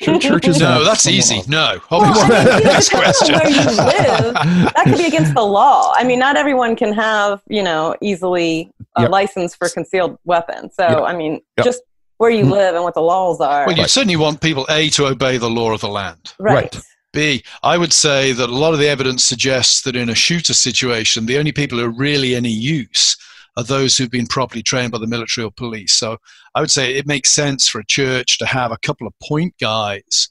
Should 0.00 0.20
churches 0.20 0.60
no, 0.60 0.66
have 0.66 0.84
that's 0.84 1.06
easy. 1.06 1.36
else? 1.36 1.48
No. 1.48 1.78
Well, 1.90 2.02
Obviously. 2.04 2.36
I 2.36 2.54
mean, 2.56 2.64
Next 2.64 2.90
question. 2.90 3.34
where 3.34 3.48
you 3.50 3.56
live. 3.64 4.34
That 4.34 4.82
could 4.84 4.98
be 4.98 5.06
against 5.06 5.34
the 5.34 5.42
law. 5.42 5.92
I 5.96 6.04
mean, 6.04 6.18
not 6.18 6.36
everyone 6.36 6.76
can 6.76 6.92
have, 6.92 7.40
you 7.48 7.62
know, 7.62 7.96
easily 8.02 8.70
a 8.96 9.02
Yep. 9.02 9.10
license 9.10 9.54
for 9.54 9.68
concealed 9.70 10.18
weapons. 10.24 10.74
So, 10.76 10.86
Yep. 10.86 10.98
I 11.02 11.16
mean, 11.16 11.40
Yep. 11.56 11.64
just 11.64 11.82
where 12.22 12.30
you 12.30 12.44
Mhm. 12.44 12.50
live 12.52 12.74
and 12.76 12.84
what 12.84 12.94
the 12.94 13.00
laws 13.02 13.40
are. 13.40 13.66
Well, 13.66 13.76
you 13.76 13.88
certainly 13.88 14.14
want 14.16 14.40
people, 14.40 14.64
A, 14.70 14.88
to 14.90 15.06
obey 15.06 15.38
the 15.38 15.50
law 15.50 15.72
of 15.72 15.80
the 15.80 15.88
land. 15.88 16.32
right. 16.38 16.72
right. 16.74 16.76
B, 17.12 17.42
I 17.62 17.76
would 17.76 17.92
say 17.92 18.32
that 18.32 18.48
a 18.48 18.54
lot 18.54 18.72
of 18.72 18.78
the 18.78 18.88
evidence 18.88 19.22
suggests 19.24 19.82
that 19.82 19.96
in 19.96 20.08
a 20.08 20.14
shooter 20.14 20.54
situation, 20.54 21.26
the 21.26 21.36
only 21.36 21.52
people 21.52 21.78
who 21.78 21.84
are 21.84 21.90
really 22.08 22.34
any 22.34 22.48
use 22.48 23.16
are 23.58 23.64
those 23.64 23.98
who've 23.98 24.10
been 24.18 24.26
properly 24.28 24.62
trained 24.62 24.92
by 24.92 24.98
the 24.98 25.06
military 25.06 25.44
or 25.44 25.50
police. 25.50 25.92
So 25.92 26.16
I 26.54 26.60
would 26.62 26.70
say 26.70 26.94
it 26.94 27.06
makes 27.06 27.30
sense 27.30 27.68
for 27.68 27.80
a 27.80 27.86
church 27.86 28.38
to 28.38 28.46
have 28.46 28.72
a 28.72 28.78
couple 28.78 29.06
of 29.06 29.12
point 29.22 29.54
guys 29.60 30.30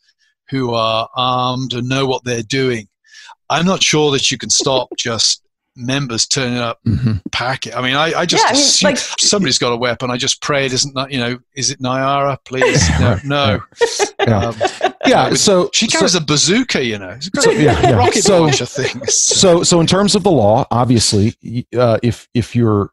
who 0.49 0.73
are 0.73 1.07
armed 1.15 1.73
and 1.73 1.87
know 1.87 2.07
what 2.07 2.23
they're 2.23 2.41
doing. 2.41 2.87
I'm 3.49 3.65
not 3.67 3.83
sure 3.83 4.11
that 4.13 4.31
you 4.31 4.37
can 4.39 4.49
stop 4.49 4.87
just 4.97 5.43
members 5.81 6.25
turning 6.27 6.57
up 6.57 6.79
Mhm. 6.87 7.21
packet. 7.31 7.75
I 7.75 7.81
mean, 7.81 7.95
I, 7.95 8.13
I 8.19 8.25
just 8.25 8.43
Yeah, 8.43 8.49
I 8.49 8.53
mean, 8.53 8.61
assume 8.61 8.89
like- 8.91 8.97
somebody's 9.19 9.57
got 9.57 9.71
a 9.73 9.77
weapon. 9.77 10.09
I 10.11 10.17
just 10.17 10.41
pray 10.41 10.65
it 10.65 10.73
isn't, 10.73 10.95
you 11.11 11.19
know, 11.19 11.37
is 11.55 11.71
it 11.71 11.81
Nyara? 11.81 12.37
Please, 12.45 12.87
no, 12.99 13.19
no. 13.23 13.59
Yeah. 14.19 14.37
Um, 14.47 14.55
Yeah. 15.05 15.29
with- 15.29 15.39
So 15.39 15.69
she 15.73 15.87
so- 15.87 15.97
carries 15.99 16.15
a 16.15 16.21
bazooka, 16.21 16.83
you 16.85 16.97
know. 16.99 17.09
It's 17.09 17.29
got 17.29 17.43
So, 17.43 17.51
a 17.51 17.55
yeah, 17.55 17.81
yeah. 17.81 17.91
rocket 17.95 18.23
So- 18.23 18.41
launcher 18.43 18.65
things. 18.65 19.15
so 19.17 19.63
so 19.63 19.79
in 19.81 19.87
terms 19.87 20.15
of 20.15 20.23
the 20.23 20.31
law 20.31 20.65
obviously 20.71 21.35
uh, 21.77 21.97
if 22.03 22.27
if 22.33 22.55
you're 22.55 22.91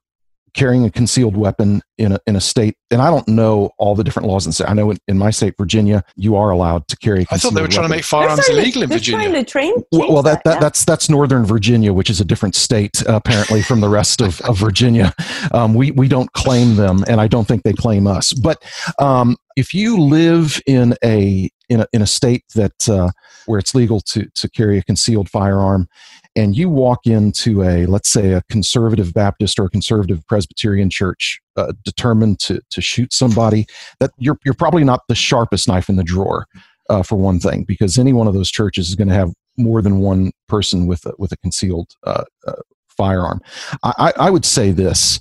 carrying 0.55 0.85
a 0.85 0.91
concealed 0.91 1.37
weapon 1.37 1.81
in 1.99 2.13
a 2.13 2.19
in 2.27 2.37
a 2.37 2.41
state 2.41 2.77
and 2.91 3.03
i 3.03 3.11
don't 3.11 3.27
know 3.29 3.71
all 3.79 3.95
the 3.95 4.05
different 4.05 4.29
laws 4.29 4.47
in 4.47 4.53
state 4.53 4.69
i 4.69 4.73
know 4.73 4.91
in, 4.91 4.99
in 5.09 5.19
my 5.19 5.31
state 5.31 5.55
virginia 5.59 6.03
you 6.17 6.37
are 6.37 6.51
allowed 6.51 6.87
to 6.89 6.97
carry 6.97 7.23
a 7.23 7.27
I 7.31 7.37
thought 7.37 7.55
they 7.55 7.61
were 7.61 7.67
concealed 7.67 7.73
trying 7.73 7.91
to 7.91 7.97
make 7.97 8.05
firearms 8.05 8.47
They're 8.47 8.59
illegal 8.59 8.83
in 8.83 8.89
they're 8.89 8.99
Virginia. 8.99 9.29
trying 9.29 9.45
to 9.45 9.51
train. 9.51 9.75
well, 9.93 10.01
change 10.03 10.13
well 10.13 10.23
that, 10.23 10.45
that 10.45 10.55
yeah. 10.55 10.61
that's 10.61 10.85
that's 10.85 11.09
northern 11.09 11.45
virginia 11.45 11.93
which 11.93 12.11
is 12.11 12.21
a 12.21 12.25
different 12.25 12.55
state 12.55 13.03
uh, 13.09 13.15
apparently 13.17 13.63
from 13.63 13.81
the 13.81 13.89
rest 13.89 14.21
of, 14.21 14.41
of 14.43 14.57
virginia 14.59 15.13
um, 15.53 15.75
we 15.75 15.91
we 15.93 16.09
don't 16.09 16.33
claim 16.33 16.77
them 16.77 17.05
and 17.09 17.21
i 17.21 17.27
don't 17.27 17.47
think 17.49 17.63
they 17.63 17.73
claim 17.73 18.07
us 18.07 18.33
but 18.33 18.63
um, 18.99 19.37
if 19.57 19.75
you 19.75 20.01
live 20.01 20.61
in 20.67 20.95
a 21.05 21.51
in 21.69 21.81
a, 21.81 21.87
in 21.93 22.03
a 22.03 22.07
state 22.07 22.45
that 22.55 22.89
uh, 22.89 23.11
where 23.49 23.59
it's 23.59 23.75
legal 23.75 24.01
to 24.01 24.27
to 24.35 24.49
carry 24.49 24.79
a 24.79 24.83
concealed 24.83 25.29
firearm 25.29 25.89
and 26.37 26.57
you 26.57 26.69
walk 26.69 27.07
into 27.07 27.63
a 27.63 27.87
let's 27.87 28.09
say 28.09 28.33
a 28.33 28.43
conservative 28.51 29.13
baptist 29.15 29.59
or 29.59 29.65
a 29.65 29.71
conservative 29.71 30.27
presbyterian 30.27 30.91
church 30.91 31.41
uh, 31.57 31.73
determined 31.85 32.39
to 32.39 32.61
to 32.71 32.81
shoot 32.81 33.13
somebody 33.13 33.67
that 34.01 34.11
you're 34.19 34.39
you're 34.45 34.55
probably 34.55 34.85
not 34.85 35.03
the 35.09 35.15
sharpest 35.15 35.69
knife 35.69 35.89
in 35.89 35.97
the 35.97 36.05
drawer 36.05 36.47
uh, 36.89 37.03
for 37.03 37.17
one 37.17 37.39
thing 37.39 37.65
because 37.65 37.99
any 37.99 38.13
one 38.13 38.27
of 38.27 38.35
those 38.35 38.51
churches 38.51 38.89
is 38.89 38.95
going 38.95 39.09
to 39.09 39.15
have 39.15 39.33
more 39.57 39.83
than 39.83 39.99
one 39.99 40.31
person 40.47 40.87
with 40.87 41.05
a, 41.05 41.13
with 41.19 41.33
a 41.33 41.37
concealed 41.39 41.91
uh, 42.05 42.25
uh, 42.47 42.53
firearm. 42.89 43.41
I, 43.83 44.13
I 44.17 44.31
would 44.31 44.45
say 44.45 44.71
this 44.71 45.21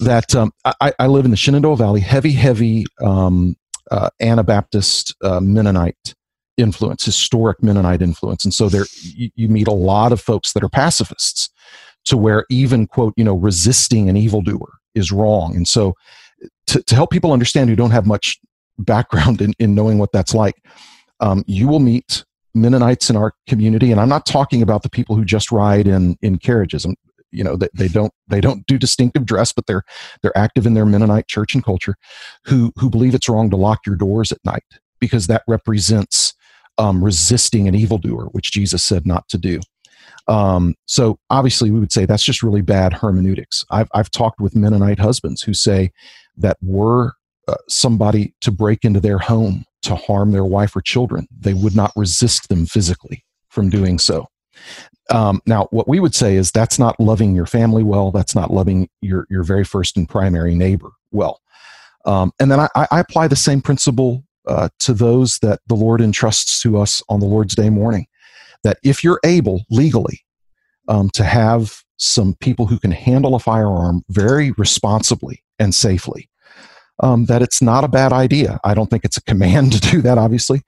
that 0.00 0.34
um, 0.34 0.52
I, 0.64 0.92
I 0.98 1.06
live 1.06 1.24
in 1.24 1.30
the 1.30 1.36
Shenandoah 1.36 1.76
Valley, 1.76 2.00
heavy, 2.00 2.32
heavy 2.32 2.84
um, 3.02 3.56
uh, 3.90 4.10
Anabaptist 4.20 5.14
uh, 5.22 5.40
Mennonite 5.40 6.14
influence, 6.58 7.04
historic 7.04 7.62
Mennonite 7.62 8.02
influence, 8.02 8.44
and 8.44 8.52
so 8.52 8.68
there 8.68 8.84
you, 9.02 9.30
you 9.36 9.48
meet 9.48 9.68
a 9.68 9.72
lot 9.72 10.12
of 10.12 10.20
folks 10.20 10.52
that 10.52 10.62
are 10.62 10.68
pacifists, 10.68 11.48
to 12.04 12.16
where 12.16 12.44
even 12.50 12.86
quote 12.86 13.14
you 13.16 13.24
know 13.24 13.34
resisting 13.34 14.08
an 14.08 14.16
evildoer 14.16 14.72
is 14.94 15.10
wrong, 15.10 15.56
and 15.56 15.66
so 15.66 15.94
to, 16.66 16.82
to 16.82 16.94
help 16.94 17.10
people 17.10 17.32
understand 17.32 17.70
who 17.70 17.76
don't 17.76 17.90
have 17.90 18.06
much 18.06 18.38
background 18.78 19.40
in, 19.40 19.54
in 19.58 19.74
knowing 19.74 19.98
what 19.98 20.12
that's 20.12 20.34
like, 20.34 20.54
um, 21.20 21.42
you 21.46 21.66
will 21.66 21.80
meet 21.80 22.24
Mennonites 22.54 23.10
in 23.10 23.16
our 23.16 23.32
community, 23.46 23.92
and 23.92 24.00
I'm 24.00 24.08
not 24.08 24.26
talking 24.26 24.62
about 24.62 24.82
the 24.82 24.90
people 24.90 25.16
who 25.16 25.24
just 25.24 25.52
ride 25.52 25.86
in 25.86 26.16
in 26.22 26.38
carriages. 26.38 26.84
I'm, 26.84 26.96
you 27.30 27.44
know, 27.44 27.56
they, 27.56 27.68
they 27.74 27.88
don't 27.88 28.12
they 28.28 28.40
don't 28.40 28.66
do 28.66 28.78
distinctive 28.78 29.26
dress, 29.26 29.52
but 29.52 29.66
they're 29.66 29.82
they're 30.22 30.36
active 30.36 30.66
in 30.66 30.74
their 30.74 30.86
Mennonite 30.86 31.28
church 31.28 31.54
and 31.54 31.64
culture, 31.64 31.94
who 32.46 32.72
who 32.76 32.90
believe 32.90 33.14
it's 33.14 33.28
wrong 33.28 33.50
to 33.50 33.56
lock 33.56 33.80
your 33.86 33.96
doors 33.96 34.32
at 34.32 34.38
night 34.44 34.64
because 35.00 35.26
that 35.28 35.42
represents 35.46 36.34
um, 36.78 37.04
resisting 37.04 37.68
an 37.68 37.74
evildoer, 37.74 38.26
which 38.32 38.52
Jesus 38.52 38.82
said 38.82 39.06
not 39.06 39.28
to 39.28 39.38
do. 39.38 39.60
Um, 40.26 40.74
so 40.86 41.18
obviously, 41.30 41.70
we 41.70 41.80
would 41.80 41.92
say 41.92 42.04
that's 42.04 42.24
just 42.24 42.42
really 42.42 42.62
bad 42.62 42.92
hermeneutics. 42.92 43.64
I've 43.70 43.88
I've 43.94 44.10
talked 44.10 44.40
with 44.40 44.56
Mennonite 44.56 44.98
husbands 44.98 45.42
who 45.42 45.54
say 45.54 45.90
that 46.36 46.56
were 46.62 47.14
uh, 47.48 47.54
somebody 47.66 48.34
to 48.42 48.50
break 48.50 48.84
into 48.84 49.00
their 49.00 49.18
home 49.18 49.64
to 49.82 49.94
harm 49.94 50.32
their 50.32 50.44
wife 50.44 50.76
or 50.76 50.82
children, 50.82 51.26
they 51.36 51.54
would 51.54 51.74
not 51.74 51.92
resist 51.96 52.48
them 52.48 52.66
physically 52.66 53.24
from 53.48 53.70
doing 53.70 53.98
so. 53.98 54.26
Um, 55.10 55.40
now, 55.46 55.66
what 55.70 55.88
we 55.88 55.98
would 55.98 56.14
say 56.14 56.36
is 56.36 56.50
that's 56.50 56.78
not 56.78 57.00
loving 57.00 57.34
your 57.34 57.46
family 57.46 57.82
well. 57.82 58.10
That's 58.10 58.34
not 58.34 58.52
loving 58.52 58.90
your 59.00 59.26
your 59.30 59.44
very 59.44 59.64
first 59.64 59.96
and 59.96 60.06
primary 60.06 60.54
neighbor 60.54 60.90
well. 61.10 61.40
Um, 62.04 62.32
and 62.38 62.50
then 62.50 62.60
I, 62.60 62.68
I, 62.74 63.00
apply 63.00 63.28
the 63.28 63.36
same 63.36 63.60
principle 63.60 64.24
uh, 64.48 64.68
to 64.80 64.94
those 64.94 65.38
that 65.40 65.60
the 65.66 65.74
Lord 65.74 66.00
entrusts 66.00 66.60
to 66.62 66.78
us 66.78 67.02
on 67.08 67.20
the 67.20 67.26
Lord's 67.26 67.54
Day 67.54 67.70
morning. 67.70 68.06
That 68.64 68.78
if 68.82 69.04
you're 69.04 69.20
able 69.24 69.64
legally 69.70 70.24
um, 70.88 71.10
to 71.10 71.24
have 71.24 71.82
some 71.98 72.34
people 72.40 72.66
who 72.66 72.78
can 72.78 72.90
handle 72.90 73.34
a 73.34 73.38
firearm 73.38 74.04
very 74.08 74.52
responsibly 74.52 75.44
and 75.58 75.74
safely, 75.74 76.28
um, 77.00 77.26
that 77.26 77.42
it's 77.42 77.62
not 77.62 77.84
a 77.84 77.88
bad 77.88 78.12
idea. 78.12 78.58
I 78.64 78.74
don't 78.74 78.88
think 78.88 79.04
it's 79.04 79.16
a 79.16 79.22
command 79.22 79.72
to 79.80 79.80
do 79.80 80.02
that, 80.02 80.18
obviously, 80.18 80.62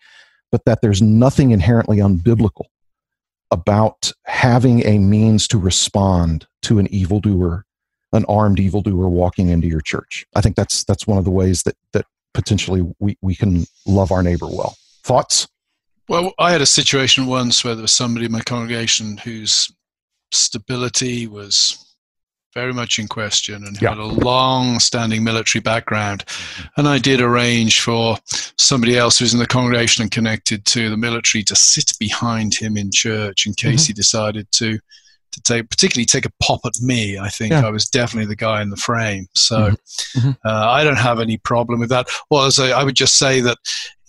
but 0.53 0.65
that 0.67 0.81
there's 0.83 1.03
nothing 1.03 1.51
inherently 1.51 1.99
unbiblical 1.99 2.67
about 3.51 4.13
having 4.27 4.87
a 4.87 4.99
means 4.99 5.49
to 5.49 5.59
respond 5.59 6.47
to 6.63 6.79
an 6.79 6.87
evildoer, 6.93 7.65
an 8.13 8.25
armed 8.27 8.61
evildoer 8.61 9.09
walking 9.09 9.49
into 9.49 9.67
your 9.67 9.81
church. 9.81 10.25
I 10.37 10.41
think 10.41 10.55
that's 10.55 10.85
that's 10.85 11.07
one 11.07 11.19
of 11.19 11.25
the 11.25 11.31
ways 11.31 11.65
that 11.65 11.77
that 11.93 12.07
potentially 12.35 12.83
we, 12.99 13.17
we 13.21 13.35
can 13.35 13.67
love 13.87 14.13
our 14.13 14.23
neighbor 14.23 14.47
well. 14.47 14.77
Thoughts? 15.03 15.49
Well, 16.09 16.33
I 16.39 16.51
had 16.51 16.61
a 16.61 16.67
situation 16.67 17.27
once 17.27 17.65
where 17.65 17.75
there 17.75 17.83
was 17.83 17.93
somebody 17.93 18.27
in 18.27 18.33
my 18.33 18.41
congregation 18.41 19.17
whose 19.19 19.73
stability 20.33 21.27
was 21.27 21.91
very 22.53 22.73
much 22.73 22.99
in 22.99 23.07
question 23.07 23.65
and 23.65 23.81
yeah. 23.81 23.91
had 23.91 23.99
a 23.99 24.05
long 24.05 24.81
standing 24.81 25.23
military 25.23 25.61
background. 25.61 26.25
And 26.77 26.89
I 26.89 26.99
did 26.99 27.21
arrange 27.21 27.81
for 27.81 28.17
somebody 28.59 28.97
else 28.97 29.19
who's 29.19 29.33
in 29.33 29.39
the 29.39 29.47
congregation 29.47 30.03
and 30.03 30.11
connected 30.11 30.65
to 30.67 30.91
the 30.91 30.97
military 30.97 31.45
to 31.45 31.55
sit 31.55 31.93
behind 32.01 32.55
him 32.55 32.77
in 32.77 32.91
church 32.93 33.47
in 33.47 33.55
case 33.55 33.83
mm-hmm. 33.83 33.91
he 33.91 33.93
decided 33.93 34.51
to. 34.53 34.81
To 35.33 35.43
take, 35.43 35.71
particularly 35.71 36.07
take 36.07 36.27
a 36.27 36.33
pop 36.43 36.61
at 36.65 36.73
me, 36.81 37.17
I 37.17 37.29
think 37.29 37.53
yeah. 37.53 37.65
I 37.65 37.71
was 37.71 37.87
definitely 37.87 38.27
the 38.27 38.35
guy 38.35 38.63
in 38.63 38.71
the 38.71 38.77
frame. 38.77 39.29
So 39.35 39.59
mm-hmm. 39.59 40.19
mm-hmm. 40.19 40.31
uh, 40.45 40.71
I 40.71 40.83
don't 40.83 40.99
have 40.99 41.21
any 41.21 41.37
problem 41.39 41.79
with 41.79 41.91
that. 41.91 42.09
Well, 42.31 42.47
as 42.47 42.59
I, 42.59 42.71
I 42.71 42.83
would 42.83 42.97
just 42.97 43.17
say 43.17 43.41
that 43.41 43.57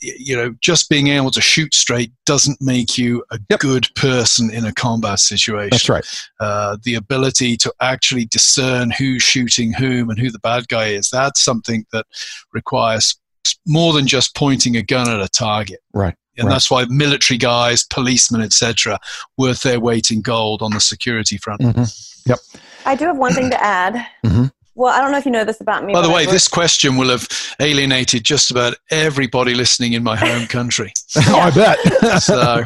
you 0.02 0.36
know, 0.36 0.54
just 0.62 0.90
being 0.90 1.08
able 1.08 1.32
to 1.32 1.42
shoot 1.42 1.74
straight 1.74 2.12
doesn't 2.26 2.60
make 2.62 2.98
you 2.98 3.24
a 3.32 3.40
yep. 3.50 3.60
good 3.60 3.88
person 3.96 4.52
in 4.52 4.66
a 4.66 4.74
combat 4.74 5.20
situation. 5.20 5.70
That's 5.72 5.90
right. 5.90 6.06
Uh, 6.40 6.78
the 6.84 6.96
ability 6.96 7.56
to 7.58 7.74
actually 7.82 8.26
discern 8.26 8.92
who's 8.92 9.22
shooting 9.22 9.74
whom 9.74 10.10
and 10.10 10.20
who 10.20 10.32
the 10.32 10.40
bad 10.40 10.68
guy 10.68 10.88
is, 10.88 11.10
that's 11.10 11.44
something 11.44 11.86
that 11.92 12.06
requires 12.52 13.16
more 13.68 13.94
than 13.94 14.08
just 14.08 14.36
pointing 14.36 14.76
a 14.76 14.82
gun 14.82 15.10
at 15.10 15.22
a 15.22 15.30
target. 15.30 15.80
Right. 15.94 16.16
And 16.38 16.48
right. 16.48 16.54
that's 16.54 16.72
why 16.72 16.86
military 16.86 17.38
guys, 17.38 17.84
policemen, 17.84 18.42
etc., 18.42 19.00
worth 19.38 19.64
their 19.64 19.80
weight 19.80 20.12
in 20.12 20.22
gold 20.22 20.62
on 20.62 20.72
the 20.72 20.80
security 20.80 21.38
front. 21.38 21.62
Mm-hmm. 21.62 22.30
Yep. 22.30 22.40
I 22.86 22.96
do 22.96 23.06
have 23.06 23.18
one 23.18 23.34
thing 23.34 23.50
to 23.50 23.64
add. 23.64 23.96
Mm-hmm. 24.26 24.46
Well, 24.76 24.94
I 24.94 25.02
don't 25.02 25.12
know 25.12 25.18
if 25.18 25.26
you 25.26 25.32
know 25.32 25.44
this 25.44 25.60
about 25.60 25.84
me. 25.84 25.94
By 25.94 26.02
the 26.02 26.10
way, 26.10 26.26
this 26.26 26.48
question 26.48 26.96
will 26.96 27.10
have 27.10 27.28
alienated 27.60 28.24
just 28.24 28.52
about 28.52 28.76
everybody 28.90 29.54
listening 29.54 29.94
in 29.94 30.04
my 30.04 30.16
home 30.16 30.48
country. 30.48 30.94
oh, 31.18 31.40
I 31.40 31.52
bet. 31.52 32.22
so, 32.24 32.64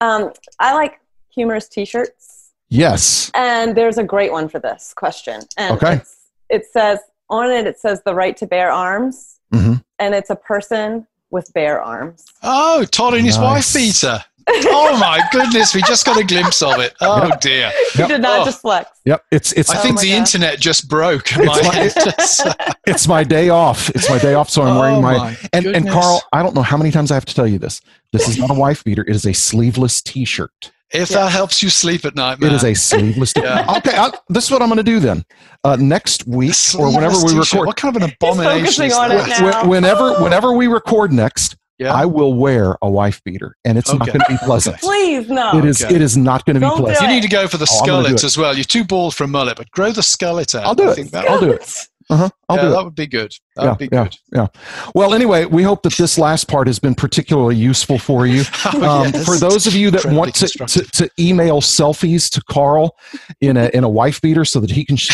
um, 0.00 0.32
I 0.60 0.74
like 0.74 1.00
humorous 1.34 1.68
T-shirts. 1.68 2.52
Yes. 2.68 3.30
And 3.34 3.76
there's 3.76 3.98
a 3.98 4.04
great 4.04 4.30
one 4.30 4.48
for 4.48 4.60
this 4.60 4.94
question. 4.94 5.42
And 5.58 5.76
okay. 5.76 6.00
it 6.48 6.64
says 6.66 7.00
on 7.28 7.50
it. 7.50 7.66
It 7.66 7.78
says 7.78 8.02
the 8.04 8.14
right 8.14 8.36
to 8.36 8.46
bear 8.46 8.70
arms, 8.70 9.40
mm-hmm. 9.52 9.74
and 9.98 10.14
it's 10.14 10.30
a 10.30 10.36
person 10.36 11.06
with 11.32 11.52
bare 11.54 11.82
arms. 11.82 12.24
Oh, 12.42 12.84
Todd 12.84 13.14
and 13.14 13.26
his 13.26 13.38
nice. 13.38 13.44
wife 13.44 13.74
beater 13.74 14.24
oh 14.48 14.96
my 14.98 15.22
goodness, 15.30 15.74
we 15.74 15.82
just 15.82 16.04
got 16.04 16.18
a 16.18 16.24
glimpse 16.24 16.62
of 16.62 16.78
it. 16.80 16.94
Oh 17.00 17.26
yep. 17.26 17.40
dear. 17.40 17.72
You 17.96 18.08
did 18.08 18.22
not 18.22 18.40
oh. 18.40 18.44
just 18.44 18.60
flex. 18.60 18.90
Yep. 19.04 19.24
It's 19.30 19.52
it's 19.52 19.70
I 19.70 19.76
think 19.76 19.98
oh 19.98 20.02
the 20.02 20.10
God. 20.10 20.16
internet 20.16 20.60
just 20.60 20.88
broke. 20.88 21.26
It's 21.32 22.44
my, 22.44 22.74
it's 22.86 23.08
my 23.08 23.24
day 23.24 23.48
off. 23.48 23.90
It's 23.90 24.08
my 24.08 24.18
day 24.18 24.34
off, 24.34 24.50
so 24.50 24.62
I'm 24.62 24.76
oh 24.76 24.80
wearing 24.80 25.02
my, 25.02 25.16
my 25.16 25.36
and, 25.52 25.66
and 25.66 25.88
Carl, 25.88 26.22
I 26.32 26.42
don't 26.42 26.54
know 26.54 26.62
how 26.62 26.76
many 26.76 26.90
times 26.90 27.10
I 27.10 27.14
have 27.14 27.24
to 27.26 27.34
tell 27.34 27.46
you 27.46 27.58
this. 27.58 27.80
This 28.12 28.28
is 28.28 28.38
not 28.38 28.50
a 28.50 28.54
wife 28.54 28.84
beater, 28.84 29.02
it 29.02 29.14
is 29.14 29.26
a 29.26 29.32
sleeveless 29.32 30.02
t 30.02 30.24
shirt. 30.24 30.72
If 30.92 31.10
yeah. 31.10 31.18
that 31.18 31.32
helps 31.32 31.62
you 31.62 31.70
sleep 31.70 32.04
at 32.04 32.14
night, 32.14 32.40
man. 32.40 32.50
It 32.50 32.56
is 32.56 32.64
a 32.64 32.74
sleeveless. 32.74 33.32
yeah. 33.36 33.76
Okay, 33.78 33.96
I, 33.96 34.10
this 34.28 34.44
is 34.44 34.50
what 34.50 34.62
I'm 34.62 34.68
going 34.68 34.76
to 34.78 34.82
do 34.82 35.00
then. 35.00 35.24
Uh, 35.64 35.76
next 35.76 36.26
week 36.26 36.54
or 36.78 36.94
whenever 36.94 37.16
we 37.24 37.38
record. 37.38 37.66
What 37.66 37.76
kind 37.76 37.96
of 37.96 38.02
an 38.02 38.10
abomination 38.10 38.84
is 38.84 38.92
that? 38.92 39.66
Whenever, 39.66 40.22
whenever 40.22 40.52
we 40.52 40.66
record 40.66 41.12
next, 41.12 41.56
yeah. 41.78 41.94
I 41.94 42.04
will 42.04 42.34
wear 42.34 42.76
a 42.82 42.88
wife 42.88 43.22
beater, 43.24 43.56
and 43.64 43.76
it's 43.76 43.90
okay. 43.90 43.98
not 43.98 44.06
going 44.06 44.20
to 44.20 44.26
be 44.28 44.36
pleasant. 44.44 44.78
Please, 44.78 45.28
no. 45.28 45.58
It 45.58 45.64
is. 45.64 45.82
Okay. 45.82 45.94
It 45.94 46.02
is 46.02 46.16
not 46.16 46.44
going 46.44 46.60
to 46.60 46.60
be 46.60 46.76
pleasant. 46.76 47.08
You 47.08 47.14
need 47.14 47.22
to 47.22 47.28
go 47.28 47.48
for 47.48 47.56
the 47.56 47.68
oh, 47.70 47.82
skullet 47.82 48.22
as 48.22 48.38
well. 48.38 48.54
You're 48.54 48.64
too 48.64 48.84
bald 48.84 49.14
for 49.14 49.24
a 49.24 49.28
mullet, 49.28 49.56
but 49.56 49.70
grow 49.70 49.90
the 49.90 50.02
skullet 50.02 50.54
out. 50.54 50.64
I'll 50.64 50.74
do 50.74 50.90
it. 50.90 51.14
I'll 51.14 51.40
do 51.40 51.52
it. 51.52 51.88
Uh-huh. 52.12 52.28
I'll 52.48 52.56
yeah, 52.56 52.62
do 52.62 52.70
that 52.70 52.84
would 52.84 52.94
be 52.94 53.06
good. 53.06 53.32
That 53.56 53.62
yeah, 53.62 53.68
would 53.70 53.78
be 53.78 53.88
good. 53.88 54.16
Yeah, 54.32 54.46
yeah. 54.54 54.90
Well, 54.94 55.14
anyway, 55.14 55.46
we 55.46 55.62
hope 55.62 55.82
that 55.84 55.94
this 55.94 56.18
last 56.18 56.46
part 56.46 56.66
has 56.66 56.78
been 56.78 56.94
particularly 56.94 57.56
useful 57.56 57.98
for 57.98 58.26
you. 58.26 58.42
oh, 58.66 58.82
um, 58.82 59.12
yes. 59.12 59.24
For 59.24 59.36
those 59.36 59.66
of 59.66 59.74
you 59.74 59.90
that 59.90 60.04
want 60.06 60.34
to, 60.34 60.48
to, 60.48 60.82
to, 60.82 61.10
email 61.18 61.60
selfies 61.60 62.30
to 62.32 62.42
Carl 62.50 62.96
in 63.40 63.56
a 63.56 63.70
in 63.72 63.84
a 63.84 63.88
wife 63.88 64.20
beater 64.20 64.44
so 64.44 64.60
that 64.60 64.70
he 64.70 64.84
can. 64.84 64.96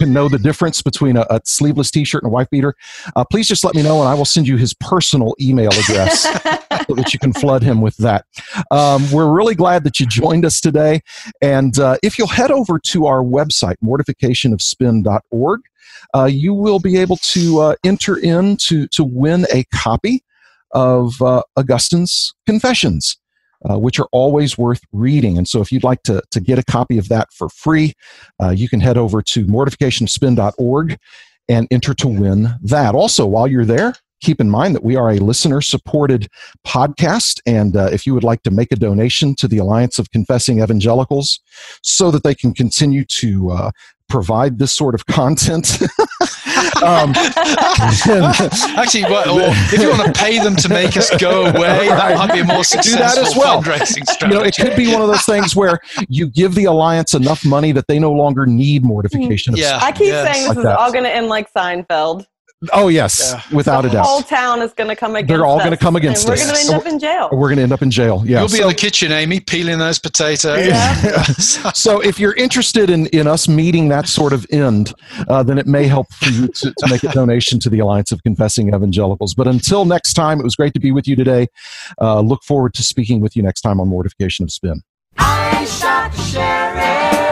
can 0.00 0.12
know 0.12 0.28
the 0.28 0.38
difference 0.38 0.82
between 0.82 1.16
a, 1.16 1.24
a 1.30 1.40
sleeveless 1.44 1.90
t-shirt 1.90 2.22
and 2.24 2.30
a 2.30 2.32
wife 2.32 2.50
beater, 2.50 2.74
uh, 3.14 3.24
please 3.30 3.46
just 3.46 3.62
let 3.62 3.74
me 3.74 3.82
know 3.82 4.00
and 4.00 4.08
I 4.08 4.14
will 4.14 4.24
send 4.24 4.48
you 4.48 4.56
his 4.56 4.74
personal 4.74 5.36
email 5.40 5.70
address 5.70 6.22
so 6.88 6.94
that 6.94 7.12
you 7.12 7.20
can 7.20 7.32
flood 7.32 7.62
him 7.62 7.80
with 7.80 7.96
that. 7.98 8.24
Um, 8.72 9.08
we're 9.12 9.30
really 9.30 9.54
glad 9.54 9.84
that 9.84 10.00
you 10.00 10.06
joined 10.06 10.44
us 10.44 10.60
today. 10.60 11.02
And 11.40 11.78
uh, 11.78 11.98
if 12.02 12.18
you'll 12.18 12.26
head 12.26 12.50
over 12.50 12.78
to 12.78 13.06
our 13.06 13.22
website, 13.22 13.76
mortificationofspin.org, 13.84 15.60
uh, 16.14 16.24
you 16.24 16.54
will 16.54 16.78
be 16.78 16.96
able 16.96 17.16
to 17.18 17.60
uh, 17.60 17.74
enter 17.84 18.16
in 18.16 18.56
to, 18.56 18.86
to 18.88 19.04
win 19.04 19.46
a 19.52 19.64
copy 19.74 20.22
of 20.72 21.20
uh, 21.20 21.42
Augustine's 21.56 22.34
Confessions 22.46 23.18
uh, 23.68 23.78
which 23.78 23.98
are 23.98 24.08
always 24.12 24.58
worth 24.58 24.80
reading. 24.92 25.38
And 25.38 25.48
so, 25.48 25.60
if 25.60 25.70
you'd 25.70 25.84
like 25.84 26.02
to, 26.04 26.22
to 26.30 26.40
get 26.40 26.58
a 26.58 26.64
copy 26.64 26.98
of 26.98 27.08
that 27.08 27.32
for 27.32 27.48
free, 27.48 27.94
uh, 28.42 28.50
you 28.50 28.68
can 28.68 28.80
head 28.80 28.98
over 28.98 29.22
to 29.22 29.46
mortificationofspin.org 29.46 30.98
and 31.48 31.68
enter 31.70 31.94
to 31.94 32.08
win 32.08 32.54
that. 32.62 32.94
Also, 32.94 33.26
while 33.26 33.46
you're 33.46 33.64
there, 33.64 33.94
keep 34.20 34.40
in 34.40 34.48
mind 34.48 34.74
that 34.74 34.84
we 34.84 34.96
are 34.96 35.10
a 35.10 35.18
listener 35.18 35.60
supported 35.60 36.28
podcast. 36.66 37.40
And 37.46 37.76
uh, 37.76 37.90
if 37.92 38.06
you 38.06 38.14
would 38.14 38.24
like 38.24 38.42
to 38.44 38.50
make 38.50 38.70
a 38.72 38.76
donation 38.76 39.34
to 39.36 39.48
the 39.48 39.58
Alliance 39.58 39.98
of 39.98 40.10
Confessing 40.10 40.62
Evangelicals 40.62 41.40
so 41.82 42.10
that 42.12 42.22
they 42.22 42.34
can 42.34 42.54
continue 42.54 43.04
to 43.04 43.50
uh, 43.50 43.70
provide 44.12 44.58
this 44.58 44.74
sort 44.74 44.94
of 44.94 45.06
content. 45.06 45.80
um, 46.82 47.14
Actually, 48.76 49.04
well, 49.04 49.24
if 49.72 49.80
you 49.80 49.88
want 49.88 50.04
to 50.04 50.12
pay 50.12 50.38
them 50.38 50.54
to 50.56 50.68
make 50.68 50.98
us 50.98 51.10
go 51.16 51.46
away, 51.46 51.88
right. 51.88 51.88
that 51.88 52.18
might 52.18 52.32
be 52.34 52.40
a 52.40 52.44
more 52.44 52.62
successful 52.62 52.98
Do 52.98 52.98
that 52.98 53.16
as 53.16 53.34
well. 53.34 53.62
fundraising 53.62 54.04
strategy. 54.06 54.26
You 54.26 54.34
know, 54.34 54.42
it 54.42 54.54
could 54.54 54.76
be 54.76 54.92
one 54.92 55.00
of 55.00 55.08
those 55.08 55.24
things 55.24 55.56
where 55.56 55.80
you 56.10 56.28
give 56.28 56.54
the 56.54 56.66
alliance 56.66 57.14
enough 57.14 57.42
money 57.42 57.72
that 57.72 57.86
they 57.86 57.98
no 57.98 58.12
longer 58.12 58.44
need 58.44 58.84
mortification. 58.84 59.56
Yeah, 59.56 59.78
I 59.80 59.92
keep 59.92 60.08
yes. 60.08 60.30
saying 60.30 60.48
this 60.48 60.56
like 60.58 60.66
is 60.66 60.76
all 60.78 60.92
going 60.92 61.04
to 61.04 61.14
end 61.14 61.28
like 61.28 61.50
Seinfeld. 61.50 62.26
Oh 62.72 62.88
yes, 62.88 63.32
yeah. 63.32 63.56
without 63.56 63.82
the 63.82 63.88
a 63.88 63.92
doubt. 63.92 64.02
The 64.02 64.08
whole 64.08 64.22
town 64.22 64.62
is 64.62 64.72
going 64.72 64.88
to 64.88 64.96
come 64.96 65.16
against. 65.16 65.28
They're 65.28 65.44
all 65.44 65.58
going 65.58 65.72
to 65.72 65.76
come 65.76 65.96
against 65.96 66.28
us. 66.28 66.40
We're 66.40 66.46
going 66.46 66.54
to 66.54 66.60
end 66.60 66.80
up 66.80 66.86
in 66.86 66.98
jail. 66.98 67.28
We're 67.32 67.48
going 67.48 67.56
to 67.56 67.62
end 67.62 67.72
up 67.72 67.82
in 67.82 67.90
jail. 67.90 68.22
Yeah. 68.24 68.40
You'll 68.40 68.48
be 68.48 68.58
so, 68.58 68.62
in 68.62 68.68
the 68.68 68.74
kitchen, 68.74 69.10
Aimee, 69.10 69.40
peeling 69.40 69.78
those 69.78 69.98
potatoes. 69.98 70.66
Yeah. 70.66 71.22
so 71.74 72.00
if 72.00 72.20
you're 72.20 72.34
interested 72.34 72.90
in 72.90 73.06
in 73.06 73.26
us 73.26 73.48
meeting 73.48 73.88
that 73.88 74.06
sort 74.06 74.32
of 74.32 74.46
end, 74.50 74.94
uh, 75.28 75.42
then 75.42 75.58
it 75.58 75.66
may 75.66 75.86
help 75.86 76.12
for 76.12 76.30
you 76.30 76.48
to, 76.48 76.72
to, 76.78 76.88
make 76.88 77.02
a 77.02 77.08
donation 77.08 77.58
to 77.60 77.70
the 77.70 77.78
Alliance 77.78 78.12
of 78.12 78.22
Confessing 78.22 78.68
Evangelicals. 78.68 79.34
But 79.34 79.48
until 79.48 79.84
next 79.84 80.14
time, 80.14 80.38
it 80.40 80.44
was 80.44 80.56
great 80.56 80.74
to 80.74 80.80
be 80.80 80.92
with 80.92 81.08
you 81.08 81.16
today. 81.16 81.48
Uh, 82.00 82.20
look 82.20 82.42
forward 82.44 82.74
to 82.74 82.82
speaking 82.82 83.20
with 83.20 83.36
you 83.36 83.42
next 83.42 83.62
time 83.62 83.80
on 83.80 83.88
Mortification 83.88 84.44
of 84.44 84.52
Spin. 84.52 84.82
I 85.18 85.64
shot 85.64 86.12
the 86.12 86.22
sheriff, 86.22 87.31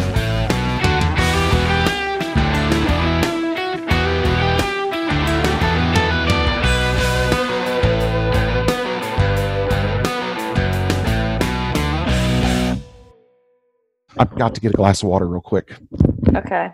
I've 14.21 14.35
got 14.35 14.53
to 14.53 14.61
get 14.61 14.71
a 14.73 14.77
glass 14.77 15.01
of 15.01 15.09
water 15.09 15.25
real 15.27 15.41
quick. 15.41 15.75
Okay. 16.35 16.71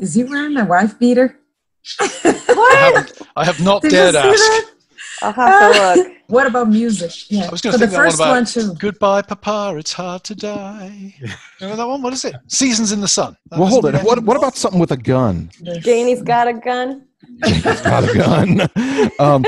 Is 0.00 0.14
he 0.14 0.24
wearing 0.24 0.52
my 0.54 0.64
wife 0.64 0.98
beater? 0.98 1.38
I, 2.00 2.08
What? 2.48 2.76
haven't, 2.78 3.22
I 3.36 3.44
have 3.44 3.60
not 3.62 3.82
Did 3.82 3.92
you 3.92 3.98
dared 3.98 4.14
see 4.14 4.18
ask. 4.20 4.38
that? 4.38 4.70
I'll 5.22 5.32
have 5.32 5.72
to 5.96 6.00
look. 6.02 6.12
What 6.28 6.48
about 6.48 6.68
music? 6.68 7.30
Yeah. 7.30 7.46
I 7.46 7.50
was 7.50 7.60
going 7.60 7.74
For 7.74 7.78
to 7.78 7.86
the 7.86 7.86
think 7.86 7.92
that 7.92 7.98
one 7.98 8.06
first 8.06 8.16
about 8.56 8.64
one 8.64 8.74
too. 8.74 8.74
Goodbye, 8.80 9.22
Papa, 9.22 9.76
it's 9.78 9.92
hard 9.92 10.24
to 10.24 10.34
die. 10.34 11.14
Remember 11.60 11.76
that 11.76 11.86
one? 11.86 12.02
What 12.02 12.12
is 12.14 12.24
it? 12.24 12.34
Seasons 12.48 12.90
in 12.90 13.00
the 13.00 13.06
Sun. 13.06 13.36
That 13.50 13.60
well, 13.60 13.68
hold 13.68 13.86
it. 13.86 13.94
What, 14.02 14.18
what 14.24 14.36
about 14.36 14.56
something 14.56 14.80
with 14.80 14.90
a 14.90 14.96
gun? 14.96 15.50
Janie's 15.82 16.22
got 16.22 16.48
a 16.48 16.52
gun. 16.54 17.06
Janie's 17.44 17.80
got 17.80 18.02
a 18.02 18.12
gun. 18.18 18.60
um, 19.20 19.44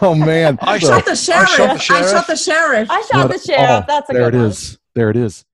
oh 0.00 0.14
man! 0.14 0.58
I 0.62 0.78
So- 0.78 0.86
Shot 0.88 1.04
the 1.04 1.14
sheriff. 1.14 1.50
shot 1.50 1.76
the 1.78 1.94
I 1.94 2.10
shot 2.10 2.26
the 2.26 2.36
sheriff. 2.36 2.90
I 2.90 3.02
shot 3.02 3.30
the 3.30 3.38
sheriff. 3.38 3.84
That's 3.86 4.08
a 4.08 4.12
there 4.14 4.22
good 4.30 4.34
it 4.34 4.38
one. 4.38 4.46
is. 4.46 4.78
There 4.94 5.10
it 5.10 5.16
is. 5.16 5.44